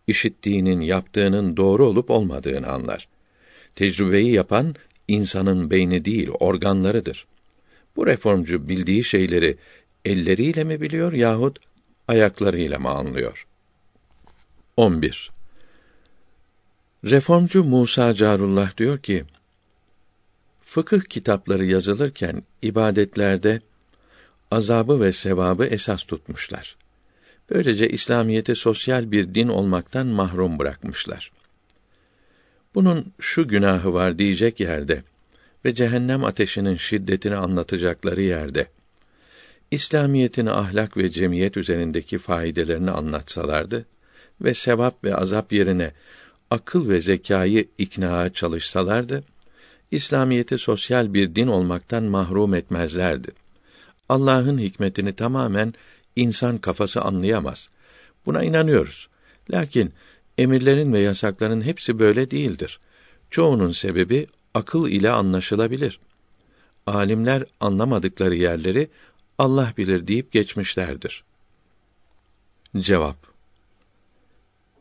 İşittiğinin, 0.06 0.80
yaptığının 0.80 1.56
doğru 1.56 1.86
olup 1.86 2.10
olmadığını 2.10 2.68
anlar. 2.68 3.08
Tecrübeyi 3.74 4.32
yapan 4.32 4.74
insanın 5.08 5.70
beyni 5.70 6.04
değil, 6.04 6.28
organlarıdır. 6.40 7.26
Bu 7.96 8.06
reformcu 8.06 8.68
bildiği 8.68 9.04
şeyleri 9.04 9.56
elleriyle 10.04 10.64
mi 10.64 10.80
biliyor 10.80 11.12
yahut 11.12 11.58
ayaklarıyla 12.08 12.78
mı 12.78 12.88
anlıyor? 12.88 13.46
11. 14.76 15.30
Reformcu 17.04 17.64
Musa 17.64 18.14
Carullah 18.14 18.76
diyor 18.76 18.98
ki, 18.98 19.24
fıkıh 20.62 21.00
kitapları 21.00 21.64
yazılırken 21.64 22.42
ibadetlerde 22.62 23.60
azabı 24.50 25.00
ve 25.00 25.12
sevabı 25.12 25.64
esas 25.64 26.02
tutmuşlar. 26.02 26.76
Böylece 27.50 27.88
İslamiyeti 27.88 28.54
sosyal 28.54 29.10
bir 29.10 29.34
din 29.34 29.48
olmaktan 29.48 30.06
mahrum 30.06 30.58
bırakmışlar. 30.58 31.32
Bunun 32.74 33.12
şu 33.20 33.48
günahı 33.48 33.94
var 33.94 34.18
diyecek 34.18 34.60
yerde 34.60 35.02
ve 35.64 35.74
cehennem 35.74 36.24
ateşinin 36.24 36.76
şiddetini 36.76 37.36
anlatacakları 37.36 38.22
yerde 38.22 38.66
İslamiyetin 39.70 40.46
ahlak 40.46 40.96
ve 40.96 41.10
cemiyet 41.10 41.56
üzerindeki 41.56 42.18
faydalarını 42.18 42.94
anlatsalardı 42.94 43.86
ve 44.40 44.54
sevap 44.54 45.04
ve 45.04 45.16
azap 45.16 45.52
yerine 45.52 45.92
akıl 46.50 46.88
ve 46.88 47.00
zekayı 47.00 47.68
iknaa 47.78 48.32
çalışsalardı, 48.32 49.24
İslamiyeti 49.90 50.58
sosyal 50.58 51.14
bir 51.14 51.34
din 51.34 51.46
olmaktan 51.46 52.04
mahrum 52.04 52.54
etmezlerdi. 52.54 53.45
Allah'ın 54.08 54.58
hikmetini 54.58 55.12
tamamen 55.12 55.74
insan 56.16 56.58
kafası 56.58 57.02
anlayamaz. 57.02 57.70
Buna 58.26 58.42
inanıyoruz. 58.42 59.08
Lakin 59.50 59.92
emirlerin 60.38 60.92
ve 60.92 61.00
yasakların 61.00 61.60
hepsi 61.60 61.98
böyle 61.98 62.30
değildir. 62.30 62.80
Çoğunun 63.30 63.70
sebebi 63.70 64.26
akıl 64.54 64.88
ile 64.88 65.10
anlaşılabilir. 65.10 66.00
Alimler 66.86 67.44
anlamadıkları 67.60 68.34
yerleri 68.36 68.88
Allah 69.38 69.72
bilir 69.78 70.06
deyip 70.06 70.32
geçmişlerdir. 70.32 71.24
Cevap 72.78 73.16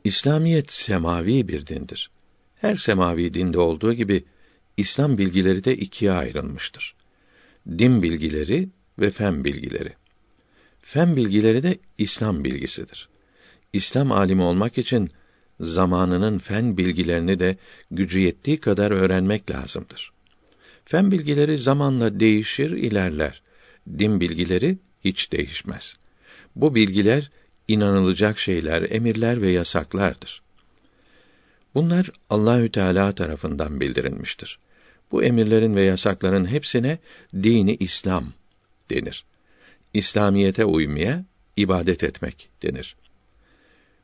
İslamiyet 0.04 0.72
semavi 0.72 1.48
bir 1.48 1.68
dindir. 1.68 2.10
Her 2.56 2.76
semavi 2.76 3.34
dinde 3.34 3.60
olduğu 3.60 3.94
gibi 3.94 4.24
İslam 4.78 5.18
bilgileri 5.18 5.64
de 5.64 5.78
ikiye 5.78 6.12
ayrılmıştır. 6.12 6.96
Din 7.70 8.02
bilgileri 8.02 8.70
ve 9.00 9.10
fen 9.10 9.44
bilgileri. 9.44 9.94
Fen 10.82 11.16
bilgileri 11.16 11.64
de 11.64 11.78
İslam 11.98 12.44
bilgisidir. 12.44 13.10
İslam 13.74 14.12
alimi 14.12 14.42
olmak 14.42 14.78
için 14.78 15.10
zamanının 15.60 16.40
fen 16.40 16.78
bilgilerini 16.78 17.40
de 17.40 17.58
gücü 17.92 18.20
yettiği 18.20 18.60
kadar 18.60 18.92
öğrenmek 18.92 19.52
lazımdır. 19.52 20.12
Fen 20.86 21.12
bilgileri 21.12 21.58
zamanla 21.58 22.20
değişir, 22.20 22.72
ilerler. 22.72 23.42
Din 24.00 24.20
bilgileri 24.20 24.78
hiç 25.04 25.32
değişmez. 25.32 25.98
Bu 26.56 26.76
bilgiler 26.76 27.32
inanılacak 27.68 28.40
şeyler, 28.40 28.92
emirler 28.92 29.42
ve 29.42 29.52
yasaklardır. 29.52 30.42
Bunlar 31.76 32.10
Allahü 32.30 32.72
Teala 32.72 33.12
tarafından 33.12 33.80
bildirilmiştir. 33.80 34.60
Bu 35.12 35.24
emirlerin 35.24 35.76
ve 35.76 35.82
yasakların 35.82 36.46
hepsine 36.46 36.98
dini 37.34 37.76
İslam 37.76 38.34
denir. 38.92 39.26
İslamiyete 39.94 40.66
uymaya 40.66 41.26
ibadet 41.58 42.04
etmek 42.04 42.50
denir. 42.64 42.96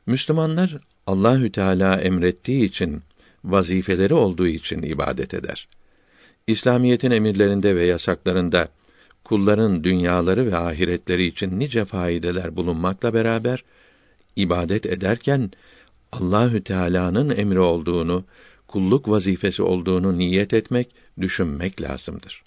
Müslümanlar 0.06 0.78
Allahü 1.06 1.52
Teala 1.52 2.00
emrettiği 2.00 2.64
için, 2.64 3.02
vazifeleri 3.44 4.14
olduğu 4.14 4.46
için 4.46 4.82
ibadet 4.82 5.34
eder. 5.34 5.68
İslamiyetin 6.46 7.10
emirlerinde 7.10 7.76
ve 7.76 7.84
yasaklarında 7.84 8.68
kulların 9.24 9.84
dünyaları 9.84 10.46
ve 10.46 10.56
ahiretleri 10.56 11.26
için 11.26 11.58
nice 11.58 11.84
faydeler 11.84 12.56
bulunmakla 12.56 13.14
beraber 13.14 13.64
ibadet 14.36 14.86
ederken 14.86 15.50
Allahü 16.12 16.64
Teala'nın 16.64 17.36
emri 17.36 17.60
olduğunu, 17.60 18.24
kulluk 18.68 19.08
vazifesi 19.08 19.62
olduğunu 19.62 20.18
niyet 20.18 20.54
etmek 20.54 20.88
düşünmek 21.20 21.82
lazımdır. 21.82 22.42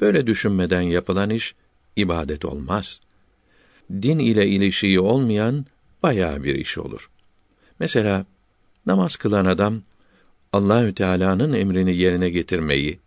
Böyle 0.00 0.26
düşünmeden 0.26 0.80
yapılan 0.80 1.30
iş 1.30 1.54
ibadet 1.96 2.44
olmaz. 2.44 3.00
Din 3.92 4.18
ile 4.18 4.46
ilişiği 4.46 5.00
olmayan 5.00 5.66
bayağı 6.02 6.42
bir 6.42 6.54
iş 6.54 6.78
olur. 6.78 7.10
Mesela 7.80 8.26
namaz 8.86 9.16
kılan 9.16 9.44
adam 9.44 9.82
Allahü 10.52 10.94
Teala'nın 10.94 11.52
emrini 11.52 11.96
yerine 11.96 12.30
getirmeyi 12.30 12.98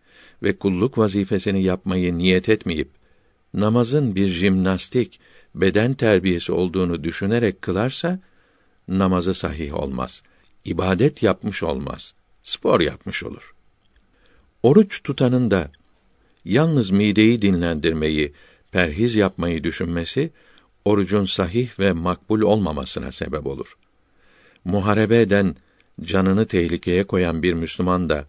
ve 0.43 0.57
kulluk 0.57 0.97
vazifesini 0.97 1.63
yapmayı 1.63 2.17
niyet 2.17 2.49
etmeyip 2.49 2.89
namazın 3.53 4.15
bir 4.15 4.27
jimnastik, 4.27 5.19
beden 5.55 5.93
terbiyesi 5.93 6.51
olduğunu 6.51 7.03
düşünerek 7.03 7.61
kılarsa 7.61 8.19
namazı 8.87 9.33
sahih 9.33 9.73
olmaz. 9.73 10.23
İbadet 10.65 11.23
yapmış 11.23 11.63
olmaz. 11.63 12.13
Spor 12.43 12.81
yapmış 12.81 13.23
olur. 13.23 13.55
Oruç 14.63 15.03
tutanın 15.03 15.51
da 15.51 15.71
yalnız 16.45 16.91
mideyi 16.91 17.41
dinlendirmeyi, 17.41 18.33
perhiz 18.71 19.15
yapmayı 19.15 19.63
düşünmesi 19.63 20.31
orucun 20.85 21.25
sahih 21.25 21.79
ve 21.79 21.93
makbul 21.93 22.41
olmamasına 22.41 23.11
sebep 23.11 23.45
olur. 23.45 23.77
Muharebe 24.65 25.21
eden, 25.21 25.55
canını 26.01 26.45
tehlikeye 26.45 27.03
koyan 27.03 27.43
bir 27.43 27.53
Müslüman 27.53 28.09
da 28.09 28.25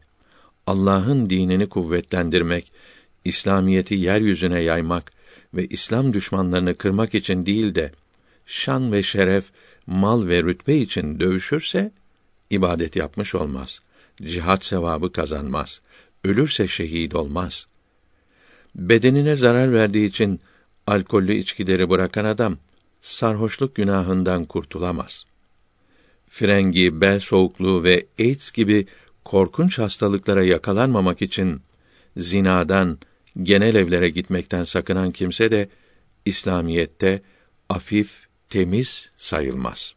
Allah'ın 0.67 1.31
dinini 1.31 1.69
kuvvetlendirmek, 1.69 2.73
İslamiyeti 3.25 3.95
yeryüzüne 3.95 4.61
yaymak 4.61 5.13
ve 5.55 5.67
İslam 5.67 6.13
düşmanlarını 6.13 6.75
kırmak 6.75 7.15
için 7.15 7.47
değil 7.47 7.75
de 7.75 7.93
şan 8.47 8.93
ve 8.93 9.03
şeref, 9.03 9.45
mal 9.87 10.27
ve 10.27 10.43
rütbe 10.43 10.77
için 10.77 11.21
dövüşürse 11.21 11.93
ibadet 12.51 12.97
yapmış 12.97 13.35
olmaz. 13.35 13.81
Cihat 14.23 14.65
sevabı 14.65 15.13
kazanmaz. 15.13 15.81
Ölürse 16.25 16.69
şehit 16.69 17.15
olmaz. 17.15 17.67
Bedenine 18.75 19.37
zarar 19.37 19.73
verdiği 19.73 20.07
için 20.07 20.41
alkollü 20.87 21.35
içkileri 21.35 21.91
bırakan 21.91 22.25
adam 22.25 22.57
sarhoşluk 23.01 23.75
günahından 23.75 24.45
kurtulamaz. 24.45 25.25
Frengi, 26.29 27.01
bel 27.01 27.20
soğukluğu 27.20 27.85
ve 27.85 28.07
AIDS 28.20 28.51
gibi 28.53 28.87
korkunç 29.25 29.79
hastalıklara 29.79 30.43
yakalanmamak 30.45 31.23
için 31.23 31.61
zinadan, 32.16 32.99
genel 33.43 33.75
evlere 33.75 34.09
gitmekten 34.09 34.64
sakınan 34.64 35.11
kimse 35.11 35.51
de 35.51 35.68
İslamiyette 36.25 37.20
afif, 37.68 38.27
temiz 38.49 39.11
sayılmaz. 39.16 39.95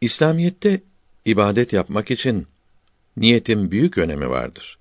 İslamiyette 0.00 0.80
ibadet 1.24 1.72
yapmak 1.72 2.10
için 2.10 2.46
niyetin 3.16 3.70
büyük 3.70 3.98
önemi 3.98 4.30
vardır. 4.30 4.78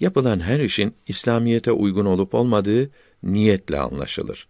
Yapılan 0.00 0.40
her 0.40 0.60
işin 0.60 0.94
İslamiyete 1.06 1.72
uygun 1.72 2.04
olup 2.04 2.34
olmadığı 2.34 2.90
niyetle 3.22 3.78
anlaşılır. 3.78 4.48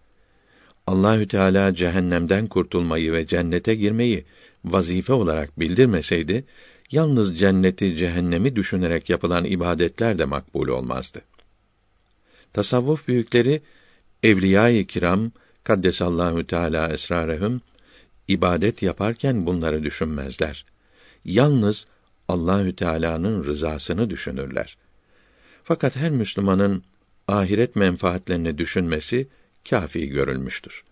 Allahü 0.87 1.29
Teala 1.29 1.75
cehennemden 1.75 2.47
kurtulmayı 2.47 3.13
ve 3.13 3.27
cennete 3.27 3.75
girmeyi 3.75 4.25
vazife 4.65 5.13
olarak 5.13 5.61
bildirmeseydi, 5.61 6.45
yalnız 6.91 7.39
cenneti, 7.39 7.97
cehennemi 7.97 8.57
düşünerek 8.57 9.11
yapılan 9.11 9.45
ibadetler 9.45 10.19
de 10.19 10.25
makbul 10.25 10.69
olmazdı. 10.69 11.23
Tasavvuf 12.53 13.09
büyükleri 13.09 13.63
evliya-i 14.23 14.87
kiram 14.87 15.33
kaddesallahu 15.65 16.47
teala 16.47 16.89
esrarehum 16.89 17.61
ibadet 18.29 18.83
yaparken 18.83 19.47
bunları 19.47 19.83
düşünmezler. 19.83 20.65
Yalnız 21.25 21.87
Allahü 22.29 22.77
Teala'nın 22.77 23.45
rızasını 23.45 24.11
düşünürler. 24.11 24.77
Fakat 25.69 25.97
her 25.97 26.11
Müslümanın 26.11 26.83
ahiret 27.29 27.77
menfaatlerini 27.77 28.59
düşünmesi 28.59 29.29
kafi 29.71 30.09
görülmüştür. 30.09 30.85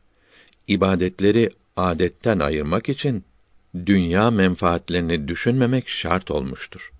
İbadetleri 0.68 1.50
adetten 1.76 2.38
ayırmak 2.38 2.88
için 2.88 3.24
dünya 3.86 4.30
menfaatlerini 4.30 5.28
düşünmemek 5.28 5.88
şart 5.88 6.30
olmuştur. 6.30 6.92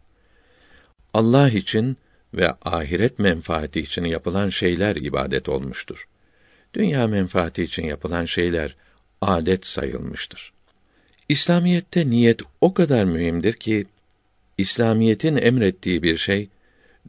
Allah 1.14 1.51
için 1.51 1.97
ve 2.35 2.55
ahiret 2.64 3.18
menfaati 3.18 3.81
için 3.81 4.05
yapılan 4.05 4.49
şeyler 4.49 4.97
ibadet 4.97 5.49
olmuştur. 5.49 6.09
Dünya 6.75 7.07
menfaati 7.07 7.62
için 7.62 7.85
yapılan 7.85 8.25
şeyler 8.25 8.77
adet 9.20 9.66
sayılmıştır. 9.66 10.53
İslamiyette 11.29 12.11
niyet 12.11 12.41
o 12.61 12.75
kadar 12.75 13.05
mühimdir 13.05 13.53
ki 13.53 13.87
İslamiyetin 14.59 15.37
emrettiği 15.37 16.03
bir 16.03 16.16
şey 16.16 16.49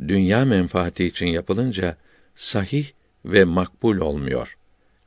dünya 0.08 0.46
menfaati 0.46 1.06
için 1.06 1.28
yapılınca 1.28 1.98
sahih 2.36 2.88
ve 3.26 3.44
makbul 3.44 3.98
olmuyor. 3.98 4.58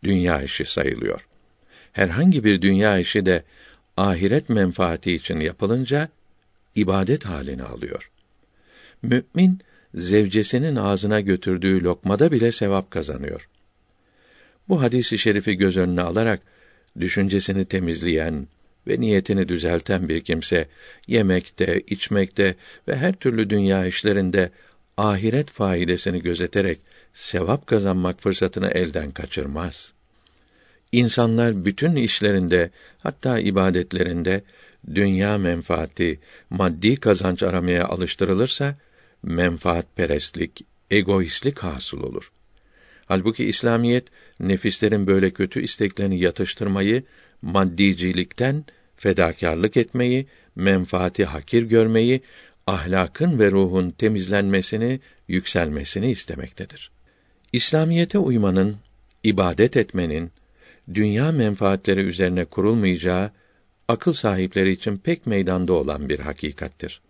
Dünya 0.04 0.42
işi 0.42 0.64
sayılıyor. 0.64 1.28
Herhangi 1.92 2.44
bir 2.44 2.62
dünya 2.62 2.98
işi 2.98 3.26
de 3.26 3.44
ahiret 3.96 4.48
menfaati 4.48 5.12
için 5.12 5.40
yapılınca 5.40 6.08
ibadet 6.74 7.24
halini 7.24 7.62
alıyor. 7.62 8.10
Mümin 9.02 9.60
zevcesinin 9.94 10.76
ağzına 10.76 11.20
götürdüğü 11.20 11.84
lokmada 11.84 12.32
bile 12.32 12.52
sevap 12.52 12.90
kazanıyor. 12.90 13.48
Bu 14.68 14.82
hadisi 14.82 15.18
şerifi 15.18 15.54
göz 15.54 15.76
önüne 15.76 16.02
alarak 16.02 16.40
düşüncesini 17.00 17.64
temizleyen 17.64 18.46
ve 18.86 19.00
niyetini 19.00 19.48
düzelten 19.48 20.08
bir 20.08 20.20
kimse 20.20 20.68
yemekte, 21.06 21.80
içmekte 21.86 22.54
ve 22.88 22.96
her 22.96 23.12
türlü 23.12 23.50
dünya 23.50 23.86
işlerinde 23.86 24.50
ahiret 24.98 25.50
faidesini 25.50 26.22
gözeterek 26.22 26.78
sevap 27.14 27.66
kazanmak 27.66 28.20
fırsatını 28.20 28.68
elden 28.68 29.10
kaçırmaz. 29.10 29.92
İnsanlar 30.92 31.64
bütün 31.64 31.96
işlerinde, 31.96 32.70
hatta 32.98 33.38
ibadetlerinde 33.38 34.42
dünya 34.94 35.38
menfaati, 35.38 36.20
maddi 36.50 36.96
kazanç 36.96 37.42
aramaya 37.42 37.84
alıştırılırsa 37.84 38.76
menfaatperestlik, 39.22 40.64
egoistlik 40.90 41.58
hasıl 41.58 42.02
olur. 42.02 42.32
Halbuki 43.06 43.44
İslamiyet 43.44 44.04
nefislerin 44.40 45.06
böyle 45.06 45.30
kötü 45.30 45.62
isteklerini 45.62 46.20
yatıştırmayı, 46.20 47.02
maddicilikten 47.42 48.64
fedakarlık 48.96 49.76
etmeyi, 49.76 50.26
menfaati 50.56 51.24
hakir 51.24 51.62
görmeyi, 51.62 52.20
ahlakın 52.68 53.38
ve 53.38 53.50
ruhun 53.50 53.90
temizlenmesini, 53.90 55.00
yükselmesini 55.28 56.10
istemektedir. 56.10 56.90
İslamiyete 57.52 58.18
uymanın, 58.18 58.76
ibadet 59.24 59.76
etmenin, 59.76 60.30
dünya 60.94 61.32
menfaatleri 61.32 62.00
üzerine 62.00 62.44
kurulmayacağı, 62.44 63.30
akıl 63.88 64.12
sahipleri 64.12 64.72
için 64.72 64.96
pek 64.96 65.26
meydanda 65.26 65.72
olan 65.72 66.08
bir 66.08 66.18
hakikattir. 66.18 67.00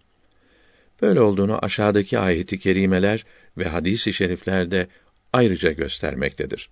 Böyle 1.02 1.20
olduğunu 1.20 1.59
aşağıdaki 1.64 2.18
ayeti 2.18 2.59
kerimeler 2.59 3.24
ve 3.59 3.64
hadis-i 3.64 4.12
şeriflerde 4.12 4.86
ayrıca 5.32 5.72
göstermektedir. 5.72 6.68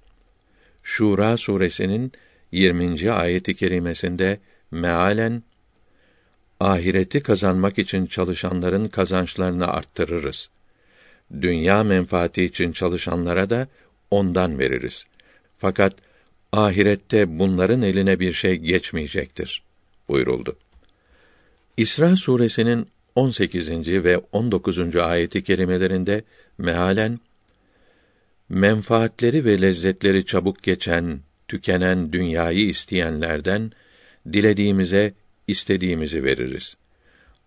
Şura 0.82 1.36
suresinin 1.36 2.12
20. 2.52 3.10
ayeti 3.10 3.54
kerimesinde 3.54 4.38
mealen 4.70 5.42
ahireti 6.60 7.20
kazanmak 7.20 7.78
için 7.78 8.06
çalışanların 8.06 8.88
kazançlarını 8.88 9.66
arttırırız. 9.66 10.48
Dünya 11.40 11.84
menfaati 11.84 12.44
için 12.44 12.72
çalışanlara 12.72 13.50
da 13.50 13.68
ondan 14.10 14.58
veririz. 14.58 15.04
Fakat 15.58 15.94
ahirette 16.52 17.38
bunların 17.38 17.82
eline 17.82 18.20
bir 18.20 18.32
şey 18.32 18.56
geçmeyecektir 18.56 19.62
buyuruldu. 20.08 20.56
İsra 21.76 22.16
suresinin 22.16 22.86
18. 23.14 23.70
ve 23.88 24.20
19. 24.32 24.96
ayeti 24.96 25.44
kerimelerinde 25.44 26.24
mealen 26.58 27.20
menfaatleri 28.48 29.44
ve 29.44 29.60
lezzetleri 29.60 30.26
çabuk 30.26 30.62
geçen, 30.62 31.20
tükenen 31.48 32.12
dünyayı 32.12 32.68
isteyenlerden 32.68 33.72
dilediğimize 34.32 35.14
istediğimizi 35.48 36.24
veririz. 36.24 36.76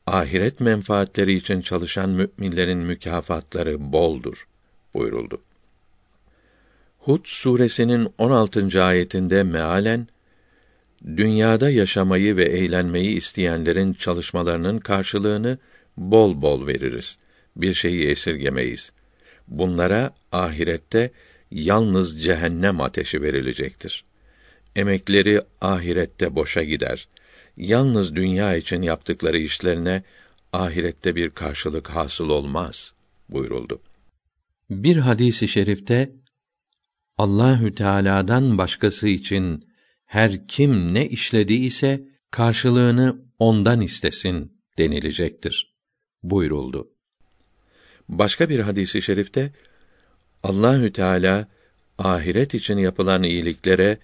Ahiret 0.08 0.60
menfaatleri 0.60 1.34
için 1.34 1.62
çalışan 1.62 2.10
müminlerin 2.10 2.78
mükafatları 2.78 3.91
boldur 3.91 4.47
buyuruldu. 4.93 5.41
Hud 7.00 7.22
suresinin 7.26 8.14
16. 8.18 8.84
ayetinde 8.84 9.43
mealen 9.43 10.08
dünyada 11.06 11.70
yaşamayı 11.70 12.38
ve 12.38 12.45
eğlenmeyi 12.45 13.16
isteyenlerin 13.16 13.93
çalışmalarının 13.93 14.80
karşılığını 14.80 15.58
bol 15.97 16.41
bol 16.41 16.68
veririz. 16.68 17.18
Bir 17.56 17.74
şeyi 17.74 18.08
esirgemeyiz. 18.08 18.91
Bunlara 19.47 20.14
ahirette 20.32 21.12
yalnız 21.52 22.24
cehennem 22.24 22.82
ateşi 22.82 23.22
verilecektir. 23.22 24.04
Emekleri 24.76 25.41
ahirette 25.62 26.36
boşa 26.36 26.64
gider. 26.64 27.08
Yalnız 27.60 28.16
dünya 28.16 28.55
için 28.55 28.82
yaptıkları 28.82 29.38
işlerine 29.38 30.03
ahirette 30.53 31.16
bir 31.16 31.30
karşılık 31.30 31.89
hasıl 31.89 32.30
olmaz 32.30 32.93
buyuruldu. 33.30 33.82
Bir 34.70 34.97
hadisi 34.97 35.47
şerifte 35.47 36.12
Allahü 37.18 37.76
Teala'dan 37.76 38.57
başkası 38.57 39.07
için 39.07 39.70
her 40.05 40.47
kim 40.47 40.93
ne 40.93 41.10
işlediyse 41.10 42.01
karşılığını 42.32 43.18
ondan 43.39 43.82
istesin 43.82 44.53
denilecektir 44.78 45.74
buyuruldu. 46.24 46.91
Başka 48.10 48.49
bir 48.49 48.60
hadisi 48.60 49.01
şerifte 49.01 49.53
Allahü 50.43 50.93
Teala 50.93 51.47
ahiret 51.97 52.53
için 52.53 52.78
yapılan 52.78 53.24
iyiliklere 53.24 53.97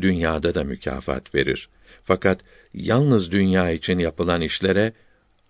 dünyada 0.00 0.54
da 0.54 0.64
mükafat 0.64 1.34
verir. 1.34 1.68
Fakat 2.04 2.40
yalnız 2.74 3.30
dünya 3.30 3.70
için 3.70 3.98
yapılan 3.98 4.40
işlere 4.40 4.92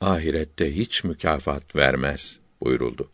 ahirette 0.01 0.77
hiç 0.77 1.05
mükafat 1.05 1.77
vermez 1.77 2.39
buyuruldu. 2.61 3.09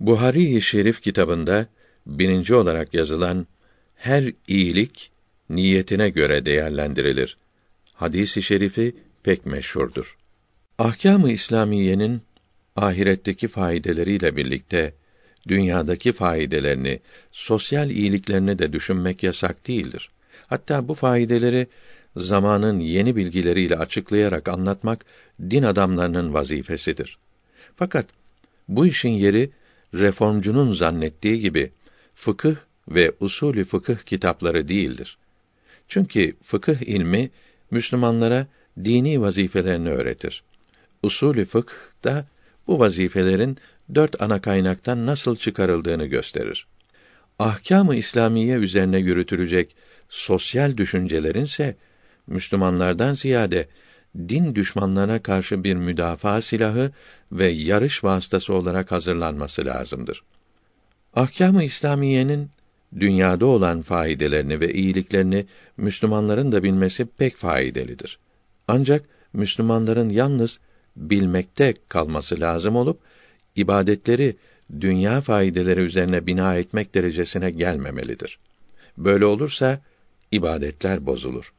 Buhari-i 0.00 0.62
Şerif 0.62 1.02
kitabında 1.02 1.66
bininci 2.06 2.54
olarak 2.54 2.94
yazılan 2.94 3.46
her 3.96 4.32
iyilik 4.48 5.10
niyetine 5.50 6.08
göre 6.08 6.44
değerlendirilir. 6.44 7.36
Hadisi 7.94 8.42
şerifi 8.42 8.94
pek 9.22 9.46
meşhurdur. 9.46 10.16
Ahkâm-ı 10.78 11.32
İslamiyenin 11.32 12.22
ahiretteki 12.76 13.48
faydeleriyle 13.48 14.36
birlikte 14.36 14.92
dünyadaki 15.48 16.12
faydelerini, 16.12 17.00
sosyal 17.32 17.90
iyiliklerini 17.90 18.58
de 18.58 18.72
düşünmek 18.72 19.22
yasak 19.22 19.68
değildir. 19.68 20.10
Hatta 20.46 20.88
bu 20.88 20.94
faydeleri 20.94 21.66
zamanın 22.18 22.80
yeni 22.80 23.16
bilgileriyle 23.16 23.76
açıklayarak 23.76 24.48
anlatmak 24.48 25.04
din 25.50 25.62
adamlarının 25.62 26.34
vazifesidir. 26.34 27.18
Fakat 27.76 28.06
bu 28.68 28.86
işin 28.86 29.10
yeri 29.10 29.50
reformcunun 29.94 30.72
zannettiği 30.72 31.40
gibi 31.40 31.70
fıkıh 32.14 32.56
ve 32.88 33.12
usulü 33.20 33.64
fıkıh 33.64 33.96
kitapları 33.96 34.68
değildir. 34.68 35.18
Çünkü 35.88 36.36
fıkıh 36.42 36.82
ilmi 36.82 37.30
Müslümanlara 37.70 38.46
dini 38.84 39.20
vazifelerini 39.20 39.90
öğretir. 39.90 40.42
Usulü 41.02 41.44
fıkh 41.44 41.72
da 42.04 42.26
bu 42.66 42.78
vazifelerin 42.78 43.56
dört 43.94 44.22
ana 44.22 44.40
kaynaktan 44.40 45.06
nasıl 45.06 45.36
çıkarıldığını 45.36 46.06
gösterir. 46.06 46.66
Ahkâm-ı 47.38 47.96
İslamiye 47.96 48.56
üzerine 48.56 48.98
yürütülecek 48.98 49.76
sosyal 50.08 50.76
düşüncelerin 50.76 51.44
ise 51.44 51.76
Müslümanlardan 52.28 53.14
ziyade 53.14 53.68
din 54.18 54.54
düşmanlarına 54.54 55.22
karşı 55.22 55.64
bir 55.64 55.74
müdafaa 55.74 56.40
silahı 56.40 56.92
ve 57.32 57.46
yarış 57.46 58.04
vasıtası 58.04 58.54
olarak 58.54 58.92
hazırlanması 58.92 59.64
lazımdır. 59.64 60.22
Ahkâm-ı 61.14 61.64
İslamiyenin 61.64 62.50
dünyada 63.00 63.46
olan 63.46 63.82
faydelerini 63.82 64.60
ve 64.60 64.72
iyiliklerini 64.72 65.46
Müslümanların 65.76 66.52
da 66.52 66.62
bilmesi 66.62 67.06
pek 67.06 67.36
faydalıdır. 67.36 68.18
Ancak 68.68 69.04
Müslümanların 69.32 70.08
yalnız 70.08 70.60
bilmekte 70.96 71.74
kalması 71.88 72.40
lazım 72.40 72.76
olup 72.76 73.00
ibadetleri 73.56 74.36
dünya 74.80 75.20
faydeleri 75.20 75.80
üzerine 75.80 76.26
bina 76.26 76.56
etmek 76.56 76.94
derecesine 76.94 77.50
gelmemelidir. 77.50 78.38
Böyle 78.98 79.24
olursa 79.24 79.80
ibadetler 80.32 81.06
bozulur. 81.06 81.52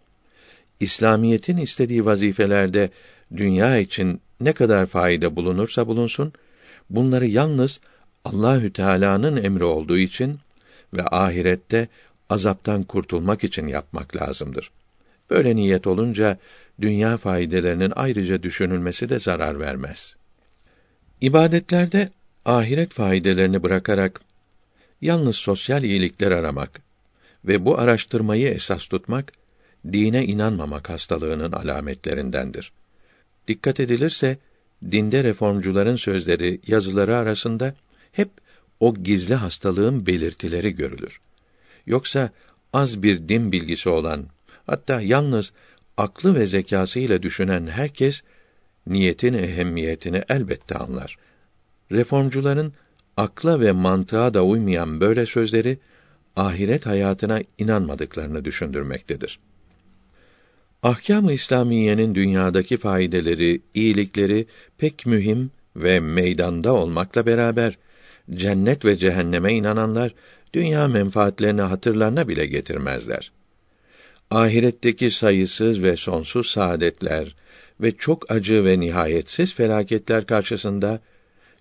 İslamiyetin 0.80 1.58
istediği 1.58 2.06
vazifelerde 2.06 2.90
dünya 3.38 3.78
için 3.78 4.22
ne 4.42 4.54
kadar 4.54 4.86
fayda 4.86 5.36
bulunursa 5.36 5.88
bulunsun, 5.88 6.34
bunları 6.90 7.28
yalnız 7.28 7.80
Allahü 8.26 8.74
Teala'nın 8.74 9.44
emri 9.44 9.64
olduğu 9.64 9.98
için 9.98 10.40
ve 10.94 11.04
ahirette 11.04 11.88
azaptan 12.30 12.84
kurtulmak 12.84 13.44
için 13.44 13.68
yapmak 13.68 14.16
lazımdır. 14.16 14.72
Böyle 15.30 15.56
niyet 15.56 15.88
olunca 15.88 16.38
dünya 16.82 17.18
faydelerinin 17.18 17.94
ayrıca 17.96 18.44
düşünülmesi 18.44 19.10
de 19.10 19.20
zarar 19.20 19.60
vermez. 19.60 20.16
İbadetlerde 21.22 22.10
ahiret 22.46 22.94
faydelerini 22.94 23.64
bırakarak 23.64 24.22
yalnız 25.02 25.36
sosyal 25.36 25.84
iyilikler 25.84 26.32
aramak 26.32 26.82
ve 27.46 27.66
bu 27.66 27.80
araştırmayı 27.80 28.48
esas 28.48 28.88
tutmak 28.88 29.34
dine 29.92 30.26
inanmamak 30.26 30.90
hastalığının 30.90 31.52
alametlerindendir. 31.52 32.72
Dikkat 33.48 33.80
edilirse 33.80 34.38
dinde 34.92 35.24
reformcuların 35.24 35.96
sözleri, 35.96 36.60
yazıları 36.68 37.18
arasında 37.18 37.74
hep 38.12 38.30
o 38.80 38.96
gizli 38.96 39.36
hastalığın 39.36 40.06
belirtileri 40.06 40.76
görülür. 40.76 41.20
Yoksa 41.86 42.30
az 42.74 43.04
bir 43.04 43.30
din 43.30 43.52
bilgisi 43.52 43.90
olan, 43.90 44.26
hatta 44.66 45.02
yalnız 45.02 45.52
aklı 45.98 46.36
ve 46.36 46.46
zekası 46.46 47.00
ile 47.00 47.24
düşünen 47.24 47.68
herkes 47.68 48.22
niyetin 48.88 49.34
ehemmiyetini 49.34 50.24
elbette 50.30 50.76
anlar. 50.76 51.18
Reformcuların 51.92 52.74
akla 53.18 53.62
ve 53.62 53.72
mantığa 53.72 54.34
da 54.34 54.44
uymayan 54.44 55.02
böyle 55.02 55.26
sözleri 55.26 55.78
ahiret 56.36 56.86
hayatına 56.86 57.42
inanmadıklarını 57.58 58.46
düşündürmektedir. 58.46 59.40
Ahkâm-ı 60.84 61.34
İslamiyenin 61.34 62.16
dünyadaki 62.16 62.78
faydeleri, 62.78 63.62
iyilikleri 63.74 64.46
pek 64.78 65.06
mühim 65.06 65.52
ve 65.76 66.00
meydanda 66.00 66.74
olmakla 66.74 67.26
beraber 67.26 67.78
cennet 68.34 68.86
ve 68.86 68.98
cehenneme 68.98 69.54
inananlar 69.54 70.14
dünya 70.54 70.88
menfaatlerini 70.88 71.62
hatırlarına 71.62 72.28
bile 72.28 72.46
getirmezler. 72.46 73.32
Ahiretteki 74.32 75.12
sayısız 75.12 75.84
ve 75.84 75.96
sonsuz 75.96 76.50
saadetler 76.50 77.36
ve 77.82 77.92
çok 77.92 78.32
acı 78.32 78.66
ve 78.66 78.80
nihayetsiz 78.80 79.54
felaketler 79.54 80.26
karşısında 80.26 81.00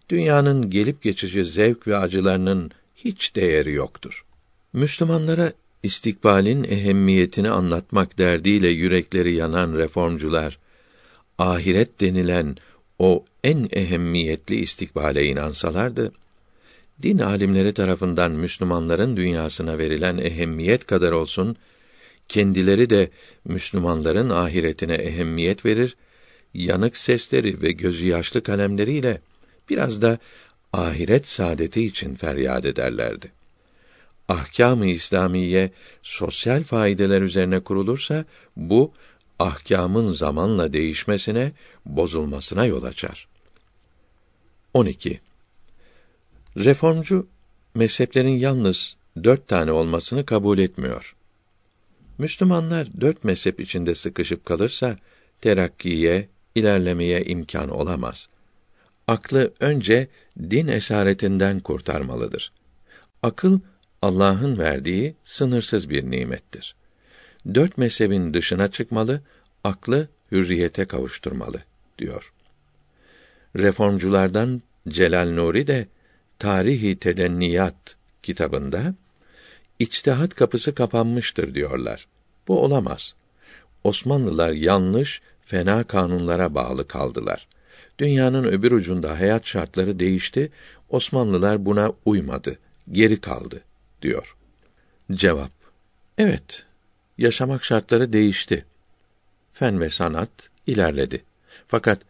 dünyanın 0.09 0.71
gelip 0.71 1.03
geçici 1.03 1.45
zevk 1.45 1.87
ve 1.87 1.97
acılarının 1.97 2.71
hiç 2.97 3.37
değeri 3.37 3.73
yoktur. 3.73 4.25
Müslümanlara 4.73 5.53
istikbalin 5.83 6.65
ehemmiyetini 6.65 7.51
anlatmak 7.51 8.19
derdiyle 8.19 8.69
yürekleri 8.69 9.35
yanan 9.35 9.77
reformcular 9.77 10.59
ahiret 11.39 12.01
denilen 12.01 12.57
o 12.99 13.25
en 13.45 13.69
ehemmiyetli 13.73 14.57
istikbale 14.57 15.25
inansalardı 15.25 16.13
din 17.03 17.19
alimleri 17.19 17.75
tarafından 17.75 18.33
Müslümanların 18.33 19.17
dünyasına 19.17 19.79
verilen 19.79 20.19
ehemmiyet 20.19 20.87
kadar 20.87 21.13
olsun 21.13 21.57
kendileri 22.29 22.91
de 22.91 23.11
Müslümanların 23.45 24.31
ahiretine 24.31 24.95
ehemmiyet 24.95 25.65
verir, 25.65 25.97
yanık 26.55 26.97
sesleri 26.97 27.63
ve 27.63 27.73
gözü 27.73 28.07
yaşlı 28.07 28.43
kalemleriyle 28.43 29.21
biraz 29.71 30.03
da 30.03 30.19
ahiret 30.73 31.29
saadeti 31.29 31.85
için 31.85 32.15
feryat 32.15 32.67
ederlerdi. 32.67 33.38
Ahkâm-ı 34.29 34.87
İslamiye 34.87 35.71
sosyal 36.03 36.65
faydeler 36.65 37.23
üzerine 37.23 37.61
kurulursa 37.61 38.25
bu 38.57 38.93
ahkamın 39.39 40.13
zamanla 40.13 40.73
değişmesine, 40.73 41.53
bozulmasına 41.87 42.65
yol 42.65 42.83
açar. 42.83 43.29
12. 44.75 45.21
Reformcu 46.57 47.27
mezheplerin 47.75 48.39
yalnız 48.39 48.97
dört 49.25 49.49
tane 49.49 49.73
olmasını 49.73 50.27
kabul 50.27 50.59
etmiyor. 50.59 51.17
Müslümanlar 52.19 52.89
dört 53.01 53.25
mezhep 53.25 53.61
içinde 53.61 53.95
sıkışıp 53.95 54.45
kalırsa 54.45 54.97
terakkiye, 55.41 56.29
ilerlemeye 56.55 57.25
imkan 57.25 57.69
olamaz. 57.69 58.29
Aklı 59.07 59.53
önce 59.61 60.09
din 60.41 60.69
esaretinden 60.69 61.61
kurtarmalıdır. 61.61 62.53
Akıl 63.23 63.59
Allah'ın 64.03 64.59
verdiği 64.59 65.17
sınırsız 65.25 65.91
bir 65.91 66.11
nimettir. 66.11 66.75
Dört 67.55 67.79
mezhebin 67.79 68.35
dışına 68.35 68.69
çıkmalı, 68.69 69.21
aklı 69.65 70.09
hürriyete 70.33 70.85
kavuşturmalı 70.85 71.63
diyor. 71.99 72.33
Reformculardan 73.57 74.63
Celal 74.89 75.29
Nuri 75.29 75.67
de 75.67 75.87
Tarihi 76.39 76.97
Tedenniyat 76.97 77.97
kitabında 78.23 78.95
içtihat 79.79 80.35
kapısı 80.35 80.75
kapanmıştır 80.75 81.55
diyorlar. 81.55 82.09
Bu 82.49 82.65
olamaz. 82.65 83.15
Osmanlılar 83.85 84.53
yanlış, 84.53 85.23
fena 85.41 85.85
kanunlara 85.85 86.55
bağlı 86.55 86.89
kaldılar. 86.89 87.49
Dünyanın 87.99 88.45
öbür 88.45 88.73
ucunda 88.73 89.19
hayat 89.19 89.47
şartları 89.47 89.99
değişti, 89.99 90.53
Osmanlılar 90.89 91.67
buna 91.67 91.93
uymadı, 92.05 92.59
geri 92.93 93.21
kaldı 93.21 93.63
diyor. 94.03 94.37
Cevap: 95.13 95.51
Evet, 96.19 96.67
yaşamak 97.19 97.65
şartları 97.65 98.13
değişti. 98.13 98.65
Fen 99.53 99.81
ve 99.81 99.91
sanat 99.91 100.31
ilerledi. 100.67 101.25
Fakat 101.69 102.01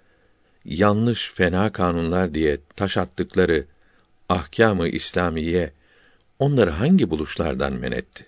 yanlış 0.64 1.32
fena 1.32 1.72
kanunlar 1.72 2.34
diye 2.34 2.58
taş 2.76 2.96
attıkları 2.96 3.64
ahkamı 4.28 4.88
İslamiye 4.88 5.72
onları 6.38 6.70
hangi 6.70 7.10
buluşlardan 7.10 7.72
men 7.72 7.92
etti? 7.92 8.26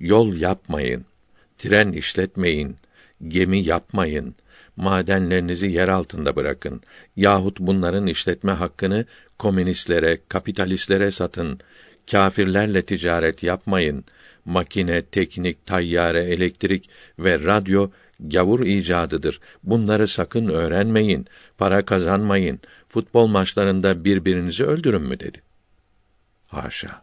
Yol 0.00 0.34
yapmayın, 0.34 1.04
tren 1.58 1.92
işletmeyin, 1.92 2.76
gemi 3.28 3.58
yapmayın, 3.58 4.34
madenlerinizi 4.76 5.66
yer 5.66 5.88
altında 5.88 6.36
bırakın 6.36 6.82
yahut 7.16 7.60
bunların 7.60 8.06
işletme 8.06 8.52
hakkını 8.52 9.04
komünistlere, 9.38 10.18
kapitalistlere 10.28 11.10
satın, 11.10 11.60
kâfirlerle 12.10 12.82
ticaret 12.82 13.42
yapmayın, 13.42 14.04
makine, 14.44 15.02
teknik, 15.02 15.66
tayyare, 15.66 16.24
elektrik 16.24 16.90
ve 17.18 17.38
radyo 17.38 17.90
gavur 18.20 18.66
icadıdır. 18.66 19.40
Bunları 19.62 20.08
sakın 20.08 20.48
öğrenmeyin, 20.48 21.26
para 21.58 21.84
kazanmayın, 21.84 22.60
futbol 22.88 23.26
maçlarında 23.26 24.04
birbirinizi 24.04 24.64
öldürün 24.64 25.02
mü 25.02 25.20
dedi. 25.20 25.42
Haşa. 26.48 27.02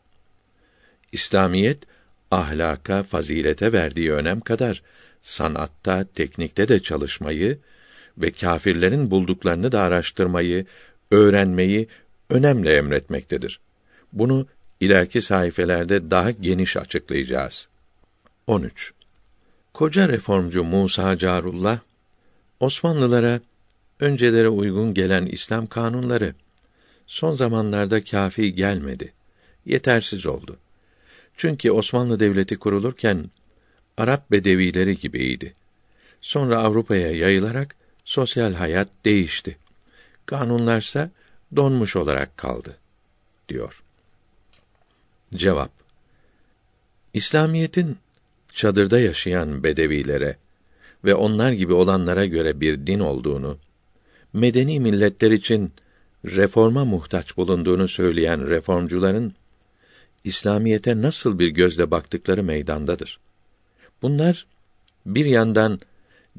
İslamiyet 1.11 1.77
ahlaka, 2.31 3.03
fazilete 3.03 3.73
verdiği 3.73 4.13
önem 4.13 4.39
kadar 4.39 4.83
sanatta, 5.21 6.05
teknikte 6.15 6.67
de 6.67 6.79
çalışmayı 6.79 7.59
ve 8.17 8.31
kâfirlerin 8.31 9.11
bulduklarını 9.11 9.71
da 9.71 9.81
araştırmayı, 9.81 10.65
öğrenmeyi 11.11 11.87
önemli 12.29 12.69
emretmektedir. 12.69 13.59
Bunu 14.13 14.47
ileriki 14.85 15.21
sayfelerde 15.21 16.11
daha 16.11 16.31
geniş 16.31 16.77
açıklayacağız. 16.77 17.67
13. 18.47 18.93
Koca 19.73 20.09
reformcu 20.09 20.63
Musa 20.63 21.17
Carullah 21.17 21.79
Osmanlılara 22.59 23.39
öncelere 23.99 24.49
uygun 24.49 24.93
gelen 24.93 25.25
İslam 25.25 25.67
kanunları 25.67 26.33
son 27.07 27.35
zamanlarda 27.35 28.03
kafi 28.03 28.55
gelmedi. 28.55 29.13
Yetersiz 29.65 30.25
oldu. 30.25 30.57
Çünkü 31.37 31.71
Osmanlı 31.71 32.19
Devleti 32.19 32.55
kurulurken 32.55 33.29
Arap 33.97 34.31
bedevileri 34.31 34.97
gibiydi. 34.97 35.53
Sonra 36.21 36.59
Avrupa'ya 36.59 37.11
yayılarak 37.11 37.75
sosyal 38.05 38.53
hayat 38.53 38.87
değişti. 39.05 39.57
Kanunlarsa 40.25 41.09
donmuş 41.55 41.95
olarak 41.95 42.37
kaldı 42.37 42.77
diyor. 43.49 43.83
Cevap 45.35 45.71
İslamiyetin 47.13 47.97
çadırda 48.53 48.99
yaşayan 48.99 49.63
bedevilere 49.63 50.37
ve 51.05 51.15
onlar 51.15 51.51
gibi 51.51 51.73
olanlara 51.73 52.25
göre 52.25 52.61
bir 52.61 52.87
din 52.87 52.99
olduğunu, 52.99 53.57
medeni 54.33 54.79
milletler 54.79 55.31
için 55.31 55.71
reforma 56.25 56.85
muhtaç 56.85 57.37
bulunduğunu 57.37 57.87
söyleyen 57.87 58.49
reformcuların 58.49 59.33
İslamiyete 60.23 61.01
nasıl 61.01 61.39
bir 61.39 61.47
gözle 61.47 61.91
baktıkları 61.91 62.43
meydandadır. 62.43 63.19
Bunlar 64.01 64.45
bir 65.05 65.25
yandan 65.25 65.79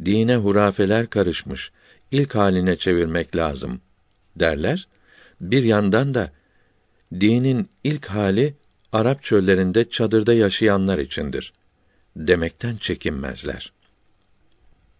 dine 0.05 0.37
hurafeler 0.37 1.07
karışmış, 1.07 1.73
ilk 2.11 2.35
haline 2.35 2.77
çevirmek 2.77 3.37
lazım 3.37 3.81
derler. 4.37 4.89
Bir 5.41 5.63
yandan 5.63 6.15
da 6.15 6.33
dinin 7.21 7.69
ilk 7.85 8.07
hali 8.07 8.55
Arap 8.95 9.23
çöllerinde 9.23 9.91
çadırda 9.91 10.35
yaşayanlar 10.35 10.99
içindir 10.99 11.53
demekten 12.17 12.77
çekinmezler. 12.77 13.73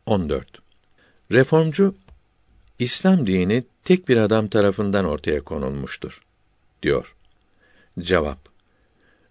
14. 0.07 0.47
Reformcu 1.33 1.95
İslam 2.79 3.27
dini 3.27 3.65
tek 3.85 4.09
bir 4.09 4.17
adam 4.17 4.49
tarafından 4.49 5.05
ortaya 5.05 5.41
konulmuştur 5.41 6.23
diyor. 6.83 7.15
Cevap 7.99 8.39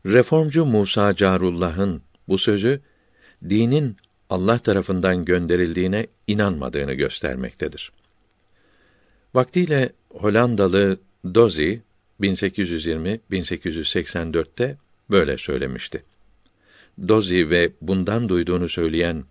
Reformcu 0.05 0.65
Musa 0.65 1.15
Carullah'ın 1.15 2.01
bu 2.27 2.37
sözü 2.37 2.81
dinin 3.49 3.97
Allah 4.29 4.57
tarafından 4.57 5.25
gönderildiğine 5.25 6.07
inanmadığını 6.27 6.93
göstermektedir. 6.93 7.91
Vaktiyle 9.33 9.89
Hollandalı 10.09 10.97
Dozy 11.35 11.75
1820-1884'te 12.23 14.77
böyle 15.11 15.37
söylemişti. 15.37 16.03
Dozy 17.07 17.49
ve 17.49 17.71
bundan 17.81 18.29
duyduğunu 18.29 18.69
söyleyen 18.69 19.23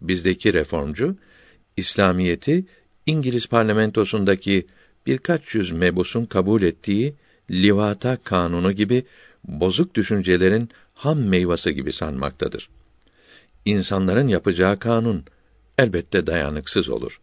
bizdeki 0.00 0.52
reformcu 0.52 1.16
İslamiyeti 1.76 2.64
İngiliz 3.06 3.46
parlamentosundaki 3.46 4.66
birkaç 5.06 5.54
yüz 5.54 5.72
mebusun 5.72 6.24
kabul 6.24 6.62
ettiği 6.62 7.14
livata 7.50 8.18
kanunu 8.24 8.72
gibi 8.72 9.04
bozuk 9.44 9.94
düşüncelerin 9.94 10.68
ham 10.94 11.18
meyvası 11.18 11.70
gibi 11.70 11.92
sanmaktadır. 11.92 12.68
İnsanların 13.64 14.28
yapacağı 14.28 14.78
kanun 14.78 15.24
elbette 15.78 16.26
dayanıksız 16.26 16.88
olur. 16.88 17.20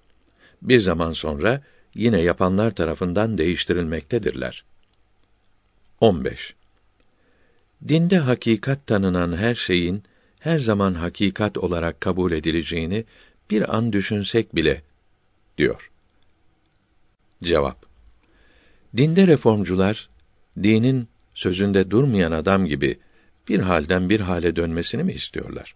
Bir 0.62 0.80
zaman 0.80 1.12
sonra 1.12 1.64
yine 1.96 2.22
yapanlar 2.22 2.76
tarafından 2.76 3.38
değiştirilmektedirler. 3.38 4.64
15. 6.02 6.56
Dinde 7.88 8.18
hakikat 8.18 8.88
tanınan 8.88 9.38
her 9.38 9.56
şeyin 9.56 10.04
her 10.40 10.60
zaman 10.60 10.94
hakikat 10.94 11.58
olarak 11.58 12.02
kabul 12.02 12.32
edileceğini 12.32 13.06
bir 13.50 13.78
an 13.78 13.94
düşünsek 13.94 14.56
bile 14.56 14.82
diyor. 15.58 15.92
Cevap 17.44 17.86
Dinde 18.98 19.28
reformcular 19.28 20.10
dinin 20.64 21.08
sözünde 21.34 21.92
durmayan 21.92 22.32
adam 22.32 22.66
gibi 22.66 23.00
bir 23.48 23.60
halden 23.60 24.10
bir 24.10 24.22
hale 24.22 24.56
dönmesini 24.56 25.04
mi 25.04 25.14
istiyorlar? 25.14 25.76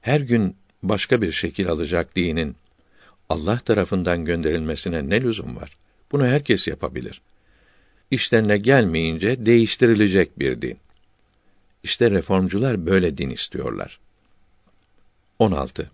Her 0.00 0.20
gün 0.20 0.56
başka 0.82 1.22
bir 1.22 1.32
şekil 1.32 1.68
alacak 1.68 2.16
dinin 2.16 2.56
Allah 3.28 3.58
tarafından 3.58 4.24
gönderilmesine 4.24 5.08
ne 5.08 5.22
lüzum 5.22 5.56
var? 5.56 5.76
Bunu 6.12 6.26
herkes 6.26 6.68
yapabilir. 6.68 7.20
İşlerine 8.14 8.58
gelmeyince 8.58 9.46
değiştirilecek 9.46 10.38
bir 10.38 10.62
din. 10.62 10.78
İşte 11.82 12.10
reformcular 12.10 12.86
böyle 12.86 13.18
din 13.18 13.30
istiyorlar. 13.30 13.98
16. 15.38 15.90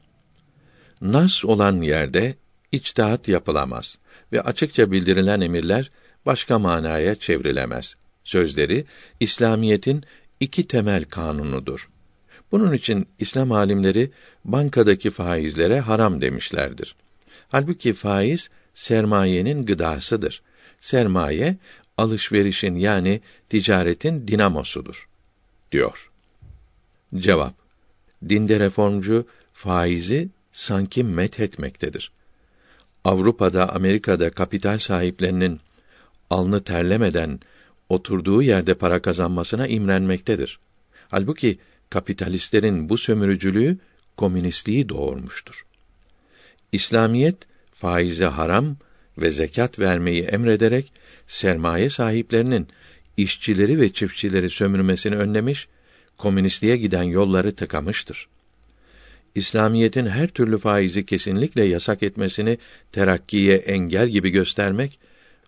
Nas 1.00 1.44
olan 1.44 1.82
yerde 1.82 2.34
içtihat 2.72 3.28
yapılamaz 3.28 3.98
ve 4.32 4.40
açıkça 4.42 4.92
bildirilen 4.92 5.40
emirler 5.40 5.90
başka 6.26 6.58
manaya 6.58 7.14
çevrilemez. 7.14 7.96
Sözleri 8.24 8.84
İslamiyetin 9.20 10.04
iki 10.40 10.66
temel 10.66 11.04
kanunudur. 11.04 11.88
Bunun 12.52 12.72
için 12.72 13.06
İslam 13.18 13.52
alimleri 13.52 14.10
bankadaki 14.44 15.10
faizlere 15.10 15.80
haram 15.80 16.20
demişlerdir. 16.20 16.94
Halbuki 17.48 17.92
faiz 17.92 18.50
sermayenin 18.74 19.66
gıdasıdır. 19.66 20.42
Sermaye 20.80 21.56
alışverişin 22.00 22.74
yani 22.74 23.20
ticaretin 23.48 24.28
dinamosudur 24.28 25.08
diyor. 25.72 26.10
Cevap 27.14 27.54
Dinde 28.28 28.60
reformcu 28.60 29.26
faizi 29.52 30.28
sanki 30.52 31.04
met 31.04 31.40
etmektedir. 31.40 32.12
Avrupa'da, 33.04 33.74
Amerika'da 33.74 34.30
kapital 34.30 34.78
sahiplerinin 34.78 35.60
alnı 36.30 36.62
terlemeden 36.62 37.40
oturduğu 37.88 38.42
yerde 38.42 38.74
para 38.74 39.02
kazanmasına 39.02 39.66
imrenmektedir. 39.66 40.58
Halbuki 41.08 41.58
kapitalistlerin 41.90 42.88
bu 42.88 42.98
sömürücülüğü 42.98 43.78
komünistliği 44.16 44.88
doğurmuştur. 44.88 45.66
İslamiyet 46.72 47.36
faize 47.74 48.26
haram 48.26 48.76
ve 49.18 49.30
zekat 49.30 49.78
vermeyi 49.78 50.22
emrederek 50.22 50.92
sermaye 51.30 51.90
sahiplerinin 51.90 52.68
işçileri 53.16 53.80
ve 53.80 53.92
çiftçileri 53.92 54.50
sömürmesini 54.50 55.16
önlemiş, 55.16 55.68
komünistliğe 56.16 56.76
giden 56.76 57.02
yolları 57.02 57.54
tıkamıştır. 57.54 58.28
İslamiyetin 59.34 60.06
her 60.06 60.28
türlü 60.28 60.58
faizi 60.58 61.06
kesinlikle 61.06 61.64
yasak 61.64 62.02
etmesini 62.02 62.58
terakkiye 62.92 63.56
engel 63.56 64.08
gibi 64.08 64.30
göstermek, 64.30 64.98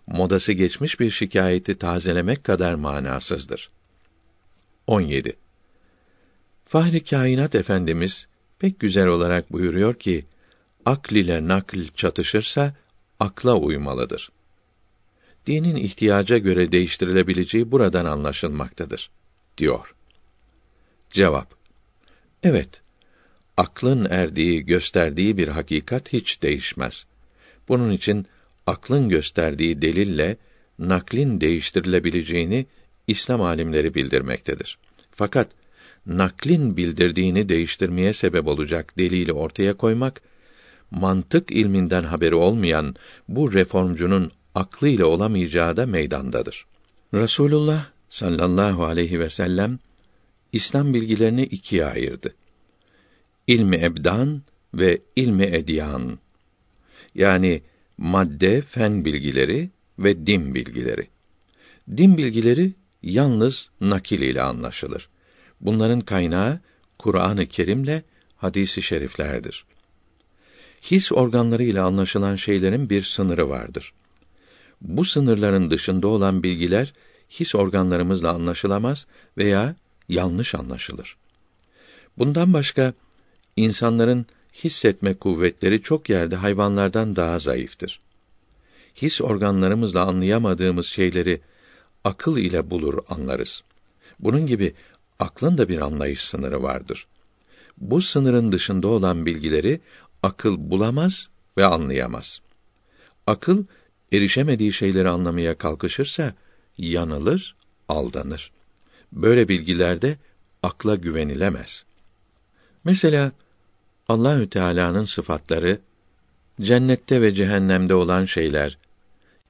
modası 0.07 0.53
geçmiş 0.53 0.99
bir 0.99 1.09
şikayeti 1.09 1.77
tazelemek 1.77 2.43
kadar 2.43 2.73
manasızdır. 2.73 3.69
17. 4.87 5.35
Fahri 6.65 7.03
Kainat 7.03 7.55
Efendimiz 7.55 8.27
pek 8.59 8.79
güzel 8.79 9.07
olarak 9.07 9.51
buyuruyor 9.51 9.95
ki, 9.95 10.25
akl 10.85 11.15
ile 11.15 11.47
nakl 11.47 11.79
çatışırsa 11.95 12.75
akla 13.19 13.55
uymalıdır 13.55 14.31
dinin 15.47 15.75
ihtiyaca 15.75 16.37
göre 16.37 16.71
değiştirilebileceği 16.71 17.71
buradan 17.71 18.05
anlaşılmaktadır 18.05 19.09
diyor. 19.57 19.95
Cevap 21.11 21.63
Evet, 22.43 22.81
aklın 23.57 24.07
erdiği, 24.09 24.65
gösterdiği 24.65 25.37
bir 25.37 25.47
hakikat 25.47 26.13
hiç 26.13 26.41
değişmez. 26.41 27.05
Bunun 27.67 27.91
için 27.91 28.25
aklın 28.67 29.09
gösterdiği 29.09 29.81
delille 29.81 30.37
naklin 30.79 31.41
değiştirilebileceğini 31.41 32.65
İslam 33.07 33.41
alimleri 33.41 33.95
bildirmektedir. 33.95 34.77
Fakat 35.11 35.47
naklin 36.05 36.77
bildirdiğini 36.77 37.49
değiştirmeye 37.49 38.13
sebep 38.13 38.47
olacak 38.47 38.97
delili 38.97 39.33
ortaya 39.33 39.73
koymak 39.73 40.21
mantık 40.91 41.51
ilminden 41.51 42.03
haberi 42.03 42.35
olmayan 42.35 42.95
bu 43.27 43.53
reformcunun 43.53 44.31
aklı 44.55 44.87
ile 44.87 45.05
olamayacağı 45.05 45.77
da 45.77 45.85
meydandadır. 45.85 46.65
Rasulullah 47.13 47.85
sallallahu 48.09 48.85
aleyhi 48.85 49.19
ve 49.19 49.29
sellem 49.29 49.79
İslam 50.51 50.93
bilgilerini 50.93 51.43
ikiye 51.43 51.85
ayırdı. 51.85 52.35
İlmi 53.47 53.75
ebdan 53.75 54.41
ve 54.73 55.01
ilmi 55.15 55.43
edyan. 55.43 56.19
Yani 57.15 57.61
madde, 57.97 58.61
fen 58.61 59.05
bilgileri 59.05 59.69
ve 59.99 60.27
din 60.27 60.55
bilgileri. 60.55 61.07
Din 61.97 62.17
bilgileri 62.17 62.73
yalnız 63.03 63.69
nakil 63.81 64.21
ile 64.21 64.41
anlaşılır. 64.41 65.09
Bunların 65.61 66.01
kaynağı 66.01 66.59
Kur'an-ı 66.97 67.45
Kerim'le 67.45 68.01
hadisi 68.37 68.81
şeriflerdir. 68.81 69.65
His 70.81 71.11
organları 71.11 71.63
ile 71.63 71.81
anlaşılan 71.81 72.35
şeylerin 72.35 72.89
bir 72.89 73.01
sınırı 73.01 73.49
vardır. 73.49 73.93
Bu 74.83 75.05
sınırların 75.05 75.71
dışında 75.71 76.07
olan 76.07 76.43
bilgiler 76.43 76.93
his 77.29 77.55
organlarımızla 77.55 78.31
anlaşılamaz 78.31 79.07
veya 79.37 79.75
yanlış 80.09 80.55
anlaşılır. 80.55 81.17
Bundan 82.17 82.53
başka 82.53 82.93
insanların 83.55 84.25
hissetme 84.63 85.13
kuvvetleri 85.13 85.81
çok 85.81 86.09
yerde 86.09 86.35
hayvanlardan 86.35 87.15
daha 87.15 87.39
zayıftır. 87.39 87.99
His 88.95 89.21
organlarımızla 89.21 90.01
anlayamadığımız 90.01 90.85
şeyleri 90.85 91.41
akıl 92.03 92.37
ile 92.37 92.69
bulur 92.69 92.99
anlarız. 93.07 93.63
Bunun 94.19 94.47
gibi 94.47 94.73
aklın 95.19 95.57
da 95.57 95.69
bir 95.69 95.77
anlayış 95.77 96.23
sınırı 96.23 96.63
vardır. 96.63 97.07
Bu 97.77 98.01
sınırın 98.01 98.51
dışında 98.51 98.87
olan 98.87 99.25
bilgileri 99.25 99.81
akıl 100.23 100.55
bulamaz 100.57 101.29
ve 101.57 101.65
anlayamaz. 101.65 102.41
Akıl 103.27 103.65
erişemediği 104.13 104.73
şeyleri 104.73 105.09
anlamaya 105.09 105.57
kalkışırsa 105.57 106.33
yanılır, 106.77 107.55
aldanır. 107.89 108.51
Böyle 109.11 109.49
bilgilerde 109.49 110.17
akla 110.63 110.95
güvenilemez. 110.95 111.83
Mesela 112.83 113.31
Allahü 114.07 114.49
Teala'nın 114.49 115.05
sıfatları, 115.05 115.79
cennette 116.61 117.21
ve 117.21 117.33
cehennemde 117.33 117.95
olan 117.95 118.25
şeyler, 118.25 118.77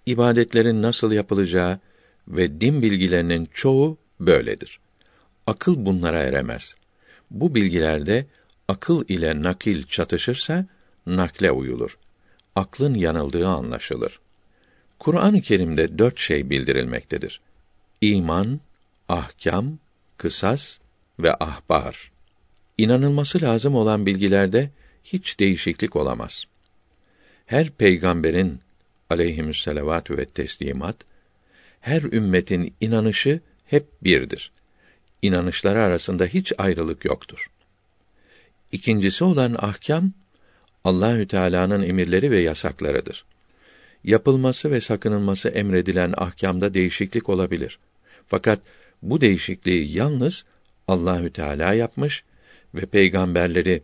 ibadetlerin 0.06 0.82
nasıl 0.82 1.12
yapılacağı 1.12 1.80
ve 2.28 2.62
din 2.62 2.82
bilgilerinin 2.82 3.48
çoğu 3.54 3.98
böyledir. 4.20 4.80
Akıl 5.48 5.86
bunlara 5.86 6.20
eremez. 6.20 6.76
Bu 7.32 7.56
bilgilerde 7.56 8.26
akıl 8.68 9.04
ile 9.08 9.42
nakil 9.42 9.84
çatışırsa 9.84 10.66
nakle 11.06 11.52
uyulur. 11.52 11.98
Aklın 12.56 12.94
yanıldığı 12.94 13.48
anlaşılır. 13.48 14.20
Kur'an-ı 15.04 15.42
Kerim'de 15.42 15.98
dört 15.98 16.20
şey 16.20 16.50
bildirilmektedir. 16.50 17.42
İman, 18.02 18.60
ahkam, 19.10 19.78
kısas 20.18 20.78
ve 21.20 21.34
ahbar. 21.34 22.12
İnanılması 22.78 23.42
lazım 23.42 23.76
olan 23.76 24.06
bilgilerde 24.06 24.70
hiç 25.04 25.40
değişiklik 25.40 25.96
olamaz. 25.96 26.46
Her 27.46 27.70
peygamberin 27.70 28.60
aleyhimüsselavatü 29.10 30.18
ve 30.18 30.26
teslimat, 30.26 30.96
her 31.82 32.02
ümmetin 32.02 32.74
inanışı 32.82 33.40
hep 33.66 33.86
birdir. 34.04 34.52
İnanışları 35.22 35.84
arasında 35.84 36.26
hiç 36.26 36.54
ayrılık 36.58 37.06
yoktur. 37.06 37.50
İkincisi 38.72 39.24
olan 39.24 39.56
ahkam, 39.60 40.12
Allahü 40.84 41.28
Teala'nın 41.28 41.84
emirleri 41.84 42.32
ve 42.32 42.40
yasaklarıdır. 42.40 43.26
Yapılması 44.04 44.72
ve 44.72 44.82
sakınılması 44.82 45.50
emredilen 45.50 46.14
ahkamda 46.18 46.74
değişiklik 46.74 47.30
olabilir. 47.30 47.80
Fakat 48.28 48.60
bu 49.02 49.22
değişikliği 49.22 49.98
yalnız 49.98 50.46
Allahü 50.88 51.34
Teala 51.34 51.74
yapmış 51.74 52.24
ve 52.76 52.86
peygamberleri 52.86 53.84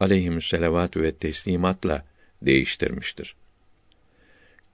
aleyhimüsselavatü 0.00 1.02
ve 1.02 1.12
teslimatla 1.12 2.04
değiştirmiştir. 2.42 3.36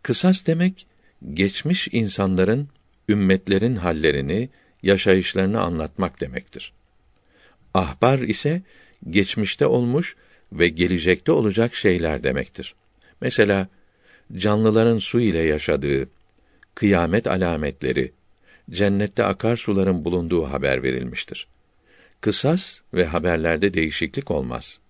Kısas 0.02 0.46
demek 0.46 0.86
geçmiş 1.34 1.88
insanların 1.92 2.68
ümmetlerin 3.08 3.76
hallerini, 3.76 4.48
yaşayışlarını 4.82 5.60
anlatmak 5.60 6.20
demektir. 6.20 6.72
Ahbar 7.74 8.18
ise 8.18 8.62
geçmişte 9.10 9.66
olmuş 9.66 10.16
ve 10.52 10.68
gelecekte 10.68 11.32
olacak 11.32 11.74
şeyler 11.74 12.22
demektir. 12.22 12.74
Mesela 13.20 13.68
canlıların 14.36 14.98
su 14.98 15.20
ile 15.20 15.38
yaşadığı, 15.38 16.08
kıyamet 16.74 17.26
alametleri, 17.26 18.12
cennette 18.70 19.24
akarsuların 19.24 20.04
bulunduğu 20.04 20.44
haber 20.44 20.82
verilmiştir. 20.82 21.46
Kısas 22.20 22.80
ve 22.94 23.04
haberlerde 23.04 23.74
değişiklik 23.74 24.30
olmaz. 24.30 24.80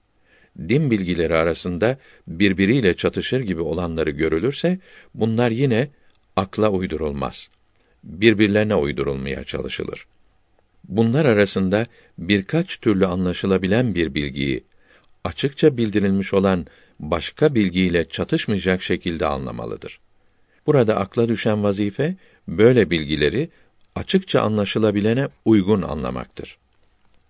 Din 0.59 0.91
bilgileri 0.91 1.35
arasında 1.35 1.99
birbiriyle 2.29 2.97
çatışır 2.97 3.41
gibi 3.41 3.61
olanları 3.61 4.11
görülürse 4.11 4.79
bunlar 5.15 5.51
yine 5.51 5.89
akla 6.37 6.71
uydurulmaz. 6.71 7.49
Birbirlerine 8.05 8.75
uydurulmaya 8.75 9.45
çalışılır. 9.45 10.07
Bunlar 10.89 11.25
arasında 11.25 11.87
birkaç 12.19 12.81
türlü 12.81 13.07
anlaşılabilen 13.07 13.95
bir 13.95 14.15
bilgiyi 14.15 14.65
açıkça 15.25 15.77
bildirilmiş 15.77 16.35
olan 16.35 16.67
başka 17.01 17.55
bilgiyle 17.55 18.09
çatışmayacak 18.09 18.83
şekilde 18.83 19.27
anlamalıdır. 19.27 20.01
Burada 20.67 20.97
akla 20.97 21.29
düşen 21.29 21.63
vazife 21.63 22.15
böyle 22.49 22.91
bilgileri 22.91 23.49
açıkça 23.95 24.41
anlaşılabilene 24.41 25.29
uygun 25.45 25.83
anlamaktır. 25.83 26.59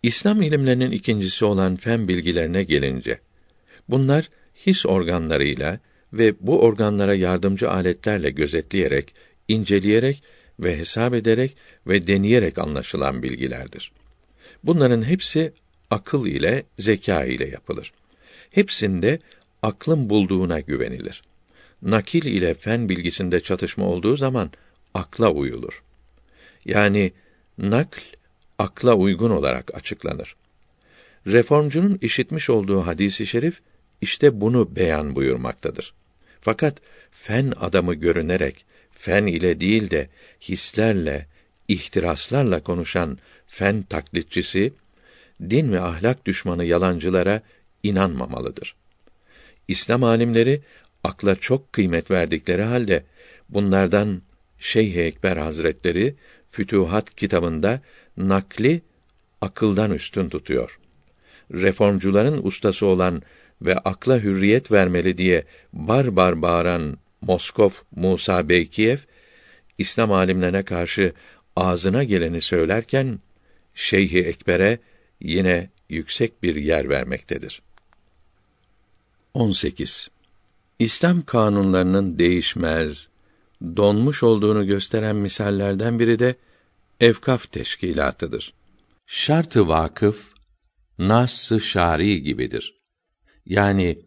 İslam 0.03 0.43
ilimlerinin 0.43 0.91
ikincisi 0.91 1.45
olan 1.45 1.77
fen 1.77 2.09
bilgilerine 2.09 2.63
gelince, 2.63 3.19
bunlar 3.89 4.29
his 4.67 4.87
organlarıyla 4.87 5.79
ve 6.13 6.35
bu 6.41 6.63
organlara 6.63 7.15
yardımcı 7.15 7.71
aletlerle 7.71 8.31
gözetleyerek, 8.31 9.15
inceleyerek 9.49 10.23
ve 10.61 10.79
hesap 10.79 11.15
ederek 11.15 11.57
ve 11.87 12.07
deneyerek 12.07 12.59
anlaşılan 12.59 13.23
bilgilerdir. 13.23 13.93
Bunların 14.65 15.03
hepsi 15.03 15.53
akıl 15.91 16.27
ile, 16.27 16.65
zeka 16.79 17.25
ile 17.25 17.49
yapılır. 17.49 17.93
Hepsinde 18.51 19.19
aklın 19.63 20.11
bulduğuna 20.11 20.61
güvenilir. 20.61 21.23
Nakil 21.83 22.25
ile 22.25 22.55
fen 22.55 22.89
bilgisinde 22.89 23.41
çatışma 23.41 23.87
olduğu 23.87 24.17
zaman 24.17 24.51
akla 24.95 25.31
uyulur. 25.31 25.83
Yani 26.65 27.13
nakl 27.59 28.01
akla 28.59 28.95
uygun 28.95 29.31
olarak 29.31 29.75
açıklanır. 29.75 30.37
Reformcunun 31.27 31.99
işitmiş 32.03 32.51
olduğu 32.51 32.87
hadisi 32.87 33.27
şerif 33.27 33.61
işte 34.01 34.41
bunu 34.41 34.77
beyan 34.77 35.17
buyurmaktadır. 35.17 35.95
Fakat 36.41 36.79
fen 37.11 37.53
adamı 37.61 37.95
görünerek 37.95 38.65
fen 38.91 39.27
ile 39.27 39.61
değil 39.61 39.91
de 39.91 40.09
hislerle, 40.41 41.27
ihtiraslarla 41.69 42.63
konuşan 42.63 43.19
fen 43.47 43.83
taklitçisi 43.83 44.73
din 45.51 45.73
ve 45.73 45.81
ahlak 45.81 46.27
düşmanı 46.27 46.65
yalancılara 46.65 47.43
inanmamalıdır. 47.83 48.75
İslam 49.69 50.05
alimleri 50.05 50.61
akla 51.05 51.35
çok 51.35 51.73
kıymet 51.73 52.11
verdikleri 52.11 52.63
halde 52.63 53.05
bunlardan 53.49 54.23
Şeyh 54.59 54.97
Ekber 54.97 55.37
Hazretleri 55.37 56.15
Fütuhat 56.51 57.15
kitabında 57.15 57.81
nakli 58.17 58.83
akıldan 59.41 59.93
üstün 59.93 60.29
tutuyor. 60.29 60.79
Reformcuların 61.53 62.41
ustası 62.43 62.87
olan 62.87 63.23
ve 63.63 63.79
akla 63.79 64.19
hürriyet 64.19 64.73
vermeli 64.73 65.19
diye 65.19 65.45
bar 65.73 66.17
bar 66.17 66.43
bağıran 66.43 66.97
Moskov 67.21 67.71
Musa 67.97 68.49
Beykiyev 68.49 68.99
İslam 69.79 70.13
alimlerine 70.13 70.63
karşı 70.63 71.13
ağzına 71.57 72.05
geleni 72.05 72.41
söylerken 72.41 73.19
Şeyh 73.75 74.13
Ekber'e 74.13 74.79
yine 75.21 75.71
yüksek 75.89 76.43
bir 76.43 76.57
yer 76.57 76.89
vermektedir. 76.89 77.63
18. 79.35 80.09
İslam 80.79 81.23
kanunlarının 81.23 82.19
değişmez, 82.19 83.09
donmuş 83.77 84.23
olduğunu 84.23 84.67
gösteren 84.67 85.17
misallerden 85.17 85.99
biri 85.99 86.19
de 86.19 86.35
evkaf 87.01 87.53
teşkilatıdır. 87.53 88.55
Şartı 89.07 89.69
vakıf 89.69 90.33
nas-ı 90.99 91.61
şari 91.61 92.23
gibidir. 92.23 92.81
Yani 93.47 93.99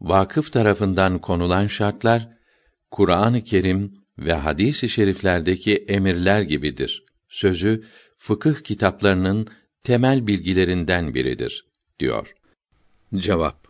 vakıf 0.00 0.52
tarafından 0.52 1.18
konulan 1.18 1.66
şartlar 1.66 2.28
Kur'an-ı 2.90 3.44
Kerim 3.44 3.92
ve 4.18 4.34
hadis-i 4.34 4.88
şeriflerdeki 4.88 5.76
emirler 5.76 6.42
gibidir. 6.42 7.04
Sözü 7.28 7.84
fıkıh 8.16 8.54
kitaplarının 8.54 9.48
temel 9.82 10.26
bilgilerinden 10.26 11.14
biridir 11.14 11.66
diyor. 12.00 12.34
Cevap 13.14 13.67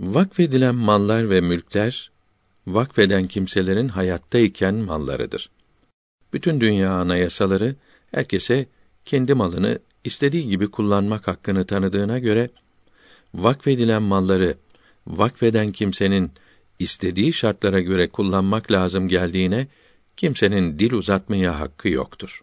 Vakfedilen 0.00 0.74
mallar 0.74 1.30
ve 1.30 1.40
mülkler 1.40 2.10
vakfeden 2.66 3.26
kimselerin 3.26 3.88
hayattayken 3.88 4.74
mallarıdır. 4.74 5.50
Bütün 6.32 6.60
dünya 6.60 6.92
anayasaları 6.92 7.74
herkese 8.10 8.66
kendi 9.04 9.34
malını 9.34 9.78
istediği 10.04 10.48
gibi 10.48 10.70
kullanmak 10.70 11.28
hakkını 11.28 11.64
tanıdığına 11.64 12.18
göre 12.18 12.50
vakfedilen 13.34 14.02
malları 14.02 14.56
vakfeden 15.06 15.72
kimsenin 15.72 16.30
istediği 16.78 17.32
şartlara 17.32 17.80
göre 17.80 18.08
kullanmak 18.08 18.72
lazım 18.72 19.08
geldiğine 19.08 19.66
kimsenin 20.16 20.78
dil 20.78 20.92
uzatmaya 20.92 21.60
hakkı 21.60 21.88
yoktur. 21.88 22.42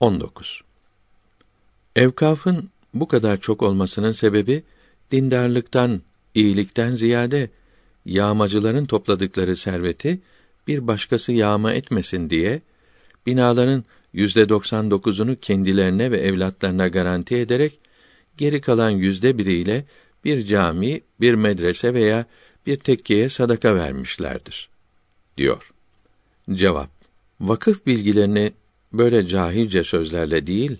19. 0.00 0.62
Evkafın 1.96 2.70
bu 2.94 3.08
kadar 3.08 3.40
çok 3.40 3.62
olmasının 3.62 4.12
sebebi 4.12 4.62
dindarlıktan, 5.10 6.02
iyilikten 6.34 6.90
ziyade 6.90 7.50
yağmacıların 8.04 8.86
topladıkları 8.86 9.56
serveti 9.56 10.20
bir 10.66 10.86
başkası 10.86 11.32
yağma 11.32 11.72
etmesin 11.72 12.30
diye 12.30 12.62
binaların 13.26 13.84
yüzde 14.12 14.42
99'unu 14.42 15.36
kendilerine 15.36 16.10
ve 16.10 16.18
evlatlarına 16.18 16.88
garanti 16.88 17.36
ederek 17.36 17.78
geri 18.36 18.60
kalan 18.60 18.90
yüzde 18.90 19.38
biriyle 19.38 19.84
bir 20.24 20.46
cami, 20.46 21.00
bir 21.20 21.34
medrese 21.34 21.94
veya 21.94 22.24
bir 22.66 22.76
tekkeye 22.76 23.28
sadaka 23.28 23.74
vermişlerdir. 23.74 24.68
diyor. 25.36 25.72
Cevap: 26.52 26.90
Vakıf 27.40 27.86
bilgilerini 27.86 28.52
böyle 28.92 29.26
cahilce 29.26 29.84
sözlerle 29.84 30.46
değil, 30.46 30.76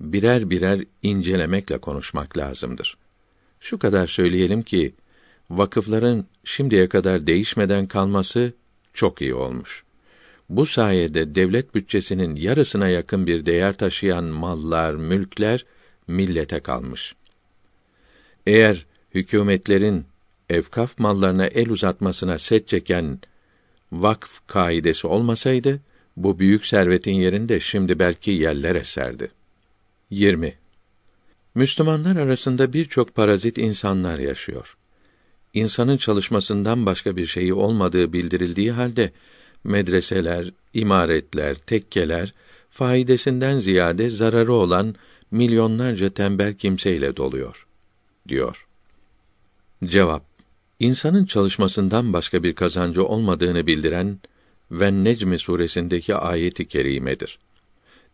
birer 0.00 0.50
birer 0.50 0.84
incelemekle 1.02 1.78
konuşmak 1.78 2.38
lazımdır. 2.38 2.96
Şu 3.62 3.78
kadar 3.78 4.06
söyleyelim 4.06 4.62
ki 4.62 4.94
vakıfların 5.50 6.26
şimdiye 6.44 6.88
kadar 6.88 7.26
değişmeden 7.26 7.86
kalması 7.86 8.52
çok 8.92 9.22
iyi 9.22 9.34
olmuş. 9.34 9.84
Bu 10.48 10.66
sayede 10.66 11.34
devlet 11.34 11.74
bütçesinin 11.74 12.36
yarısına 12.36 12.88
yakın 12.88 13.26
bir 13.26 13.46
değer 13.46 13.76
taşıyan 13.76 14.24
mallar, 14.24 14.94
mülkler 14.94 15.64
millete 16.08 16.60
kalmış. 16.60 17.14
Eğer 18.46 18.86
hükümetlerin 19.14 20.04
evkaf 20.50 20.98
mallarına 20.98 21.46
el 21.46 21.68
uzatmasına 21.68 22.38
set 22.38 22.68
çeken 22.68 23.18
vakf 23.92 24.46
kaidesi 24.46 25.06
olmasaydı, 25.06 25.80
bu 26.16 26.38
büyük 26.38 26.66
servetin 26.66 27.14
yerinde 27.14 27.60
şimdi 27.60 27.98
belki 27.98 28.30
yerler 28.30 28.74
eserdi. 28.74 29.30
20. 30.10 30.61
Müslümanlar 31.54 32.16
arasında 32.16 32.72
birçok 32.72 33.14
parazit 33.14 33.58
insanlar 33.58 34.18
yaşıyor. 34.18 34.76
İnsanın 35.54 35.96
çalışmasından 35.96 36.86
başka 36.86 37.16
bir 37.16 37.26
şeyi 37.26 37.54
olmadığı 37.54 38.12
bildirildiği 38.12 38.72
halde 38.72 39.12
medreseler, 39.64 40.50
imaretler, 40.74 41.54
tekkeler 41.54 42.34
faydasından 42.70 43.58
ziyade 43.58 44.10
zararı 44.10 44.52
olan 44.52 44.94
milyonlarca 45.30 46.10
tembel 46.10 46.54
kimseyle 46.54 47.16
doluyor 47.16 47.66
diyor. 48.28 48.66
Cevap 49.84 50.32
İnsanın 50.82 51.24
çalışmasından 51.24 52.12
başka 52.12 52.42
bir 52.42 52.54
kazancı 52.54 53.04
olmadığını 53.04 53.66
bildiren 53.66 54.18
ve 54.70 54.92
Necm 54.92 55.36
suresindeki 55.36 56.14
ayeti 56.14 56.68
kerimedir. 56.68 57.38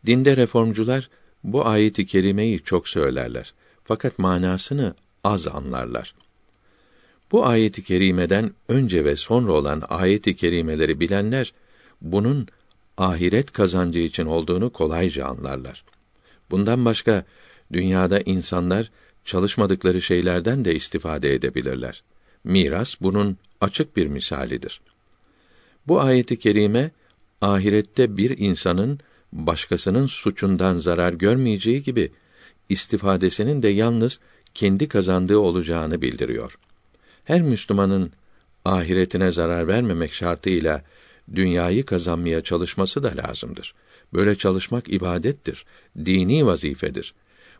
Dinde 0.06 0.36
reformcular 0.36 1.10
bu 1.44 1.66
ayeti 1.66 2.06
kerimeyi 2.06 2.60
çok 2.64 2.88
söylerler. 2.88 3.54
Fakat 3.84 4.18
manasını 4.18 4.94
az 5.24 5.48
anlarlar. 5.48 6.14
Bu 7.32 7.46
ayeti 7.46 7.84
kerimeden 7.84 8.54
önce 8.68 9.04
ve 9.04 9.16
sonra 9.16 9.52
olan 9.52 9.82
ayeti 9.88 10.36
kerimeleri 10.36 11.00
bilenler 11.00 11.52
bunun 12.00 12.48
ahiret 12.96 13.52
kazancı 13.52 13.98
için 13.98 14.26
olduğunu 14.26 14.72
kolayca 14.72 15.26
anlarlar. 15.26 15.84
Bundan 16.50 16.84
başka 16.84 17.24
dünyada 17.72 18.20
insanlar 18.20 18.90
çalışmadıkları 19.24 20.02
şeylerden 20.02 20.64
de 20.64 20.74
istifade 20.74 21.34
edebilirler. 21.34 22.02
Miras 22.44 23.00
bunun 23.00 23.36
açık 23.60 23.96
bir 23.96 24.06
misalidir. 24.06 24.80
Bu 25.86 26.00
ayeti 26.00 26.38
kerime 26.38 26.90
ahirette 27.40 28.16
bir 28.16 28.38
insanın 28.38 29.00
başkasının 29.32 30.06
suçundan 30.06 30.76
zarar 30.76 31.12
görmeyeceği 31.12 31.82
gibi 31.82 32.10
istifadesinin 32.68 33.62
de 33.62 33.68
yalnız 33.68 34.20
kendi 34.54 34.88
kazandığı 34.88 35.38
olacağını 35.38 36.02
bildiriyor. 36.02 36.58
Her 37.24 37.40
Müslümanın 37.40 38.12
ahiretine 38.64 39.32
zarar 39.32 39.68
vermemek 39.68 40.12
şartıyla 40.12 40.84
dünyayı 41.34 41.84
kazanmaya 41.84 42.42
çalışması 42.42 43.02
da 43.02 43.14
lazımdır. 43.16 43.74
Böyle 44.14 44.34
çalışmak 44.34 44.88
ibadettir, 44.88 45.64
dini 46.04 46.46
vazifedir. 46.46 47.14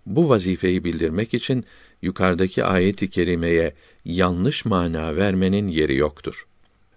Bu 0.06 0.28
vazifeyi 0.28 0.84
bildirmek 0.84 1.34
için 1.34 1.64
yukarıdaki 2.02 2.64
ayet-i 2.64 3.10
kerimeye 3.10 3.74
yanlış 4.04 4.64
mana 4.64 5.16
vermenin 5.16 5.68
yeri 5.68 5.96
yoktur. 5.96 6.46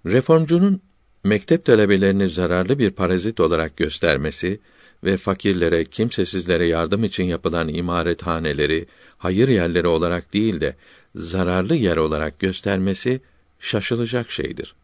Reformcunun 0.05 0.81
mektep 1.23 1.65
talebelerini 1.65 2.29
zararlı 2.29 2.79
bir 2.79 2.91
parazit 2.91 3.39
olarak 3.39 3.77
göstermesi 3.77 4.59
ve 5.03 5.17
fakirlere, 5.17 5.85
kimsesizlere 5.85 6.65
yardım 6.65 7.03
için 7.03 7.23
yapılan 7.23 7.67
imarethaneleri 7.67 8.85
hayır 9.17 9.47
yerleri 9.47 9.87
olarak 9.87 10.33
değil 10.33 10.61
de 10.61 10.75
zararlı 11.15 11.75
yer 11.75 11.97
olarak 11.97 12.39
göstermesi 12.39 13.21
şaşılacak 13.59 14.31
şeydir. 14.31 14.75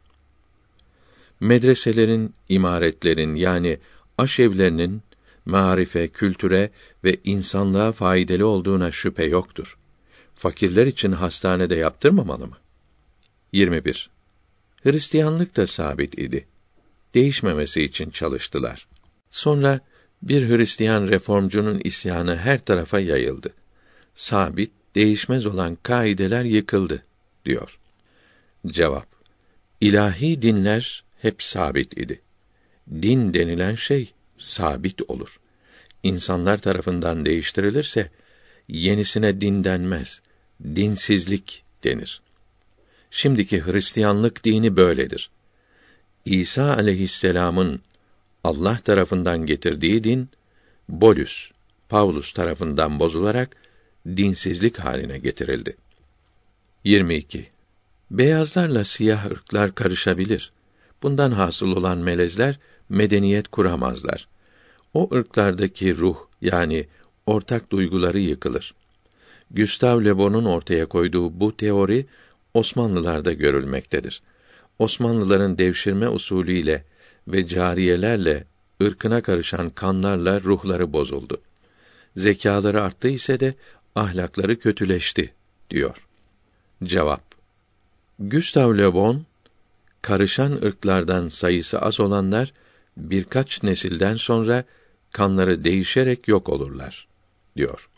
Medreselerin, 1.39 2.33
imaretlerin 2.49 3.35
yani 3.35 3.77
aşevlerinin 4.17 5.01
marife, 5.45 6.07
kültüre 6.07 6.69
ve 7.03 7.17
insanlığa 7.23 7.91
faydalı 7.91 8.47
olduğuna 8.47 8.91
şüphe 8.91 9.25
yoktur. 9.25 9.77
Fakirler 10.33 10.87
için 10.87 11.11
hastanede 11.11 11.75
yaptırmamalı 11.75 12.47
mı? 12.47 12.57
21. 13.51 14.16
Hristiyanlık 14.87 15.57
da 15.57 15.67
sabit 15.67 16.19
idi. 16.19 16.47
Değişmemesi 17.13 17.83
için 17.83 18.09
çalıştılar. 18.09 18.87
Sonra 19.31 19.79
bir 20.21 20.49
Hristiyan 20.49 21.07
reformcunun 21.07 21.81
isyanı 21.83 22.37
her 22.37 22.61
tarafa 22.61 22.99
yayıldı. 22.99 23.53
Sabit, 24.15 24.71
değişmez 24.95 25.45
olan 25.45 25.77
kaideler 25.83 26.43
yıkıldı 26.43 27.03
diyor. 27.45 27.79
Cevap: 28.67 29.07
İlahi 29.81 30.41
dinler 30.41 31.03
hep 31.21 31.43
sabit 31.43 31.97
idi. 31.97 32.21
Din 32.91 33.33
denilen 33.33 33.75
şey 33.75 34.13
sabit 34.37 35.01
olur. 35.09 35.39
İnsanlar 36.03 36.57
tarafından 36.57 37.25
değiştirilirse 37.25 38.11
yenisine 38.67 39.41
din 39.41 39.63
denmez. 39.63 40.21
Dinsizlik 40.75 41.63
denir. 41.83 42.21
Şimdiki 43.17 43.65
Hristiyanlık 43.65 44.43
dini 44.43 44.77
böyledir. 44.77 45.29
İsa 46.25 46.73
aleyhisselam'ın 46.73 47.81
Allah 48.43 48.77
tarafından 48.77 49.45
getirdiği 49.45 50.03
din 50.03 50.29
Bolus, 50.89 51.51
Paulus 51.89 52.33
tarafından 52.33 52.99
bozularak 52.99 53.55
dinsizlik 54.07 54.79
haline 54.79 55.17
getirildi. 55.17 55.77
22. 56.83 57.47
Beyazlarla 58.11 58.83
siyah 58.83 59.25
ırklar 59.25 59.75
karışabilir. 59.75 60.51
Bundan 61.03 61.31
hasıl 61.31 61.71
olan 61.71 61.97
melezler 61.97 62.59
medeniyet 62.89 63.47
kuramazlar. 63.47 64.27
O 64.93 65.09
ırklardaki 65.15 65.97
ruh 65.97 66.17
yani 66.41 66.87
ortak 67.25 67.71
duyguları 67.71 68.19
yıkılır. 68.19 68.73
Gustave 69.51 70.05
Le 70.05 70.17
Bon'un 70.17 70.45
ortaya 70.45 70.85
koyduğu 70.85 71.39
bu 71.39 71.57
teori 71.57 72.05
Osmanlılarda 72.57 73.33
görülmektedir. 73.33 74.21
Osmanlıların 74.79 75.57
devşirme 75.57 76.09
usulüyle 76.09 76.83
ve 77.27 77.47
cariyelerle 77.47 78.43
ırkına 78.81 79.21
karışan 79.21 79.69
kanlarla 79.69 80.41
ruhları 80.41 80.93
bozuldu. 80.93 81.41
Zekaları 82.15 82.83
arttı 82.83 83.07
ise 83.07 83.39
de 83.39 83.53
ahlakları 83.95 84.59
kötüleşti 84.59 85.33
diyor. 85.69 86.07
Cevap 86.83 87.21
Gustave 88.19 88.77
Le 88.77 88.93
Bon 88.93 89.25
karışan 90.01 90.51
ırklardan 90.51 91.27
sayısı 91.27 91.79
az 91.79 91.99
olanlar 91.99 92.53
birkaç 92.97 93.63
nesilden 93.63 94.15
sonra 94.15 94.63
kanları 95.11 95.63
değişerek 95.63 96.27
yok 96.27 96.49
olurlar 96.49 97.07
diyor. 97.57 97.89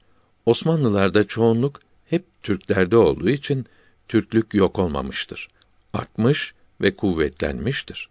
Osmanlılarda 0.46 1.28
çoğunluk 1.28 1.80
hep 2.10 2.24
Türklerde 2.44 2.98
olduğu 2.98 3.30
için 3.30 3.66
Türklük 4.10 4.54
yok 4.54 4.80
olmamıştır. 4.80 5.48
Artmış 5.94 6.54
ve 6.82 6.94
kuvvetlenmiştir. 6.94 8.10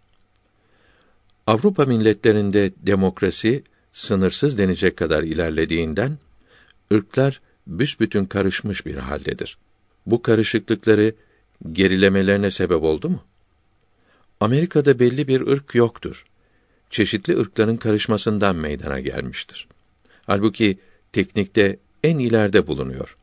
Avrupa 1.47 1.85
milletlerinde 1.85 2.71
demokrasi 2.77 3.63
sınırsız 3.93 4.57
denecek 4.57 4.97
kadar 4.97 5.23
ilerlediğinden 5.23 6.17
ırklar 6.93 7.41
büsbütün 7.67 8.25
karışmış 8.25 8.85
bir 8.85 8.95
haldedir. 8.95 9.57
Bu 10.05 10.21
karışıklıkları 10.21 11.13
gerilemelerine 11.71 12.51
sebep 12.51 12.83
oldu 12.83 13.09
mu? 13.09 13.23
Amerika'da 14.39 14.99
belli 14.99 15.27
bir 15.27 15.41
ırk 15.41 15.75
yoktur. 15.75 16.25
Çeşitli 16.89 17.39
ırkların 17.39 17.77
karışmasından 17.77 18.55
meydana 18.55 18.99
gelmiştir. 18.99 19.67
Halbuki 20.25 20.77
teknikte 21.11 21.77
en 22.03 22.17
ileride 22.17 22.67
bulunuyor. 22.67 23.17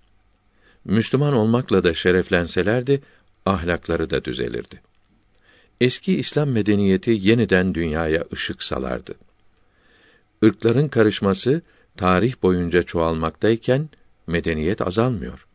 Müslüman 0.87 1.33
olmakla 1.33 1.85
da 1.85 1.95
şereflenselerdi, 1.95 3.01
ahlakları 3.47 4.11
da 4.11 4.25
düzelirdi. 4.25 4.81
Eski 5.81 6.19
İslam 6.19 6.51
medeniyeti 6.51 7.19
yeniden 7.21 7.75
dünyaya 7.75 8.25
ışık 8.33 8.63
salardı. 8.63 9.15
Irkların 10.43 10.89
karışması 10.89 11.63
tarih 11.97 12.35
boyunca 12.43 12.83
çoğalmaktayken 12.83 13.89
medeniyet 14.27 14.81
azalmıyor. 14.81 15.47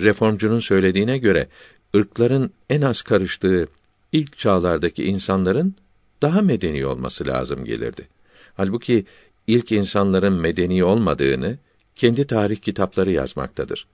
Reformcunun 0.00 0.58
söylediğine 0.58 1.18
göre 1.18 1.48
ırkların 1.96 2.50
en 2.70 2.82
az 2.82 3.02
karıştığı 3.02 3.68
ilk 4.12 4.38
çağlardaki 4.38 5.04
insanların 5.04 5.74
daha 6.22 6.42
medeni 6.42 6.86
olması 6.86 7.26
lazım 7.26 7.64
gelirdi. 7.64 8.08
Halbuki 8.56 9.04
ilk 9.46 9.72
insanların 9.72 10.32
medeni 10.32 10.84
olmadığını 10.84 11.58
kendi 11.96 12.26
tarih 12.26 12.56
kitapları 12.56 13.10
yazmaktadır. 13.10 13.86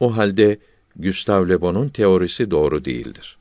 O 0.00 0.16
halde 0.16 0.58
Gustave 0.96 1.48
Le 1.48 1.60
Bon'un 1.60 1.88
teorisi 1.88 2.50
doğru 2.50 2.84
değildir. 2.84 3.38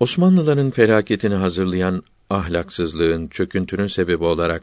Osmanlıların 0.00 0.70
felaketini 0.70 1.34
hazırlayan 1.34 2.02
ahlaksızlığın, 2.30 3.28
çöküntünün 3.28 3.86
sebebi 3.86 4.24
olarak 4.24 4.62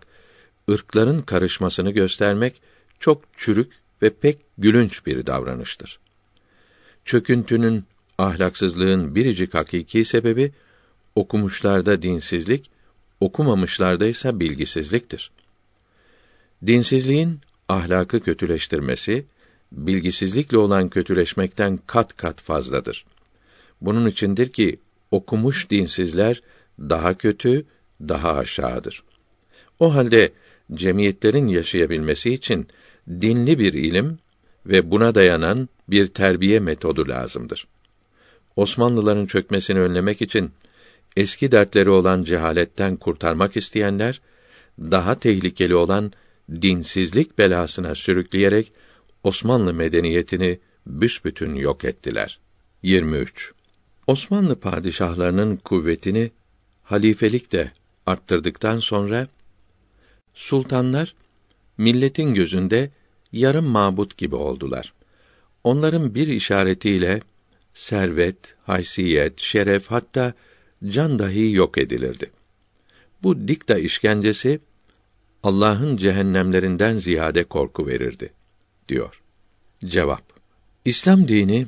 ırkların 0.71 1.19
karışmasını 1.19 1.91
göstermek 1.91 2.61
çok 2.99 3.21
çürük 3.37 3.71
ve 4.01 4.09
pek 4.09 4.37
gülünç 4.57 5.05
bir 5.05 5.25
davranıştır. 5.25 5.99
Çöküntünün, 7.05 7.83
ahlaksızlığın 8.17 9.15
biricik 9.15 9.53
hakiki 9.53 10.05
sebebi 10.05 10.51
okumuşlarda 11.15 12.01
dinsizlik, 12.01 12.71
okumamışlarda 13.19 14.07
ise 14.07 14.39
bilgisizliktir. 14.39 15.31
Dinsizliğin 16.65 17.39
ahlakı 17.69 18.19
kötüleştirmesi, 18.19 19.25
bilgisizlikle 19.71 20.57
olan 20.57 20.89
kötüleşmekten 20.89 21.79
kat 21.87 22.17
kat 22.17 22.41
fazladır. 22.41 23.05
Bunun 23.81 24.09
içindir 24.09 24.51
ki 24.51 24.79
okumuş 25.11 25.69
dinsizler 25.69 26.41
daha 26.79 27.13
kötü, 27.13 27.65
daha 28.01 28.33
aşağıdır. 28.33 29.03
O 29.79 29.95
halde 29.95 30.31
cemiyetlerin 30.73 31.47
yaşayabilmesi 31.47 32.33
için 32.33 32.67
dinli 33.09 33.59
bir 33.59 33.73
ilim 33.73 34.19
ve 34.65 34.91
buna 34.91 35.15
dayanan 35.15 35.69
bir 35.89 36.07
terbiye 36.07 36.59
metodu 36.59 37.07
lazımdır. 37.07 37.67
Osmanlıların 38.55 39.25
çökmesini 39.25 39.79
önlemek 39.79 40.21
için 40.21 40.51
eski 41.17 41.51
dertleri 41.51 41.89
olan 41.89 42.23
cehaletten 42.23 42.95
kurtarmak 42.95 43.57
isteyenler 43.57 44.21
daha 44.79 45.19
tehlikeli 45.19 45.75
olan 45.75 46.11
dinsizlik 46.61 47.37
belasına 47.37 47.95
sürükleyerek 47.95 48.71
Osmanlı 49.27 49.73
medeniyetini 49.73 50.59
büsbütün 50.85 51.55
yok 51.55 51.85
ettiler. 51.85 52.39
23. 52.83 53.53
Osmanlı 54.07 54.59
padişahlarının 54.59 55.55
kuvvetini 55.57 56.31
halifelik 56.83 57.51
de 57.51 57.71
arttırdıktan 58.05 58.79
sonra 58.79 59.27
sultanlar 60.33 61.15
milletin 61.77 62.33
gözünde 62.33 62.91
yarım 63.31 63.65
mabut 63.65 64.17
gibi 64.17 64.35
oldular. 64.35 64.93
Onların 65.63 66.15
bir 66.15 66.27
işaretiyle 66.27 67.19
servet, 67.73 68.55
haysiyet, 68.63 69.39
şeref 69.39 69.87
hatta 69.87 70.33
can 70.87 71.19
dahi 71.19 71.51
yok 71.51 71.77
edilirdi. 71.77 72.31
Bu 73.23 73.47
dikta 73.47 73.77
işkencesi 73.77 74.59
Allah'ın 75.43 75.97
cehennemlerinden 75.97 76.95
ziyade 76.95 77.43
korku 77.43 77.87
verirdi 77.87 78.36
diyor. 78.89 79.21
Cevap 79.85 80.23
İslam 80.85 81.27
dini 81.27 81.67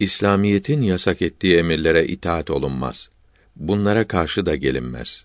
İslamiyetin 0.00 0.82
yasak 0.82 1.22
ettiği 1.22 1.56
emirlere 1.56 2.06
itaat 2.06 2.50
olunmaz. 2.50 3.10
Bunlara 3.56 4.08
karşı 4.08 4.46
da 4.46 4.56
gelinmez. 4.56 5.24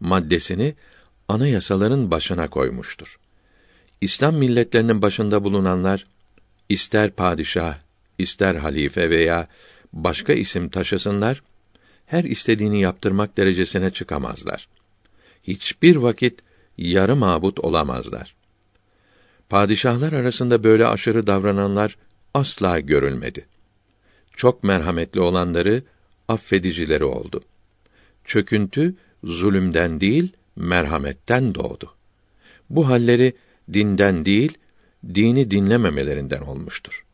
Maddesini 0.00 0.74
anayasaların 1.28 2.10
başına 2.10 2.50
koymuştur. 2.50 3.18
İslam 4.00 4.34
milletlerinin 4.34 5.02
başında 5.02 5.44
bulunanlar 5.44 6.06
ister 6.68 7.10
padişah, 7.10 7.78
ister 8.18 8.54
halife 8.54 9.10
veya 9.10 9.48
başka 9.92 10.32
isim 10.32 10.68
taşısınlar, 10.68 11.42
her 12.06 12.24
istediğini 12.24 12.80
yaptırmak 12.80 13.36
derecesine 13.36 13.90
çıkamazlar. 13.90 14.68
Hiçbir 15.42 15.96
vakit 15.96 16.40
yarı 16.78 17.16
mabut 17.16 17.58
olamazlar. 17.60 18.34
Padişahlar 19.50 20.12
arasında 20.12 20.64
böyle 20.64 20.86
aşırı 20.86 21.26
davrananlar 21.26 21.96
asla 22.34 22.80
görülmedi. 22.80 23.46
Çok 24.36 24.64
merhametli 24.64 25.20
olanları 25.20 25.82
affedicileri 26.28 27.04
oldu. 27.04 27.42
Çöküntü 28.24 28.94
zulümden 29.24 30.00
değil, 30.00 30.32
merhametten 30.56 31.54
doğdu. 31.54 31.94
Bu 32.70 32.88
halleri 32.88 33.32
dinden 33.72 34.24
değil, 34.24 34.58
dini 35.14 35.50
dinlememelerinden 35.50 36.40
olmuştur. 36.40 37.04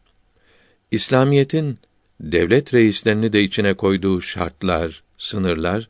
İslamiyetin 0.90 1.78
devlet 2.20 2.74
reislerini 2.74 3.32
de 3.32 3.42
içine 3.42 3.74
koyduğu 3.74 4.20
şartlar, 4.20 5.02
sınırlar 5.18 5.88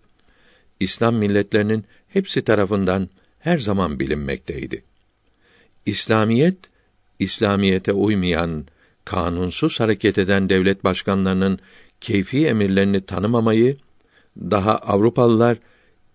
İslam 0.80 1.14
milletlerinin 1.14 1.84
hepsi 2.08 2.42
tarafından 2.42 3.08
her 3.38 3.58
zaman 3.58 4.00
bilinmekteydi. 4.00 4.82
İslamiyet 5.86 6.56
İslamiyete 7.18 7.92
uymayan, 7.92 8.66
kanunsuz 9.04 9.80
hareket 9.80 10.18
eden 10.18 10.48
devlet 10.48 10.84
başkanlarının 10.84 11.58
keyfi 12.00 12.46
emirlerini 12.46 13.00
tanımamayı 13.00 13.76
daha 14.36 14.76
Avrupalılar 14.76 15.58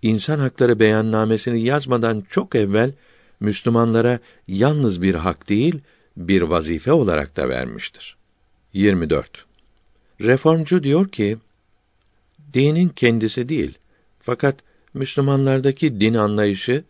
insan 0.02 0.39
hakları 0.39 0.80
beyannamesini 0.80 1.61
yazmadan 1.61 2.23
çok 2.30 2.56
evvel 2.56 2.93
Müslümanlara 3.39 4.19
yalnız 4.48 5.02
bir 5.02 5.15
hak 5.15 5.49
değil, 5.49 5.80
bir 6.18 6.41
vazife 6.41 6.91
olarak 6.91 7.38
da 7.38 7.49
vermiştir. 7.49 8.18
24. 8.73 9.45
Reformcu 10.22 10.84
diyor 10.84 11.07
ki, 11.07 11.38
dinin 12.53 12.89
kendisi 12.89 13.49
değil, 13.49 13.77
fakat 14.19 14.56
Müslümanlardaki 14.93 16.02
din 16.02 16.14
anlayışı 16.14 16.84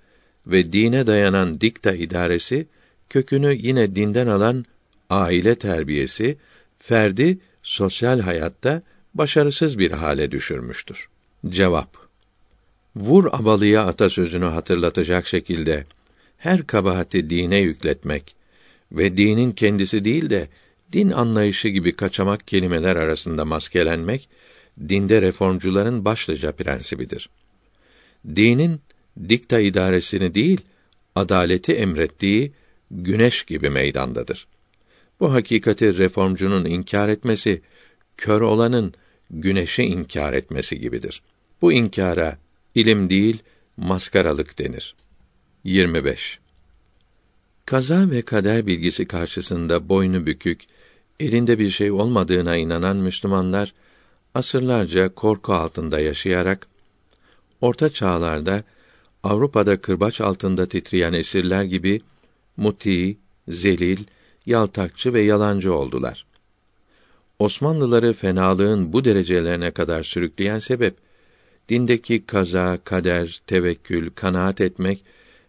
ve 0.47 0.73
dine 0.73 1.07
dayanan 1.07 1.61
dikta 1.61 1.93
idaresi 1.93 2.68
kökünü 3.09 3.57
yine 3.57 3.95
dinden 3.95 4.27
alan 4.27 4.65
aile 5.09 5.55
terbiyesi 5.55 6.38
ferdi 6.80 7.39
sosyal 7.63 8.19
hayatta 8.19 8.81
başarısız 9.13 9.80
bir 9.80 9.91
hale 9.91 10.31
düşürmüştür. 10.31 11.09
Cevap 11.49 11.97
Vur 12.95 13.26
abalıya 13.31 13.85
atasözünü 13.85 14.45
hatırlatacak 14.45 15.27
şekilde 15.27 15.85
her 16.38 16.68
kabahati 16.68 17.30
dine 17.30 17.57
yükletmek 17.57 18.35
ve 18.91 19.18
dinin 19.18 19.51
kendisi 19.51 20.05
değil 20.05 20.30
de 20.30 20.47
din 20.93 21.11
anlayışı 21.11 21.68
gibi 21.68 21.95
kaçamak 21.95 22.47
kelimeler 22.47 22.95
arasında 22.95 23.45
maskelenmek 23.45 24.30
dinde 24.89 25.22
reformcuların 25.22 26.05
başlıca 26.05 26.51
prensibidir. 26.51 27.30
Dinin 28.35 28.81
dikta 29.30 29.60
idaresini 29.60 30.34
değil, 30.34 30.62
adaleti 31.16 31.74
emrettiği 31.74 32.52
güneş 32.92 33.44
gibi 33.44 33.70
meydandadır. 33.70 34.48
Bu 35.20 35.34
hakikati 35.34 35.98
reformcunun 35.98 36.66
inkar 36.66 37.10
etmesi 37.10 37.62
kör 38.18 38.42
olanın 38.42 38.94
güneşi 39.30 39.84
inkar 39.84 40.34
etmesi 40.34 40.80
gibidir. 40.80 41.22
Bu 41.62 41.74
inkara 41.74 42.38
ilim 42.76 43.10
değil, 43.10 43.44
maskaralık 43.78 44.60
denir. 44.60 44.96
25. 45.64 46.40
Kaza 47.66 48.12
ve 48.12 48.22
kader 48.22 48.68
bilgisi 48.68 49.06
karşısında 49.06 49.90
boynu 49.90 50.26
bükük, 50.26 50.62
elinde 51.20 51.60
bir 51.60 51.70
şey 51.70 51.92
olmadığına 51.92 52.56
inanan 52.56 52.98
Müslümanlar 52.98 53.74
asırlarca 54.34 55.16
korku 55.16 55.54
altında 55.54 56.00
yaşayarak 56.00 56.68
orta 57.62 57.90
çağlarda 57.90 58.64
Avrupa'da 59.23 59.81
kırbaç 59.81 60.22
altında 60.22 60.65
titreyen 60.65 61.14
esirler 61.14 61.64
gibi 61.64 62.02
muti, 62.57 63.18
zelil, 63.48 63.99
yaltakçı 64.45 65.14
ve 65.14 65.22
yalancı 65.22 65.73
oldular. 65.73 66.26
Osmanlıları 67.39 68.14
fenalığın 68.14 68.93
bu 68.93 69.06
derecelerine 69.06 69.72
kadar 69.72 70.03
sürükleyen 70.03 70.60
sebep 70.60 70.95
dindeki 71.69 72.26
kaza, 72.26 72.80
kader, 72.84 73.41
tevekkül, 73.48 74.10
kanaat 74.10 74.61
etmek 74.61 75.03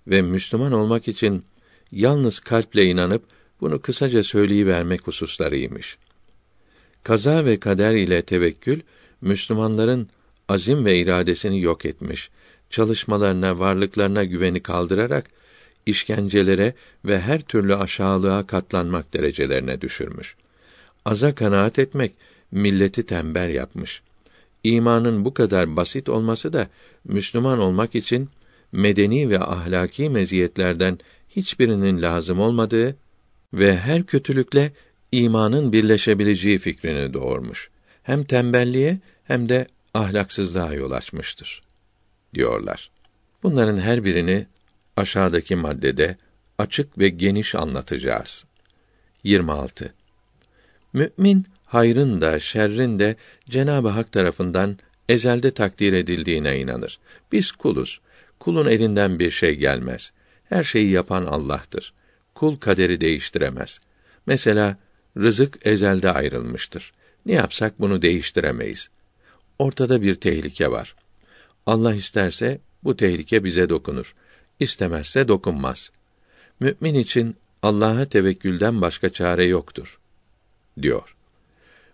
ve 0.06 0.22
Müslüman 0.22 0.72
olmak 0.72 1.08
için 1.08 1.44
yalnız 1.92 2.40
kalple 2.40 2.84
inanıp 2.84 3.22
bunu 3.60 3.80
kısaca 3.80 4.22
söyleyivermek 4.22 5.06
hususlarıymış. 5.06 5.98
Kaza 7.02 7.44
ve 7.44 7.60
kader 7.60 7.94
ile 7.94 8.22
tevekkül 8.22 8.80
Müslümanların 9.20 10.08
azim 10.48 10.84
ve 10.84 10.98
iradesini 10.98 11.60
yok 11.60 11.84
etmiş, 11.84 12.30
çalışmalarına, 12.72 13.58
varlıklarına 13.58 14.24
güveni 14.24 14.62
kaldırarak 14.62 15.30
işkencelere 15.86 16.74
ve 17.04 17.20
her 17.20 17.40
türlü 17.40 17.76
aşağılığa 17.76 18.46
katlanmak 18.46 19.14
derecelerine 19.14 19.80
düşürmüş. 19.80 20.36
Aza 21.04 21.34
kanaat 21.34 21.78
etmek 21.78 22.12
milleti 22.52 23.06
tembel 23.06 23.54
yapmış. 23.54 24.02
İmanın 24.64 25.24
bu 25.24 25.34
kadar 25.34 25.76
basit 25.76 26.08
olması 26.08 26.52
da 26.52 26.68
Müslüman 27.04 27.58
olmak 27.58 27.94
için 27.94 28.28
medeni 28.72 29.30
ve 29.30 29.40
ahlaki 29.40 30.10
meziyetlerden 30.10 30.98
hiçbirinin 31.28 32.02
lazım 32.02 32.40
olmadığı 32.40 32.96
ve 33.54 33.76
her 33.76 34.06
kötülükle 34.06 34.72
imanın 35.12 35.72
birleşebileceği 35.72 36.58
fikrini 36.58 37.14
doğurmuş. 37.14 37.70
Hem 38.02 38.24
tembelliğe 38.24 38.98
hem 39.24 39.48
de 39.48 39.66
ahlaksızlığa 39.94 40.74
yol 40.74 40.90
açmıştır 40.90 41.62
diyorlar. 42.34 42.90
Bunların 43.42 43.78
her 43.78 44.04
birini 44.04 44.46
aşağıdaki 44.96 45.56
maddede 45.56 46.16
açık 46.58 46.98
ve 46.98 47.08
geniş 47.08 47.54
anlatacağız. 47.54 48.44
26. 49.24 49.94
Mümin 50.92 51.46
hayrın 51.64 52.20
da 52.20 52.40
şerrin 52.40 52.98
de 52.98 53.16
Cenabı 53.50 53.88
Hak 53.88 54.12
tarafından 54.12 54.78
ezelde 55.08 55.50
takdir 55.50 55.92
edildiğine 55.92 56.60
inanır. 56.60 56.98
Biz 57.32 57.52
kuluz. 57.52 58.00
Kulun 58.40 58.66
elinden 58.66 59.18
bir 59.18 59.30
şey 59.30 59.54
gelmez. 59.54 60.12
Her 60.44 60.64
şeyi 60.64 60.90
yapan 60.90 61.24
Allah'tır. 61.24 61.94
Kul 62.34 62.56
kaderi 62.56 63.00
değiştiremez. 63.00 63.80
Mesela 64.26 64.76
rızık 65.16 65.66
ezelde 65.66 66.10
ayrılmıştır. 66.10 66.92
Ne 67.26 67.32
yapsak 67.32 67.80
bunu 67.80 68.02
değiştiremeyiz. 68.02 68.88
Ortada 69.58 70.02
bir 70.02 70.14
tehlike 70.14 70.70
var. 70.70 70.94
Allah 71.66 71.94
isterse 71.94 72.60
bu 72.84 72.96
tehlike 72.96 73.44
bize 73.44 73.68
dokunur. 73.68 74.14
İstemezse 74.60 75.28
dokunmaz. 75.28 75.90
Mümin 76.60 76.94
için 76.94 77.36
Allah'a 77.62 78.04
tevekkülden 78.04 78.80
başka 78.80 79.10
çare 79.10 79.46
yoktur 79.46 79.98
diyor. 80.82 81.16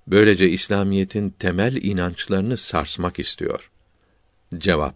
Böylece 0.07 0.49
İslamiyetin 0.49 1.31
temel 1.31 1.77
inançlarını 1.77 2.57
sarsmak 2.57 3.19
istiyor. 3.19 3.70
Cevap 4.59 4.95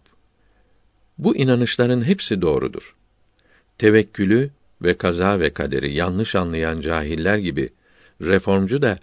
Bu 1.17 1.35
inanışların 1.35 2.03
hepsi 2.03 2.41
doğrudur. 2.41 2.95
Tevekkülü 3.77 4.49
ve 4.81 4.97
kaza 4.97 5.39
ve 5.39 5.53
kaderi 5.53 5.93
yanlış 5.93 6.35
anlayan 6.35 6.81
cahiller 6.81 7.37
gibi 7.37 7.69
reformcu 8.21 8.81
da 8.81 8.99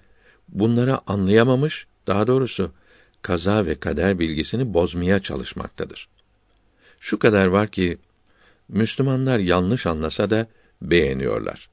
bunları 0.48 1.10
anlayamamış, 1.10 1.86
daha 2.06 2.26
doğrusu 2.26 2.72
kaza 3.22 3.66
ve 3.66 3.74
kader 3.74 4.18
bilgisini 4.18 4.74
bozmaya 4.74 5.20
çalışmaktadır. 5.22 6.08
Şu 7.00 7.18
kadar 7.18 7.46
var 7.46 7.68
ki 7.68 7.98
Müslümanlar 8.68 9.38
yanlış 9.38 9.86
anlasa 9.86 10.30
da 10.30 10.46
beğeniyorlar. 10.82 11.68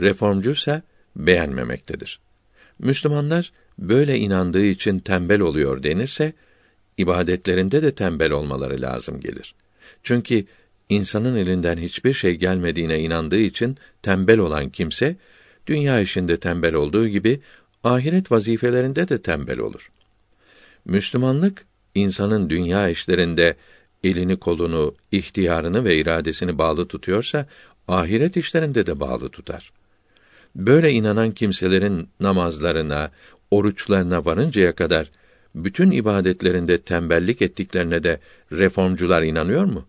Reformcu 0.00 0.50
ise 0.50 0.82
beğenmemektedir. 1.16 2.20
Müslümanlar 2.78 3.52
böyle 3.78 4.18
inandığı 4.18 4.64
için 4.64 4.98
tembel 4.98 5.40
oluyor 5.40 5.82
denirse 5.82 6.32
ibadetlerinde 6.98 7.82
de 7.82 7.94
tembel 7.94 8.30
olmaları 8.30 8.80
lazım 8.80 9.20
gelir. 9.20 9.54
Çünkü 10.02 10.44
insanın 10.88 11.36
elinden 11.36 11.78
hiçbir 11.78 12.12
şey 12.12 12.34
gelmediğine 12.34 13.00
inandığı 13.00 13.40
için 13.40 13.76
tembel 14.02 14.38
olan 14.38 14.70
kimse 14.70 15.16
dünya 15.66 16.00
işinde 16.00 16.40
tembel 16.40 16.74
olduğu 16.74 17.08
gibi 17.08 17.40
ahiret 17.84 18.32
vazifelerinde 18.32 19.08
de 19.08 19.22
tembel 19.22 19.58
olur. 19.58 19.90
Müslümanlık 20.84 21.64
insanın 21.94 22.50
dünya 22.50 22.88
işlerinde 22.88 23.56
elini 24.04 24.36
kolunu, 24.36 24.94
ihtiyarını 25.12 25.84
ve 25.84 25.96
iradesini 25.96 26.58
bağlı 26.58 26.88
tutuyorsa 26.88 27.46
ahiret 27.88 28.36
işlerinde 28.36 28.86
de 28.86 29.00
bağlı 29.00 29.28
tutar. 29.28 29.72
Böyle 30.56 30.92
inanan 30.92 31.30
kimselerin 31.30 32.08
namazlarına, 32.20 33.10
oruçlarına 33.50 34.24
varıncaya 34.24 34.74
kadar 34.74 35.10
bütün 35.54 35.90
ibadetlerinde 35.90 36.78
tembellik 36.78 37.42
ettiklerine 37.42 38.02
de 38.02 38.20
reformcular 38.52 39.22
inanıyor 39.22 39.64
mu? 39.64 39.86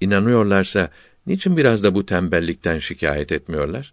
İnanıyorlarsa 0.00 0.90
niçin 1.26 1.56
biraz 1.56 1.82
da 1.82 1.94
bu 1.94 2.06
tembellikten 2.06 2.78
şikayet 2.78 3.32
etmiyorlar? 3.32 3.92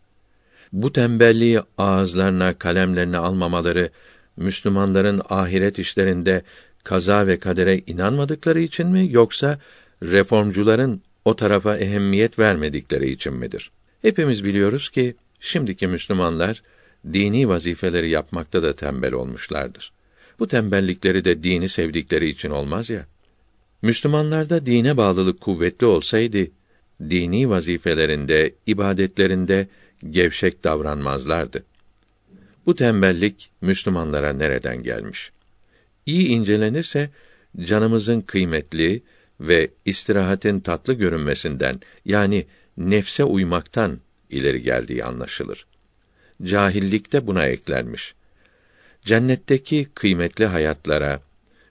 Bu 0.74 0.94
tembelliği 0.94 1.62
ağızlarına, 1.78 2.54
kalemlerine 2.54 3.18
almamaları 3.18 3.90
Müslümanların 4.38 5.22
ahiret 5.30 5.80
işlerinde 5.80 6.42
kaza 6.84 7.28
ve 7.28 7.40
kadere 7.40 7.82
inanmadıkları 7.88 8.60
için 8.60 8.88
mi 8.88 9.08
yoksa 9.12 9.60
reformcuların 10.04 11.02
o 11.26 11.36
tarafa 11.36 11.78
ehemmiyet 11.78 12.40
vermedikleri 12.40 13.10
için 13.10 13.34
midir? 13.34 13.72
Hepimiz 14.02 14.44
biliyoruz 14.44 14.90
ki 14.90 15.16
şimdiki 15.40 15.88
Müslümanlar 15.88 16.62
dini 17.14 17.50
vazifeleri 17.50 18.10
yapmakta 18.10 18.64
da 18.64 18.76
tembel 18.76 19.14
olmuşlardır. 19.14 19.92
Bu 20.40 20.48
tembellikleri 20.48 21.26
de 21.26 21.44
dini 21.44 21.70
sevdikleri 21.70 22.30
için 22.30 22.50
olmaz 22.50 22.90
ya. 22.90 23.06
Müslümanlarda 23.82 24.66
dine 24.66 24.98
bağlılık 24.98 25.42
kuvvetli 25.42 25.86
olsaydı 25.86 26.48
dini 27.10 27.50
vazifelerinde, 27.50 28.54
ibadetlerinde 28.68 29.68
gevşek 30.10 30.64
davranmazlardı. 30.64 31.64
Bu 32.68 32.76
tembellik 32.76 33.50
Müslümanlara 33.62 34.34
nereden 34.34 34.84
gelmiş? 34.84 35.32
İyi 36.06 36.28
incelenirse 36.28 37.10
canımızın 37.60 38.22
kıymetli 38.22 39.04
ve 39.40 39.72
istirahatin 39.86 40.60
tatlı 40.60 40.94
görünmesinden 40.94 41.80
yani 42.06 42.46
nefse 42.78 43.24
uymaktan 43.24 44.00
ileri 44.30 44.62
geldiği 44.62 45.04
anlaşılır. 45.06 45.66
Cahillikte 46.44 47.28
buna 47.28 47.46
eklenmiş. 47.46 48.16
Cennetteki 49.06 49.88
kıymetli 49.94 50.46
hayatlara 50.46 51.22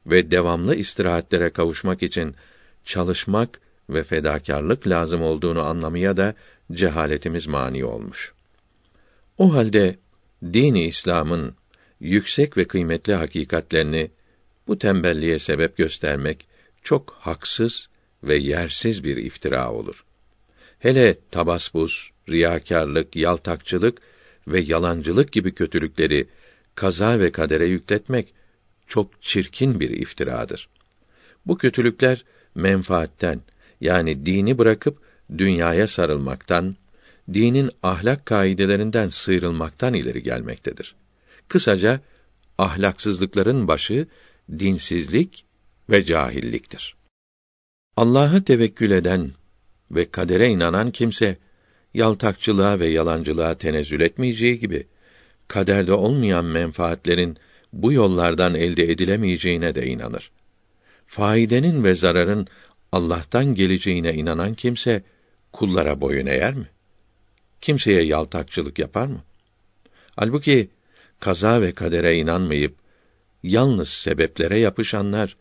ve 0.06 0.30
devamlı 0.30 0.74
istirahatlere 0.74 1.50
kavuşmak 1.50 2.02
için 2.02 2.34
çalışmak 2.84 3.60
ve 3.90 4.04
fedakarlık 4.04 4.88
lazım 4.88 5.22
olduğunu 5.22 5.62
anlamaya 5.62 6.16
da 6.16 6.34
cehaletimiz 6.72 7.46
mani 7.46 7.84
olmuş. 7.84 8.32
O 9.38 9.54
halde 9.54 9.96
dini 10.42 10.84
İslam'ın 10.84 11.54
yüksek 12.00 12.56
ve 12.56 12.64
kıymetli 12.64 13.14
hakikatlerini 13.14 14.10
bu 14.66 14.78
tembelliğe 14.78 15.38
sebep 15.38 15.76
göstermek 15.76 16.46
çok 16.82 17.16
haksız 17.20 17.88
ve 18.24 18.36
yersiz 18.36 19.04
bir 19.04 19.16
iftira 19.16 19.72
olur. 19.72 20.04
Hele 20.78 21.18
tabasbus, 21.30 22.10
riyakarlık, 22.28 23.16
yaltakçılık 23.16 23.98
ve 24.48 24.60
yalancılık 24.60 25.32
gibi 25.32 25.54
kötülükleri 25.54 26.28
kaza 26.74 27.20
ve 27.20 27.32
kadere 27.32 27.66
yükletmek 27.66 28.34
çok 28.86 29.22
çirkin 29.22 29.80
bir 29.80 29.90
iftiradır. 29.90 30.68
Bu 31.46 31.58
kötülükler 31.58 32.24
menfaatten 32.54 33.40
yani 33.80 34.26
dini 34.26 34.58
bırakıp 34.58 34.98
dünyaya 35.38 35.86
sarılmaktan, 35.86 36.76
dinin 37.32 37.70
ahlak 37.82 38.26
kaidelerinden 38.26 39.08
sıyrılmaktan 39.08 39.94
ileri 39.94 40.22
gelmektedir. 40.22 40.94
Kısaca 41.48 42.00
ahlaksızlıkların 42.58 43.68
başı 43.68 44.06
dinsizlik 44.58 45.44
ve 45.90 46.04
cahilliktir. 46.04 46.96
Allah'a 47.96 48.44
tevekkül 48.44 48.90
eden 48.90 49.30
ve 49.90 50.10
kadere 50.10 50.48
inanan 50.48 50.90
kimse 50.90 51.38
yaltakçılığa 51.94 52.80
ve 52.80 52.86
yalancılığa 52.86 53.54
tenezzül 53.54 54.00
etmeyeceği 54.00 54.58
gibi 54.58 54.86
kaderde 55.48 55.92
olmayan 55.92 56.44
menfaatlerin 56.44 57.36
bu 57.72 57.92
yollardan 57.92 58.54
elde 58.54 58.90
edilemeyeceğine 58.90 59.74
de 59.74 59.86
inanır. 59.86 60.30
Faidenin 61.06 61.84
ve 61.84 61.94
zararın 61.94 62.46
Allah'tan 62.92 63.54
geleceğine 63.54 64.14
inanan 64.14 64.54
kimse 64.54 65.02
kullara 65.52 66.00
boyun 66.00 66.26
eğer 66.26 66.54
mi? 66.54 66.68
Kimseye 67.60 68.02
yaltakçılık 68.02 68.78
yapar 68.78 69.06
mı? 69.06 69.20
Halbuki 70.16 70.68
kaza 71.20 71.60
ve 71.60 71.72
kadere 71.72 72.16
inanmayıp 72.16 72.74
yalnız 73.42 73.88
sebeplere 73.88 74.58
yapışanlar 74.58 75.36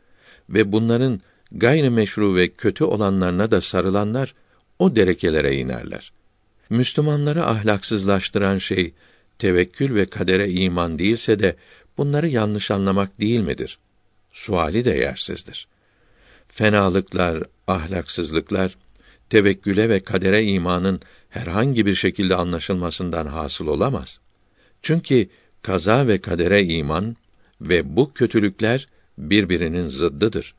ve 0.50 0.72
bunların 0.72 1.22
gayri 1.52 1.90
meşru 1.90 2.36
ve 2.36 2.50
kötü 2.50 2.84
olanlarına 2.84 3.52
da 3.52 3.62
sarılanlar 3.62 4.34
o 4.80 4.96
derekelere 4.96 5.56
inerler. 5.56 6.12
Müslümanları 6.70 7.46
ahlaksızlaştıran 7.46 8.58
şey 8.58 8.94
tevekkül 9.38 9.96
ve 9.96 10.06
kadere 10.06 10.52
iman 10.52 11.00
değilse 11.00 11.40
de 11.40 11.56
bunları 11.98 12.28
yanlış 12.28 12.72
anlamak 12.72 13.20
değil 13.20 13.40
midir? 13.40 13.80
Suali 14.32 14.86
de 14.86 14.92
yersizdir. 14.92 15.68
fenalıklar, 16.48 17.44
ahlaksızlıklar 17.68 18.78
tevekküle 19.30 19.90
ve 19.90 20.00
kadere 20.00 20.44
imanın 20.44 21.02
herhangi 21.36 21.86
bir 21.86 21.96
şekilde 21.96 22.36
anlaşılmasından 22.36 23.26
hasıl 23.26 23.68
olamaz. 23.68 24.20
Çünkü 24.82 25.28
kaza 25.62 26.08
ve 26.08 26.22
kadere 26.22 26.64
iman 26.64 27.16
ve 27.62 27.96
bu 27.96 28.14
kötülükler 28.14 28.88
birbirinin 29.18 29.88
zıddıdır. 29.88 30.56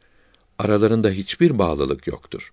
Aralarında 0.59 1.11
hiçbir 1.11 1.59
bağlılık 1.59 2.07
yoktur. 2.07 2.53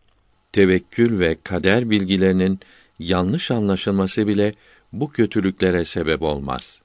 Tevekkül 0.51 1.19
ve 1.19 1.37
kader 1.43 1.89
bilgilerinin 1.89 2.59
yanlış 2.99 3.51
anlaşılması 3.51 4.27
bile 4.27 4.53
bu 4.93 5.09
kötülüklere 5.11 5.85
sebep 5.85 6.21
olmaz. 6.21 6.81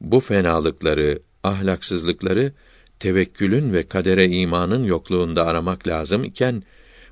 Bu 0.00 0.20
fenalıkları, 0.20 1.18
ahlaksızlıkları 1.44 2.52
tevekkülün 2.98 3.72
ve 3.72 3.82
kadere 3.88 4.28
imanın 4.28 4.84
yokluğunda 4.84 5.46
aramak 5.46 5.86
lazım 5.86 6.24
iken 6.24 6.62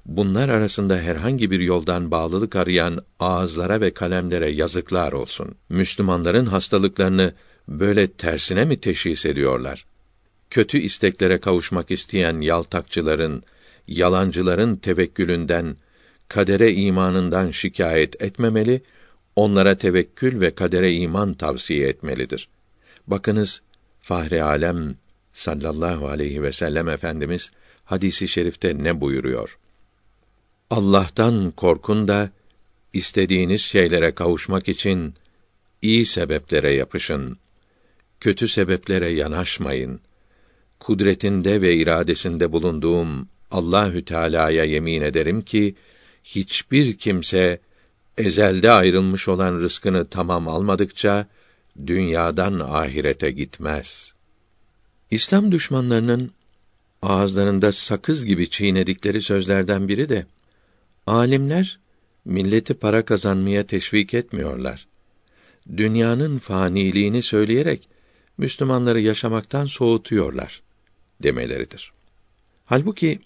bunlar 0.06 0.48
arasında 0.48 0.98
herhangi 0.98 1.50
bir 1.50 1.60
yoldan 1.60 2.10
bağlılık 2.10 2.56
arayan 2.56 3.04
ağızlara 3.20 3.80
ve 3.80 3.90
kalemlere 3.90 4.50
yazıklar 4.50 5.12
olsun. 5.12 5.54
Müslümanların 5.68 6.46
hastalıklarını 6.46 7.32
böyle 7.68 8.06
tersine 8.06 8.64
mi 8.64 8.80
teşhis 8.80 9.26
ediyorlar? 9.26 9.86
Kötü 10.50 10.78
isteklere 10.78 11.38
kavuşmak 11.38 11.90
isteyen 11.90 12.40
yaltakçıların, 12.40 13.42
yalancıların 13.88 14.76
tevekkülünden, 14.76 15.76
kadere 16.28 16.72
imanından 16.72 17.50
şikayet 17.50 18.22
etmemeli, 18.22 18.82
onlara 19.36 19.74
tevekkül 19.74 20.40
ve 20.40 20.54
kadere 20.54 20.92
iman 20.92 21.34
tavsiye 21.34 21.88
etmelidir. 21.88 22.48
Bakınız 23.06 23.62
Fahri 24.00 24.42
Alem 24.42 24.96
sallallahu 25.32 26.08
aleyhi 26.08 26.42
ve 26.42 26.52
sellem 26.52 26.88
efendimiz 26.88 27.50
hadisi 27.84 28.28
şerifte 28.28 28.78
ne 28.78 29.00
buyuruyor? 29.00 29.58
Allah'tan 30.70 31.50
korkun 31.50 32.08
da 32.08 32.30
istediğiniz 32.92 33.60
şeylere 33.60 34.14
kavuşmak 34.14 34.68
için 34.68 35.14
iyi 35.82 36.06
sebeplere 36.06 36.74
yapışın. 36.74 37.38
Kötü 38.20 38.48
sebeplere 38.48 39.08
yanaşmayın. 39.08 40.00
Kudretinde 40.80 41.60
ve 41.60 41.74
iradesinde 41.76 42.52
bulunduğum 42.52 43.28
Allahü 43.50 44.04
Teala'ya 44.04 44.64
yemin 44.64 45.02
ederim 45.02 45.42
ki 45.42 45.74
hiçbir 46.24 46.96
kimse 46.96 47.60
ezelde 48.18 48.70
ayrılmış 48.70 49.28
olan 49.28 49.58
rızkını 49.58 50.06
tamam 50.06 50.48
almadıkça 50.48 51.26
dünyadan 51.86 52.60
ahirete 52.60 53.30
gitmez. 53.30 54.14
İslam 55.10 55.52
düşmanlarının 55.52 56.30
ağızlarında 57.02 57.72
sakız 57.72 58.24
gibi 58.24 58.50
çiğnedikleri 58.50 59.20
sözlerden 59.20 59.88
biri 59.88 60.08
de 60.08 60.26
alimler 61.06 61.78
milleti 62.24 62.74
para 62.74 63.04
kazanmaya 63.04 63.66
teşvik 63.66 64.14
etmiyorlar. 64.14 64.86
Dünyanın 65.76 66.38
faniliğini 66.38 67.22
söyleyerek 67.22 67.88
Müslümanları 68.38 69.00
yaşamaktan 69.00 69.66
soğutuyorlar 69.66 70.62
demeleridir. 71.22 71.92
Halbuki 72.64 73.20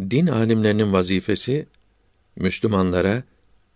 din 0.00 0.26
alimlerinin 0.26 0.92
vazifesi 0.92 1.66
Müslümanlara 2.36 3.22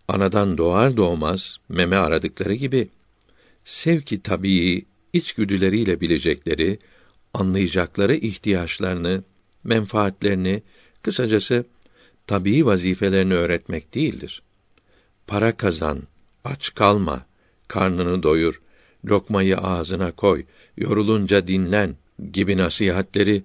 anadan 0.07 0.57
doğar 0.57 0.97
doğmaz 0.97 1.57
meme 1.69 1.95
aradıkları 1.95 2.53
gibi 2.53 2.89
sevki 3.63 4.21
tabii 4.21 4.85
içgüdüleriyle 5.13 6.01
bilecekleri, 6.01 6.79
anlayacakları 7.33 8.15
ihtiyaçlarını, 8.15 9.23
menfaatlerini, 9.63 10.61
kısacası 11.01 11.65
tabii 12.27 12.65
vazifelerini 12.65 13.33
öğretmek 13.33 13.95
değildir. 13.95 14.41
Para 15.27 15.57
kazan, 15.57 16.03
aç 16.43 16.73
kalma, 16.75 17.25
karnını 17.67 18.23
doyur, 18.23 18.61
lokmayı 19.05 19.57
ağzına 19.57 20.11
koy, 20.11 20.45
yorulunca 20.77 21.47
dinlen 21.47 21.95
gibi 22.31 22.57
nasihatleri 22.57 23.43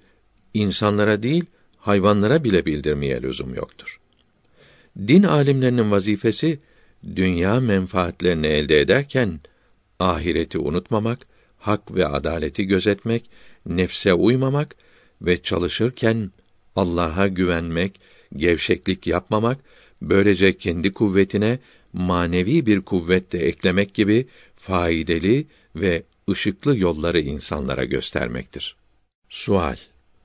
insanlara 0.55 1.23
değil, 1.23 1.45
hayvanlara 1.77 2.45
bile 2.45 2.67
bildirmeye 2.67 3.23
lüzum 3.23 3.55
yoktur. 3.55 4.01
Din 4.99 5.23
alimlerinin 5.23 5.91
vazifesi 5.91 6.59
dünya 7.17 7.61
menfaatlerini 7.61 8.47
elde 8.47 8.81
ederken 8.81 9.41
ahireti 9.99 10.59
unutmamak, 10.59 11.27
hak 11.59 11.95
ve 11.95 12.07
adaleti 12.07 12.65
gözetmek, 12.65 13.31
nefse 13.67 14.15
uymamak 14.15 14.77
ve 15.23 15.43
çalışırken 15.43 16.31
Allah'a 16.77 17.29
güvenmek, 17.29 18.01
gevşeklik 18.37 19.07
yapmamak, 19.07 19.59
böylece 20.03 20.57
kendi 20.57 20.93
kuvvetine 20.93 21.59
manevi 21.93 22.67
bir 22.67 22.81
kuvvet 22.81 23.33
de 23.33 23.39
eklemek 23.39 23.95
gibi 23.95 24.27
faydalı 24.57 25.45
ve 25.77 26.03
ışıklı 26.31 26.79
yolları 26.79 27.21
insanlara 27.21 27.85
göstermektir. 27.85 28.77
Sual 29.29 29.77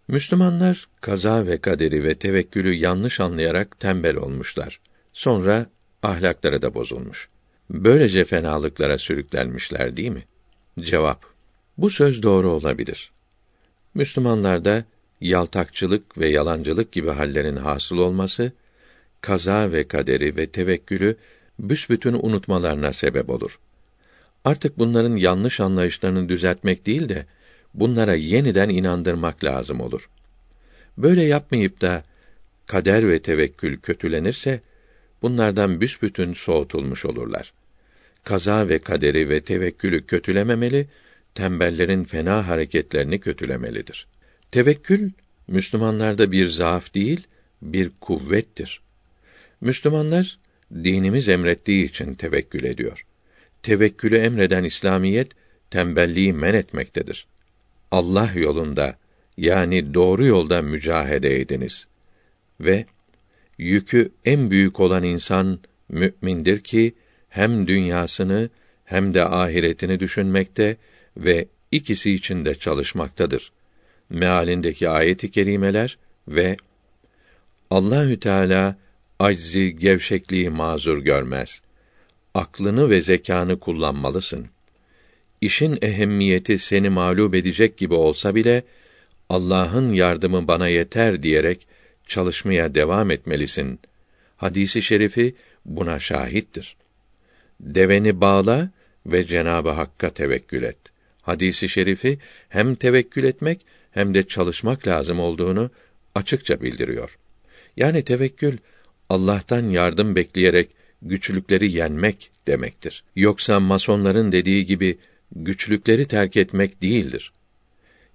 Müslümanlar 0.08 0.88
kaza 1.02 1.48
ve 1.48 1.58
kaderi 1.58 2.04
ve 2.04 2.16
tevekkülü 2.16 2.74
yanlış 2.74 3.20
anlayarak 3.20 3.80
tembel 3.80 4.16
olmuşlar. 4.16 4.80
Sonra 5.14 5.66
ahlakları 6.04 6.62
da 6.62 6.74
bozulmuş. 6.74 7.30
Böylece 7.70 8.24
fenalıklara 8.24 8.98
sürüklenmişler 8.98 9.98
değil 9.98 10.10
mi? 10.10 10.24
Cevap 10.80 11.26
Bu 11.78 11.90
söz 11.90 12.24
doğru 12.24 12.52
olabilir. 12.52 13.12
Müslümanlarda 13.94 14.84
yaltakçılık 15.24 16.18
ve 16.18 16.30
yalancılık 16.30 16.92
gibi 16.92 17.10
hallerin 17.10 17.56
hasıl 17.56 17.98
olması 17.98 18.52
kaza 19.22 19.72
ve 19.72 19.88
kaderi 19.88 20.36
ve 20.36 20.48
tevekkülü 20.48 21.16
büsbütün 21.60 22.14
unutmalarına 22.14 22.94
sebep 22.94 23.30
olur. 23.30 23.60
Artık 24.46 24.78
bunların 24.78 25.16
yanlış 25.16 25.60
anlayışlarını 25.60 26.30
düzeltmek 26.30 26.86
değil 26.86 27.10
de 27.10 27.26
bunlara 27.74 28.16
yeniden 28.16 28.70
inandırmak 28.70 29.44
lazım 29.44 29.80
olur. 29.80 30.10
Böyle 30.98 31.24
yapmayıp 31.24 31.82
da 31.82 32.04
kader 32.66 33.10
ve 33.10 33.22
tevekkül 33.22 33.80
kötülenirse 33.80 34.62
bunlardan 35.22 35.82
büsbütün 35.82 36.34
soğutulmuş 36.34 37.06
olurlar. 37.06 37.54
Kaza 38.24 38.70
ve 38.70 38.80
kaderi 38.80 39.30
ve 39.30 39.42
tevekkülü 39.42 40.06
kötülememeli, 40.06 40.88
tembellerin 41.36 42.04
fena 42.04 42.48
hareketlerini 42.48 43.20
kötülemelidir. 43.20 44.08
Tevekkül 44.54 45.12
Müslümanlarda 45.48 46.32
bir 46.32 46.48
zaaf 46.48 46.94
değil, 46.94 47.28
bir 47.62 47.90
kuvvettir. 48.02 48.82
Müslümanlar 49.62 50.40
dinimiz 50.74 51.30
emrettiği 51.30 51.86
için 51.86 52.14
tevekkül 52.14 52.64
ediyor. 52.64 53.06
Tevekkülü 53.64 54.18
emreden 54.18 54.64
İslamiyet 54.64 55.32
tembelliği 55.70 56.34
men 56.34 56.54
etmektedir. 56.54 57.28
Allah 57.92 58.32
yolunda 58.36 58.98
yani 59.38 59.94
doğru 59.94 60.26
yolda 60.26 60.62
mücahede 60.62 61.42
ediniz 61.42 61.88
ve 62.60 62.86
yükü 63.58 64.12
en 64.26 64.52
büyük 64.52 64.80
olan 64.80 65.04
insan 65.04 65.60
mümindir 65.90 66.60
ki 66.60 66.94
hem 67.30 67.68
dünyasını 67.68 68.50
hem 68.86 69.14
de 69.14 69.26
ahiretini 69.26 70.00
düşünmekte 70.00 70.78
ve 71.18 71.48
ikisi 71.72 72.14
için 72.14 72.46
de 72.46 72.56
çalışmaktadır. 72.56 73.52
Mealindeki 74.14 74.90
ayet-i 74.90 75.32
kerimeler 75.32 75.98
ve 76.28 76.58
Allahü 77.70 78.20
Teala 78.20 78.76
aczi, 79.20 79.76
gevşekliği 79.76 80.50
mazur 80.50 80.98
görmez. 80.98 81.62
Aklını 82.34 82.90
ve 82.90 83.02
zekanı 83.02 83.60
kullanmalısın. 83.60 84.48
İşin 85.42 85.78
ehemmiyeti 85.82 86.60
seni 86.60 86.90
mağlup 86.90 87.36
edecek 87.36 87.78
gibi 87.78 87.94
olsa 87.94 88.36
bile 88.36 88.64
Allah'ın 89.30 89.94
yardımı 89.94 90.48
bana 90.48 90.68
yeter 90.68 91.24
diyerek 91.24 91.68
çalışmaya 92.08 92.76
devam 92.76 93.12
etmelisin. 93.12 93.80
Hadisi 94.38 94.82
şerifi 94.82 95.36
buna 95.66 96.00
şahittir. 96.00 96.76
Deveni 97.60 98.22
bağla 98.22 98.70
ve 99.06 99.26
Cenabı 99.26 99.70
Hakk'a 99.70 100.10
tevekkül 100.10 100.64
et. 100.64 100.78
Hadisi 101.22 101.70
şerifi 101.70 102.20
hem 102.50 102.76
tevekkül 102.76 103.24
etmek 103.24 103.66
hem 103.94 104.14
de 104.14 104.24
çalışmak 104.24 104.88
lazım 104.88 105.20
olduğunu 105.20 105.72
açıkça 106.16 106.62
bildiriyor. 106.62 107.18
Yani 107.78 108.04
tevekkül 108.04 108.58
Allah'tan 109.10 109.64
yardım 109.70 110.16
bekleyerek 110.16 110.70
güçlükleri 111.02 111.72
yenmek 111.72 112.32
demektir. 112.48 113.04
Yoksa 113.16 113.60
masonların 113.60 114.32
dediği 114.32 114.66
gibi 114.66 114.98
güçlükleri 115.36 116.06
terk 116.08 116.38
etmek 116.38 116.82
değildir. 116.82 117.34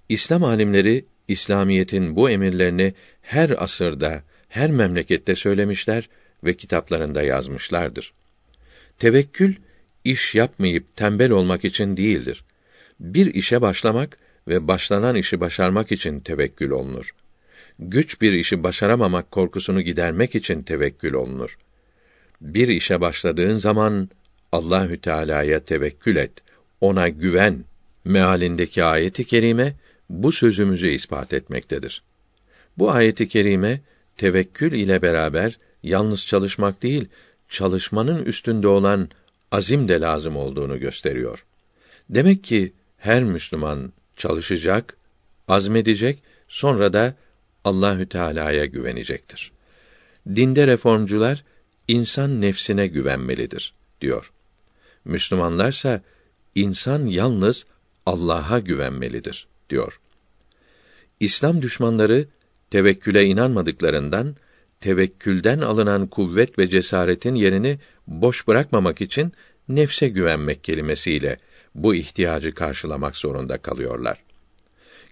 İslam 0.09 0.45
alimleri 0.45 1.05
İslamiyetin 1.29 2.17
bu 2.17 2.31
emirlerini 2.31 2.95
her 3.23 3.63
asırda, 3.63 4.23
her 4.49 4.71
memlekette 4.71 5.35
söylemişler 5.35 6.09
ve 6.45 6.55
kitaplarında 6.55 7.23
yazmışlardır. 7.23 8.13
Tevekkül 8.99 9.55
iş 10.05 10.35
yapmayıp 10.35 10.97
tembel 10.97 11.31
olmak 11.31 11.65
için 11.65 11.97
değildir. 11.97 12.45
Bir 13.01 13.35
işe 13.35 13.63
başlamak 13.63 14.19
ve 14.49 14.69
başlanan 14.69 15.17
işi 15.17 15.41
başarmak 15.41 15.93
için 15.93 16.21
tevekkül 16.21 16.71
olunur. 16.71 17.15
güç 17.79 18.21
bir 18.21 18.33
işi 18.33 18.63
başaramamak 18.63 19.31
korkusunu 19.31 19.81
gidermek 19.81 20.35
için 20.35 20.63
tevekkül 20.63 21.13
olunur. 21.13 21.59
Bir 22.41 22.69
işe 22.69 23.01
başladığın 23.01 23.53
zaman 23.53 24.09
Allahü 24.53 25.01
Teala'ya 25.01 25.61
tevekkül 25.61 26.17
et, 26.17 26.33
ona 26.81 27.09
güven 27.09 27.65
mealindeki 28.05 28.85
ayeti 28.85 29.25
kerime 29.25 29.75
bu 30.11 30.33
sözümüzü 30.33 30.89
ispat 30.89 31.33
etmektedir. 31.33 32.03
Bu 32.79 32.91
ayeti 32.91 33.29
kerime 33.29 33.81
tevekkül 34.17 34.73
ile 34.73 35.03
beraber 35.03 35.59
yalnız 35.83 36.27
çalışmak 36.27 36.83
değil, 36.83 37.09
çalışmanın 37.49 38.25
üstünde 38.25 38.69
olan 38.69 39.09
azim 39.53 39.89
de 39.89 40.01
lazım 40.01 40.37
olduğunu 40.37 40.81
gösteriyor. 40.81 41.45
Demek 42.11 42.45
ki 42.45 42.73
her 42.99 43.25
Müslüman 43.25 43.93
çalışacak, 44.19 44.97
azmedecek, 45.49 46.23
sonra 46.49 46.93
da 46.93 47.15
Allahü 47.65 48.09
Teala'ya 48.09 48.65
güvenecektir. 48.65 49.53
Dinde 50.29 50.67
reformcular 50.67 51.45
insan 51.89 52.41
nefsine 52.41 52.87
güvenmelidir 52.87 53.75
diyor. 54.01 54.33
Müslümanlarsa 55.05 56.03
insan 56.55 57.07
yalnız 57.07 57.67
Allah'a 58.07 58.59
güvenmelidir 58.59 59.47
diyor. 59.71 60.01
İslam 61.21 61.63
düşmanları 61.63 62.27
tevekküle 62.71 63.25
inanmadıklarından 63.25 64.37
tevekkülden 64.81 65.59
alınan 65.59 66.07
kuvvet 66.07 66.59
ve 66.59 66.69
cesaretin 66.71 67.35
yerini 67.35 67.79
boş 68.07 68.49
bırakmamak 68.49 69.01
için 69.01 69.33
nefse 69.69 70.09
güvenmek 70.09 70.65
kelimesiyle 70.65 71.37
bu 71.75 71.95
ihtiyacı 71.95 72.55
karşılamak 72.55 73.17
zorunda 73.17 73.59
kalıyorlar. 73.59 74.23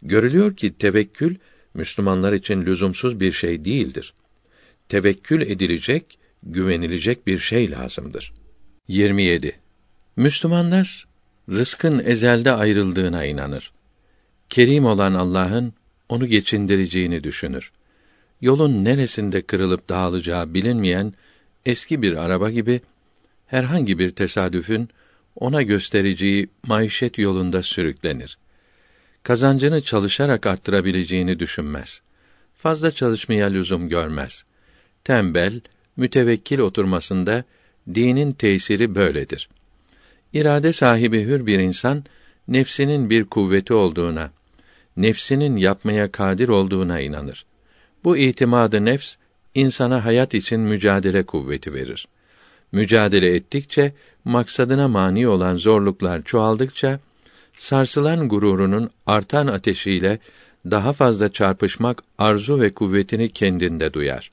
Görülüyor 0.02 0.56
ki 0.56 0.78
tevekkül 0.78 1.36
Müslümanlar 1.74 2.32
için 2.32 2.66
lüzumsuz 2.66 3.20
bir 3.20 3.32
şey 3.32 3.64
değildir. 3.64 4.14
Tevekkül 4.88 5.40
edilecek, 5.40 6.18
güvenilecek 6.42 7.26
bir 7.26 7.38
şey 7.38 7.70
lazımdır. 7.70 8.32
27. 8.88 9.58
Müslümanlar 10.16 11.06
rızkın 11.50 11.98
ezelde 11.98 12.52
ayrıldığına 12.52 13.24
inanır. 13.24 13.72
Kerim 14.48 14.84
olan 14.84 15.14
Allah'ın 15.14 15.72
onu 16.08 16.26
geçindireceğini 16.26 17.24
düşünür. 17.24 17.72
Yolun 18.40 18.84
neresinde 18.84 19.42
kırılıp 19.42 19.88
dağılacağı 19.88 20.54
bilinmeyen 20.54 21.14
eski 21.66 22.02
bir 22.02 22.16
araba 22.16 22.50
gibi 22.50 22.80
herhangi 23.46 23.98
bir 23.98 24.10
tesadüfün 24.10 24.88
ona 25.36 25.62
göstereceği 25.62 26.48
maişet 26.66 27.18
yolunda 27.18 27.62
sürüklenir. 27.62 28.38
Kazancını 29.22 29.82
çalışarak 29.82 30.46
arttırabileceğini 30.46 31.38
düşünmez. 31.38 32.02
Fazla 32.54 32.90
çalışmaya 32.90 33.46
lüzum 33.46 33.88
görmez. 33.88 34.44
Tembel, 35.04 35.60
mütevekkil 35.96 36.58
oturmasında 36.58 37.44
dinin 37.94 38.32
tesiri 38.32 38.94
böyledir. 38.94 39.48
İrade 40.32 40.72
sahibi 40.72 41.24
hür 41.24 41.46
bir 41.46 41.58
insan 41.58 42.04
nefsinin 42.48 43.10
bir 43.10 43.24
kuvveti 43.24 43.74
olduğuna, 43.74 44.30
nefsinin 44.96 45.56
yapmaya 45.56 46.12
kadir 46.12 46.48
olduğuna 46.48 47.00
inanır. 47.00 47.46
Bu 48.04 48.16
itimadı 48.16 48.84
nefs 48.84 49.16
insana 49.54 50.04
hayat 50.04 50.34
için 50.34 50.60
mücadele 50.60 51.22
kuvveti 51.22 51.74
verir. 51.74 52.08
Mücadele 52.72 53.34
ettikçe 53.34 53.92
maksadına 54.24 54.88
mani 54.88 55.28
olan 55.28 55.56
zorluklar 55.56 56.22
çoğaldıkça 56.22 57.00
sarsılan 57.56 58.28
gururunun 58.28 58.90
artan 59.06 59.46
ateşiyle 59.46 60.18
daha 60.70 60.92
fazla 60.92 61.32
çarpışmak 61.32 62.02
arzu 62.18 62.60
ve 62.60 62.74
kuvvetini 62.74 63.28
kendinde 63.28 63.92
duyar. 63.92 64.30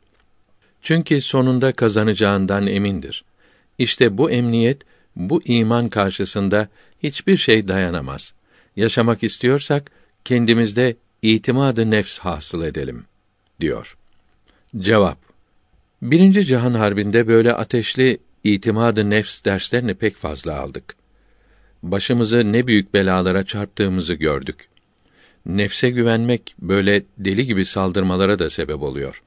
Çünkü 0.81 1.21
sonunda 1.21 1.71
kazanacağından 1.71 2.67
emindir. 2.67 3.23
İşte 3.77 4.17
bu 4.17 4.31
emniyet, 4.31 4.81
bu 5.15 5.41
iman 5.45 5.89
karşısında 5.89 6.67
hiçbir 7.03 7.37
şey 7.37 7.67
dayanamaz. 7.67 8.33
Yaşamak 8.75 9.23
istiyorsak 9.23 9.91
kendimizde 10.25 10.95
itimadı 11.21 11.91
nefs 11.91 12.19
hasıl 12.19 12.63
edelim 12.63 13.05
diyor. 13.59 13.97
Cevap 14.77 15.32
Birinci 16.03 16.45
Cihan 16.45 16.73
Harbi'nde 16.73 17.27
böyle 17.27 17.53
ateşli 17.53 18.17
itimadı 18.43 19.09
nefs 19.09 19.43
derslerini 19.45 19.93
pek 19.93 20.15
fazla 20.15 20.59
aldık. 20.59 20.95
Başımızı 21.83 22.53
ne 22.53 22.67
büyük 22.67 22.93
belalara 22.93 23.45
çarptığımızı 23.45 24.13
gördük. 24.13 24.67
Nefse 25.45 25.89
güvenmek 25.89 26.55
böyle 26.59 27.03
deli 27.17 27.45
gibi 27.45 27.65
saldırmalara 27.65 28.39
da 28.39 28.49
sebep 28.49 28.81
oluyor. 28.81 29.23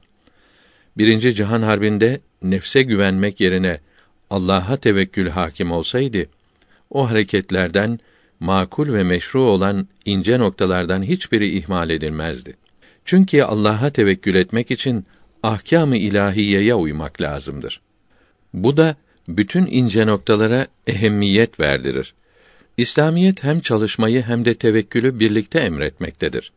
Birinci 0.97 1.35
Cihan 1.35 1.61
Harbi'nde 1.61 2.21
nefse 2.43 2.83
güvenmek 2.83 3.41
yerine 3.41 3.79
Allah'a 4.29 4.77
tevekkül 4.77 5.29
hakim 5.29 5.71
olsaydı, 5.71 6.25
o 6.89 7.09
hareketlerden 7.09 7.99
makul 8.39 8.93
ve 8.93 9.03
meşru 9.03 9.41
olan 9.41 9.87
ince 10.05 10.39
noktalardan 10.39 11.03
hiçbiri 11.03 11.57
ihmal 11.57 11.89
edilmezdi. 11.89 12.57
Çünkü 13.05 13.41
Allah'a 13.41 13.89
tevekkül 13.89 14.35
etmek 14.35 14.71
için 14.71 15.05
ahkâm-ı 15.47 15.97
ilahiyeye 15.97 16.75
uymak 16.75 17.21
lazımdır. 17.21 17.81
Bu 18.53 18.77
da 18.77 18.95
bütün 19.27 19.65
ince 19.65 20.07
noktalara 20.07 20.67
ehemmiyet 20.87 21.59
verdirir. 21.59 22.13
İslamiyet 22.77 23.43
hem 23.43 23.59
çalışmayı 23.59 24.21
hem 24.21 24.45
de 24.45 24.53
tevekkülü 24.53 25.19
birlikte 25.19 25.59
emretmektedir. 25.59 26.51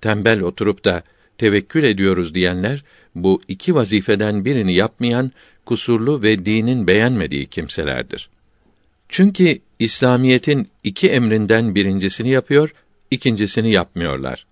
Tembel 0.00 0.40
oturup 0.40 0.84
da 0.84 1.02
tevekkül 1.38 1.84
ediyoruz 1.84 2.34
diyenler 2.34 2.84
bu 3.14 3.42
iki 3.48 3.74
vazifeden 3.74 4.44
birini 4.44 4.74
yapmayan 4.74 5.32
kusurlu 5.66 6.22
ve 6.22 6.44
dinin 6.44 6.86
beğenmediği 6.86 7.46
kimselerdir. 7.46 8.28
Çünkü 9.08 9.58
İslamiyetin 9.78 10.68
iki 10.84 11.08
emrinden 11.08 11.74
birincisini 11.74 12.30
yapıyor, 12.30 12.74
ikincisini 13.10 13.72
yapmıyorlar. 13.72 14.46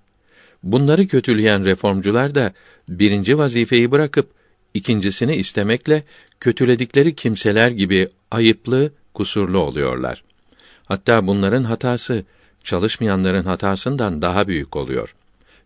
Bunları 0.66 1.06
kötüleyen 1.09 1.64
reformcular 1.64 2.34
da 2.34 2.52
birinci 2.88 3.38
vazifeyi 3.38 3.90
bırakıp 3.90 4.30
ikincisini 4.74 5.36
istemekle 5.36 6.02
kötüledikleri 6.40 7.14
kimseler 7.14 7.70
gibi 7.70 8.09
ayıplı, 8.30 8.93
kusurlu 9.14 9.59
oluyorlar. 9.59 10.24
Hatta 10.84 11.26
bunların 11.26 11.64
hatası 11.64 12.24
çalışmayanların 12.64 13.44
hatasından 13.44 14.22
daha 14.22 14.48
büyük 14.48 14.76
oluyor. 14.76 15.14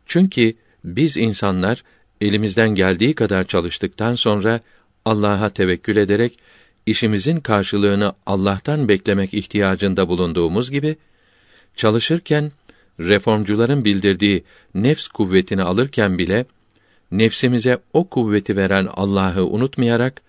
Çünkü 0.07 0.55
biz 0.85 1.17
insanlar 1.17 1.83
elimizden 2.21 2.69
geldiği 2.69 3.15
kadar 3.15 3.45
çalıştıktan 3.45 4.15
sonra 4.15 4.61
Allah'a 5.05 5.49
tevekkül 5.51 5.97
ederek 5.97 6.39
işimizin 6.87 7.41
karşılığını 7.41 8.13
Allah'tan 8.27 8.89
beklemek 8.89 9.35
ihtiyacında 9.35 10.09
bulunduğumuz 10.09 10.71
gibi 10.71 10.97
çalışırken 11.77 12.53
reformcuların 13.01 13.85
bildirdiği 13.85 14.45
nefs 14.75 15.09
kuvvetini 15.09 15.63
alırken 15.63 16.19
bile 16.19 16.47
nefsimize 17.13 17.79
o 17.93 18.09
kuvveti 18.09 18.57
veren 18.57 18.89
Allah'ı 18.95 19.47
unutmayarak 19.47 20.23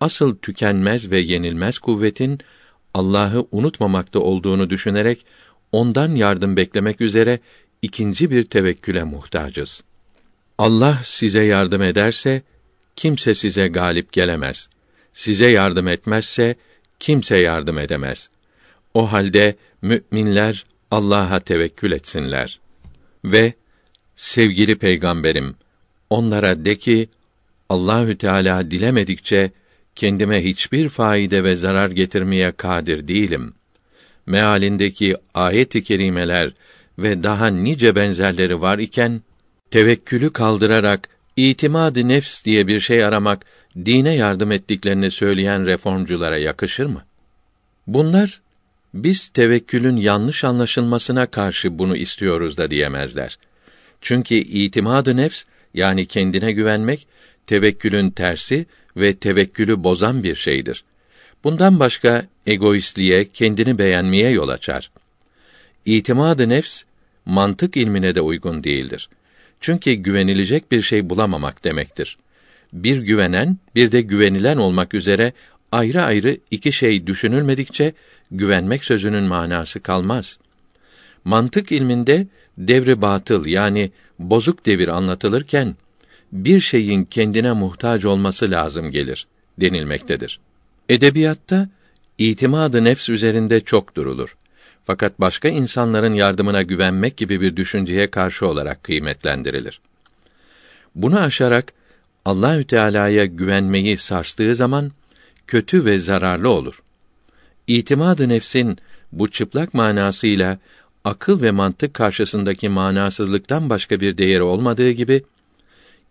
asıl 0.00 0.36
tükenmez 0.36 1.10
ve 1.10 1.20
yenilmez 1.20 1.78
kuvvetin 1.78 2.38
Allah'ı 2.94 3.46
unutmamakta 3.52 4.18
olduğunu 4.18 4.70
düşünerek 4.70 5.26
ondan 5.72 6.14
yardım 6.14 6.56
beklemek 6.56 7.00
üzere 7.00 7.38
ikinci 7.82 8.30
bir 8.30 8.44
tevekküle 8.44 9.04
muhtacız. 9.04 9.84
Allah 10.58 11.00
size 11.04 11.44
yardım 11.44 11.82
ederse 11.82 12.42
kimse 12.96 13.34
size 13.34 13.68
galip 13.68 14.12
gelemez. 14.12 14.68
Size 15.12 15.50
yardım 15.50 15.88
etmezse 15.88 16.56
kimse 17.00 17.36
yardım 17.36 17.78
edemez. 17.78 18.30
O 18.94 19.12
halde 19.12 19.56
müminler 19.82 20.64
Allah'a 20.90 21.40
tevekkül 21.40 21.92
etsinler. 21.92 22.60
Ve 23.24 23.52
sevgili 24.14 24.78
peygamberim 24.78 25.56
onlara 26.10 26.64
de 26.64 26.76
ki 26.76 27.08
Allahü 27.68 28.18
Teala 28.18 28.70
dilemedikçe 28.70 29.50
kendime 29.94 30.44
hiçbir 30.44 30.88
faide 30.88 31.44
ve 31.44 31.56
zarar 31.56 31.88
getirmeye 31.88 32.52
kadir 32.52 33.08
değilim. 33.08 33.54
Mealindeki 34.26 35.16
ayet-i 35.34 35.82
kerimeler 35.82 36.52
ve 36.98 37.22
daha 37.22 37.46
nice 37.46 37.96
benzerleri 37.96 38.60
var 38.60 38.78
iken 38.78 39.22
tevekkülü 39.70 40.32
kaldırarak 40.32 41.08
itimadı 41.36 42.08
nefs 42.08 42.44
diye 42.44 42.66
bir 42.66 42.80
şey 42.80 43.04
aramak 43.04 43.44
dine 43.76 44.14
yardım 44.14 44.52
ettiklerini 44.52 45.10
söyleyen 45.10 45.66
reformculara 45.66 46.38
yakışır 46.38 46.86
mı? 46.86 47.04
Bunlar 47.86 48.40
biz 48.94 49.28
tevekkülün 49.28 49.96
yanlış 49.96 50.44
anlaşılmasına 50.44 51.26
karşı 51.26 51.78
bunu 51.78 51.96
istiyoruz 51.96 52.56
da 52.56 52.70
diyemezler. 52.70 53.38
Çünkü 54.00 54.34
itimadı 54.34 55.16
nefs 55.16 55.44
yani 55.74 56.06
kendine 56.06 56.52
güvenmek 56.52 57.06
tevekkülün 57.46 58.10
tersi 58.10 58.66
ve 58.96 59.16
tevekkülü 59.16 59.84
bozan 59.84 60.22
bir 60.22 60.34
şeydir. 60.34 60.84
Bundan 61.44 61.80
başka 61.80 62.26
egoistliğe, 62.46 63.24
kendini 63.24 63.78
beğenmeye 63.78 64.30
yol 64.30 64.48
açar. 64.48 64.90
İtimadı 65.84 66.48
nefs 66.48 66.82
mantık 67.26 67.76
ilmine 67.76 68.14
de 68.14 68.20
uygun 68.20 68.64
değildir. 68.64 69.08
Çünkü 69.60 69.92
güvenilecek 69.92 70.72
bir 70.72 70.82
şey 70.82 71.10
bulamamak 71.10 71.64
demektir. 71.64 72.16
Bir 72.72 72.98
güvenen, 72.98 73.58
bir 73.74 73.92
de 73.92 74.00
güvenilen 74.00 74.56
olmak 74.56 74.94
üzere 74.94 75.32
ayrı 75.72 76.02
ayrı 76.02 76.36
iki 76.50 76.72
şey 76.72 77.06
düşünülmedikçe 77.06 77.92
güvenmek 78.36 78.84
sözünün 78.84 79.24
manası 79.24 79.80
kalmaz. 79.80 80.38
Mantık 81.24 81.72
ilminde 81.72 82.26
devri 82.58 83.02
batıl 83.02 83.46
yani 83.46 83.90
bozuk 84.18 84.66
devir 84.66 84.88
anlatılırken 84.88 85.76
bir 86.32 86.60
şeyin 86.60 87.04
kendine 87.04 87.52
muhtaç 87.52 88.04
olması 88.04 88.50
lazım 88.50 88.90
gelir 88.90 89.26
denilmektedir. 89.60 90.40
Edebiyatta 90.88 91.68
itimadı 92.18 92.84
nefs 92.84 93.08
üzerinde 93.08 93.60
çok 93.60 93.96
durulur. 93.96 94.36
Fakat 94.84 95.20
başka 95.20 95.48
insanların 95.48 96.14
yardımına 96.14 96.62
güvenmek 96.62 97.16
gibi 97.16 97.40
bir 97.40 97.56
düşünceye 97.56 98.10
karşı 98.10 98.46
olarak 98.46 98.84
kıymetlendirilir. 98.84 99.80
Bunu 100.94 101.20
aşarak 101.20 101.72
Allahü 102.24 102.64
Teala'ya 102.64 103.24
güvenmeyi 103.24 103.96
sarstığı 103.96 104.56
zaman 104.56 104.92
kötü 105.46 105.84
ve 105.84 105.98
zararlı 105.98 106.48
olur. 106.48 106.82
İtimadı 107.66 108.28
nefsin 108.28 108.78
bu 109.12 109.30
çıplak 109.30 109.74
manasıyla 109.74 110.58
akıl 111.04 111.42
ve 111.42 111.50
mantık 111.50 111.94
karşısındaki 111.94 112.68
manasızlıktan 112.68 113.70
başka 113.70 114.00
bir 114.00 114.18
değeri 114.18 114.42
olmadığı 114.42 114.90
gibi 114.90 115.22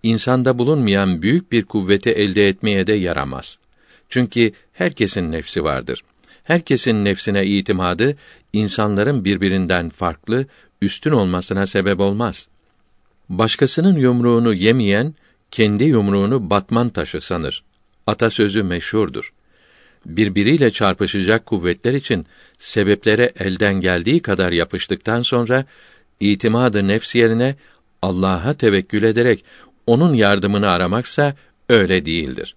insanda 0.04 0.58
bulunmayan 0.58 1.22
büyük 1.22 1.52
bir 1.52 1.66
kuvveti 1.66 2.10
elde 2.10 2.48
etmeye 2.48 2.88
de 2.88 2.94
yaramaz. 2.94 3.60
Çünkü 4.10 4.52
herkesin 4.74 5.32
nefsi 5.32 5.64
vardır. 5.64 6.04
Herkesin 6.44 7.06
nefsine 7.06 7.46
itimadı 7.46 8.18
insanların 8.54 9.26
birbirinden 9.26 9.90
farklı, 9.90 10.46
üstün 10.82 11.12
olmasına 11.12 11.68
sebep 11.68 12.00
olmaz. 12.00 12.48
Başkasının 13.30 13.96
yumruğunu 13.96 14.54
yemeyen 14.54 15.16
kendi 15.52 15.84
yumruğunu 15.84 16.50
batman 16.50 16.90
taşı 16.90 17.22
sanır. 17.22 17.64
Atasözü 18.08 18.64
meşhurdur. 18.64 19.34
Birbiriyle 20.06 20.72
çarpışacak 20.72 21.46
kuvvetler 21.46 21.94
için 21.94 22.26
sebeplere 22.60 23.32
elden 23.40 23.74
geldiği 23.74 24.20
kadar 24.20 24.52
yapıştıktan 24.52 25.22
sonra 25.22 25.66
itimadı 26.20 26.88
nefs 26.88 27.16
yerine 27.16 27.56
Allah'a 28.02 28.54
tevekkül 28.54 29.04
ederek 29.04 29.46
onun 29.88 30.14
yardımını 30.14 30.70
aramaksa 30.70 31.36
öyle 31.70 32.06
değildir. 32.06 32.56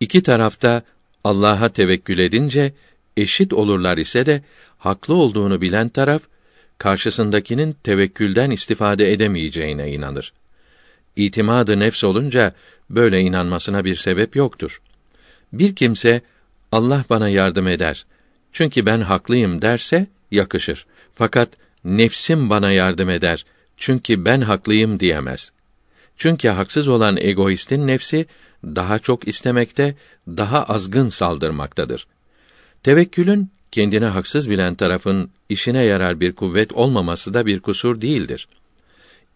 İki 0.00 0.22
tarafta 0.22 0.82
Allah'a 1.24 1.68
tevekkül 1.68 2.18
edince 2.18 2.72
eşit 3.16 3.52
olurlar 3.52 3.98
ise 3.98 4.26
de 4.26 4.42
haklı 4.78 5.14
olduğunu 5.14 5.60
bilen 5.60 5.88
taraf 5.88 6.22
karşısındakinin 6.78 7.76
tevekkülden 7.82 8.50
istifade 8.50 9.12
edemeyeceğine 9.12 9.90
inanır. 9.92 10.32
İtimadı 11.16 11.80
nefs 11.80 12.04
olunca 12.04 12.54
böyle 12.90 13.20
inanmasına 13.20 13.84
bir 13.84 13.96
sebep 13.96 14.36
yoktur. 14.36 14.80
Bir 15.52 15.74
kimse 15.74 16.20
Allah 16.72 17.04
bana 17.10 17.28
yardım 17.28 17.68
eder. 17.68 18.06
Çünkü 18.52 18.86
ben 18.86 19.00
haklıyım 19.00 19.62
derse 19.62 20.06
yakışır. 20.30 20.86
Fakat 21.14 21.48
nefsim 21.84 22.50
bana 22.50 22.72
yardım 22.72 23.10
eder. 23.10 23.44
Çünkü 23.76 24.24
ben 24.24 24.40
haklıyım 24.40 25.00
diyemez. 25.00 25.52
Çünkü 26.16 26.48
haksız 26.48 26.88
olan 26.88 27.16
egoistin 27.16 27.86
nefsi 27.86 28.26
daha 28.64 28.98
çok 28.98 29.28
istemekte, 29.28 29.94
daha 30.26 30.64
azgın 30.64 31.08
saldırmaktadır. 31.08 32.06
Tevekkülün 32.82 33.50
kendine 33.72 34.06
haksız 34.06 34.50
bilen 34.50 34.74
tarafın 34.74 35.30
işine 35.48 35.82
yarar 35.82 36.20
bir 36.20 36.32
kuvvet 36.32 36.72
olmaması 36.72 37.34
da 37.34 37.46
bir 37.46 37.60
kusur 37.60 38.00
değildir. 38.00 38.48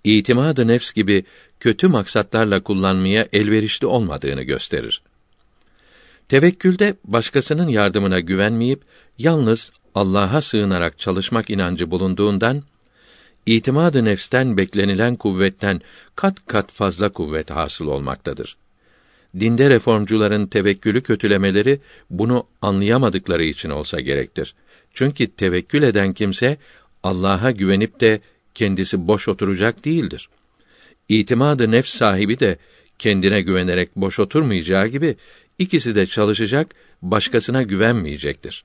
İtimadı 0.05 0.67
nefs 0.67 0.93
gibi 0.93 1.25
kötü 1.61 1.89
maksatlarla 1.89 2.63
kullanmaya 2.63 3.29
elverişli 3.33 3.87
olmadığını 3.87 4.43
gösterir. 4.43 5.03
Tevekkülde 6.33 6.95
başkasının 7.05 7.69
yardımına 7.69 8.21
güvenmeyip 8.21 8.83
yalnız 9.19 9.73
Allah'a 9.95 10.41
sığınarak 10.41 10.99
çalışmak 10.99 11.51
inancı 11.51 11.91
bulunduğundan 11.91 12.63
itimadı 13.47 14.05
nefsten 14.05 14.57
beklenilen 14.57 15.17
kuvvetten 15.17 15.81
kat 16.17 16.47
kat 16.47 16.73
fazla 16.73 17.09
kuvvet 17.09 17.51
hasıl 17.51 17.87
olmaktadır. 17.87 18.57
Dinde 19.41 19.71
reformcuların 19.71 20.47
tevekkülü 20.47 21.03
kötülemeleri 21.03 21.81
bunu 22.11 22.47
anlayamadıkları 22.63 23.45
için 23.45 23.71
olsa 23.71 24.01
gerektir. 24.01 24.55
Çünkü 24.95 25.27
tevekkül 25.27 25.83
eden 25.83 26.13
kimse 26.13 26.57
Allah'a 27.03 27.51
güvenip 27.51 28.01
de 28.01 28.21
kendisi 28.55 29.07
boş 29.07 29.29
oturacak 29.29 29.85
değildir. 29.85 30.29
İtimadı 31.09 31.71
nefs 31.71 31.95
sahibi 31.95 32.41
de 32.41 32.59
kendine 32.99 33.41
güvenerek 33.43 33.97
boş 33.97 34.19
oturmayacağı 34.19 34.87
gibi 34.87 35.17
ikisi 35.59 35.95
de 35.95 36.07
çalışacak, 36.07 36.75
başkasına 37.03 37.63
güvenmeyecektir. 37.63 38.65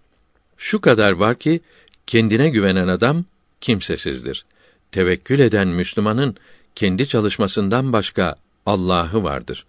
Şu 0.58 0.82
kadar 0.82 1.12
var 1.12 1.36
ki 1.40 1.62
kendine 2.08 2.50
güvenen 2.50 2.88
adam 2.88 3.26
kimsesizdir. 3.62 4.46
Tevekkül 4.92 5.40
eden 5.40 5.68
Müslümanın 5.68 6.36
kendi 6.76 7.08
çalışmasından 7.08 7.94
başka 7.94 8.36
Allah'ı 8.66 9.24
vardır. 9.24 9.66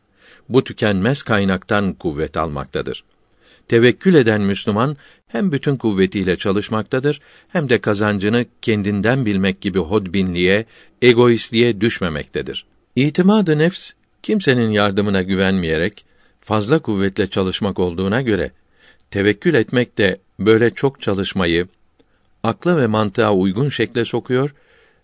Bu 0.48 0.64
tükenmez 0.64 1.22
kaynaktan 1.22 1.92
kuvvet 1.92 2.36
almaktadır. 2.36 3.04
Tevekkül 3.68 4.14
eden 4.14 4.40
Müslüman 4.40 4.96
hem 5.28 5.52
bütün 5.52 5.76
kuvvetiyle 5.76 6.36
çalışmaktadır 6.36 7.20
hem 7.48 7.68
de 7.68 7.78
kazancını 7.78 8.46
kendinden 8.62 9.26
bilmek 9.26 9.60
gibi 9.60 9.78
hodbinliğe, 9.78 10.64
egoistliğe 11.02 11.80
düşmemektedir. 11.80 12.64
İtimadı 12.96 13.58
nefs 13.58 13.90
kimsenin 14.22 14.70
yardımına 14.70 15.22
güvenmeyerek 15.22 16.04
fazla 16.48 16.78
kuvvetle 16.78 17.26
çalışmak 17.26 17.78
olduğuna 17.78 18.22
göre 18.22 18.50
tevekkül 19.10 19.54
etmek 19.54 19.98
de 19.98 20.18
böyle 20.40 20.70
çok 20.70 21.00
çalışmayı 21.00 21.68
akla 22.42 22.76
ve 22.76 22.86
mantığa 22.86 23.34
uygun 23.34 23.68
şekle 23.68 24.04
sokuyor 24.04 24.54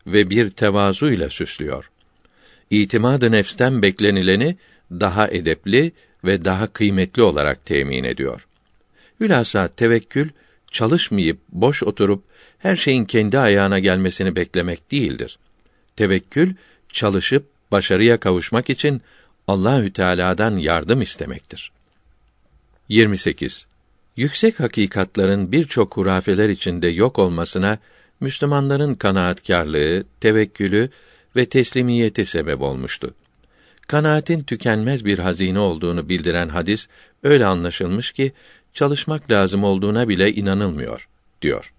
ve 0.06 0.30
bir 0.30 0.50
tevazu 0.50 1.10
ile 1.10 1.30
süslüyor. 1.30 1.90
İtimadı 2.70 3.32
nefsten 3.32 3.82
beklenileni 3.82 4.56
daha 4.90 5.28
edepli 5.28 5.92
ve 6.24 6.44
daha 6.44 6.66
kıymetli 6.66 7.22
olarak 7.22 7.66
temin 7.66 8.04
ediyor. 8.04 8.46
Hülasa 9.20 9.68
tevekkül 9.68 10.28
çalışmayıp 10.70 11.38
boş 11.48 11.82
oturup 11.82 12.22
her 12.58 12.76
şeyin 12.76 13.04
kendi 13.04 13.38
ayağına 13.38 13.78
gelmesini 13.78 14.36
beklemek 14.36 14.90
değildir. 14.90 15.38
Tevekkül 15.96 16.54
çalışıp 16.92 17.46
başarıya 17.72 18.20
kavuşmak 18.20 18.70
için 18.70 19.02
Allahü 19.48 19.92
Teala'dan 19.92 20.56
yardım 20.56 21.02
istemektir. 21.02 21.72
28. 22.88 23.66
Yüksek 24.16 24.60
hakikatların 24.60 25.52
birçok 25.52 25.96
hurafeler 25.96 26.48
içinde 26.48 26.88
yok 26.88 27.18
olmasına 27.18 27.78
Müslümanların 28.20 28.94
kanaatkarlığı, 28.94 30.04
tevekkülü 30.20 30.90
ve 31.36 31.46
teslimiyeti 31.46 32.26
sebep 32.26 32.62
olmuştu. 32.62 33.14
Kanaatin 33.86 34.42
tükenmez 34.42 35.04
bir 35.04 35.18
hazine 35.18 35.58
olduğunu 35.58 36.08
bildiren 36.08 36.48
hadis 36.48 36.88
öyle 37.22 37.46
anlaşılmış 37.46 38.12
ki 38.12 38.32
çalışmak 38.74 39.30
lazım 39.30 39.64
olduğuna 39.64 40.08
bile 40.08 40.32
inanılmıyor 40.32 41.08
diyor. 41.42 41.72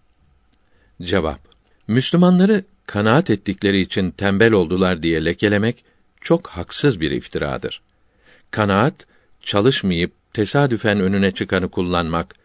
Cevap: 1.01 1.39
Müslümanları 1.87 2.63
kanaat 2.85 3.29
ettikleri 3.29 3.81
için 3.81 4.11
tembel 4.11 4.53
oldular 4.53 5.03
diye 5.03 5.25
lekelemek 5.25 5.85
çok 6.25 6.47
haksız 6.47 7.01
bir 7.01 7.11
iftiradır. 7.11 7.81
Kanaat 8.51 9.05
çalışmayıp 9.41 10.11
tesadüfen 10.33 10.99
önüne 10.99 11.31
çıkanı 11.31 11.69
kullanmak, 11.69 12.35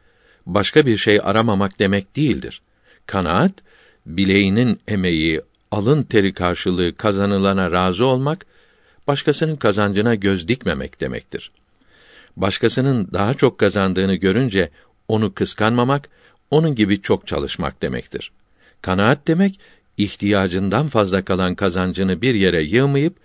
başka 0.47 0.87
bir 0.87 0.97
şey 0.97 1.21
aramamak 1.23 1.79
demek 1.79 2.17
değildir. 2.17 2.63
Kanaat 3.07 3.53
bileğinin 4.07 4.81
emeği, 4.89 5.41
alın 5.71 6.03
teri 6.03 6.35
karşılığı 6.35 6.97
kazanılana 6.97 7.73
razı 7.73 8.07
olmak, 8.07 8.47
başkasının 9.07 9.57
kazancına 9.57 10.15
göz 10.15 10.49
dikmemek 10.49 11.01
demektir. 11.01 11.53
Başkasının 12.37 13.09
daha 13.13 13.35
çok 13.35 13.59
kazandığını 13.59 14.15
görünce 14.15 14.71
onu 15.09 15.35
kıskanmamak, 15.35 16.09
onun 16.51 16.75
gibi 16.75 17.03
çok 17.03 17.27
çalışmak 17.27 17.83
demektir. 17.83 18.33
Kanaat 18.83 19.29
demek 19.29 19.61
ihtiyacından 19.97 20.89
fazla 20.89 21.25
kalan 21.25 21.55
kazancını 21.55 22.23
bir 22.23 22.35
yere 22.35 22.63
yığmayıp 22.63 23.17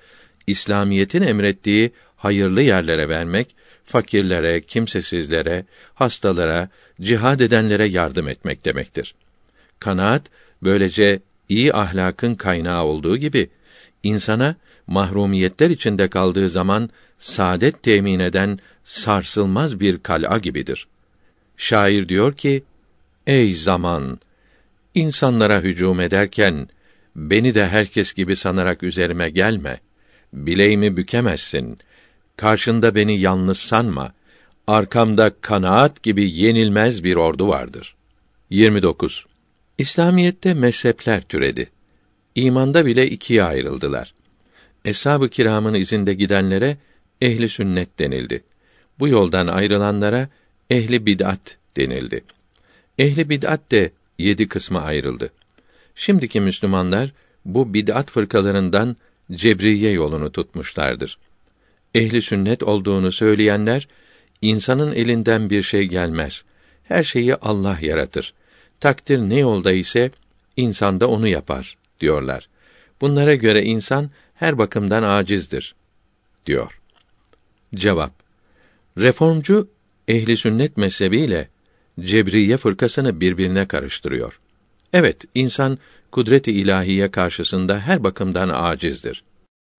İslamiyetin 0.48 1.22
emrettiği 1.22 1.92
hayırlı 2.16 2.62
yerlere 2.62 3.10
vermek, 3.10 3.56
fakirlere, 3.86 4.62
kimsesizlere, 4.62 5.66
hastalara, 5.94 6.70
cihad 7.02 7.40
edenlere 7.40 7.86
yardım 7.86 8.28
etmek 8.28 8.66
demektir. 8.66 9.16
Kanaat 9.80 10.24
böylece 10.64 11.20
iyi 11.50 11.74
ahlakın 11.74 12.36
kaynağı 12.36 12.84
olduğu 12.84 13.18
gibi 13.18 13.50
insana 14.04 14.56
mahrumiyetler 14.88 15.70
içinde 15.70 16.08
kaldığı 16.08 16.50
zaman 16.50 16.90
saadet 17.20 17.84
temin 17.84 18.20
eden 18.20 18.60
sarsılmaz 18.84 19.80
bir 19.80 19.98
kal'a 19.98 20.38
gibidir. 20.38 20.88
Şair 21.58 22.10
diyor 22.10 22.34
ki: 22.34 22.64
Ey 23.28 23.54
zaman, 23.54 24.20
insanlara 24.96 25.62
hücum 25.62 26.00
ederken 26.00 26.70
beni 27.16 27.56
de 27.56 27.68
herkes 27.68 28.14
gibi 28.14 28.36
sanarak 28.36 28.84
üzerime 28.84 29.30
gelme. 29.30 29.80
Bileğimi 30.36 30.98
bükemezsin. 30.98 31.78
Karşında 32.38 32.96
beni 32.96 33.20
yalnız 33.20 33.58
sanma. 33.58 34.14
Arkamda 34.68 35.32
kanaat 35.42 36.04
gibi 36.04 36.32
yenilmez 36.32 37.04
bir 37.04 37.16
ordu 37.16 37.48
vardır. 37.48 37.96
29. 38.50 39.26
İslamiyette 39.78 40.54
mezhepler 40.54 41.22
türedi. 41.22 41.70
İmanda 42.36 42.86
bile 42.86 43.10
ikiye 43.10 43.44
ayrıldılar. 43.44 44.14
Eshab-ı 44.86 45.30
kiramın 45.30 45.74
izinde 45.74 46.14
gidenlere 46.14 46.78
ehli 47.22 47.50
sünnet 47.50 48.00
denildi. 48.00 48.44
Bu 49.00 49.08
yoldan 49.08 49.48
ayrılanlara 49.48 50.30
ehli 50.70 51.06
bid'at 51.06 51.58
denildi. 51.78 52.24
Ehli 52.98 53.30
bid'at 53.30 53.72
de 53.72 53.92
yedi 54.20 54.48
kısma 54.48 54.82
ayrıldı. 54.82 55.32
Şimdiki 55.96 56.42
Müslümanlar 56.42 57.14
bu 57.46 57.74
bid'at 57.74 58.12
fırkalarından 58.12 58.96
cebriye 59.32 59.92
yolunu 59.92 60.32
tutmuşlardır. 60.32 61.18
Ehli 61.96 62.22
sünnet 62.22 62.64
olduğunu 62.64 63.12
söyleyenler 63.12 63.88
insanın 64.42 64.96
elinden 64.96 65.50
bir 65.50 65.64
şey 65.64 65.86
gelmez. 65.86 66.44
Her 66.84 67.04
şeyi 67.04 67.36
Allah 67.36 67.78
yaratır. 67.82 68.34
Takdir 68.80 69.20
ne 69.20 69.40
yolda 69.40 69.72
ise 69.72 70.12
insan 70.58 71.00
da 71.00 71.10
onu 71.10 71.28
yapar 71.28 71.78
diyorlar. 72.00 72.50
Bunlara 73.02 73.36
göre 73.36 73.64
insan 73.64 74.12
her 74.36 74.58
bakımdan 74.58 75.04
acizdir 75.04 75.76
diyor. 76.46 76.82
Cevap 77.76 78.12
Reformcu 78.98 79.70
ehli 80.08 80.38
sünnet 80.38 80.78
mezhebiyle 80.78 81.48
Cebriye 82.00 82.58
fırkasını 82.58 83.22
birbirine 83.22 83.68
karıştırıyor. 83.68 84.40
Evet, 84.98 85.26
insan 85.36 85.78
kudret-i 86.12 86.52
ilahiye 86.52 87.12
karşısında 87.12 87.80
her 87.80 88.04
bakımdan 88.04 88.50
acizdir. 88.50 89.24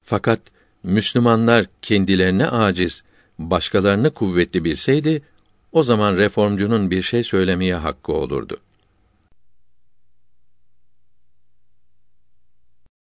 Fakat 0.05 0.41
Müslümanlar 0.83 1.67
kendilerine 1.83 2.47
aciz, 2.47 3.03
başkalarını 3.39 4.11
kuvvetli 4.11 4.65
bilseydi, 4.65 5.23
o 5.73 5.83
zaman 5.83 6.17
reformcunun 6.17 6.91
bir 6.91 7.03
şey 7.03 7.23
söylemeye 7.23 7.75
hakkı 7.75 8.13
olurdu. 8.13 8.57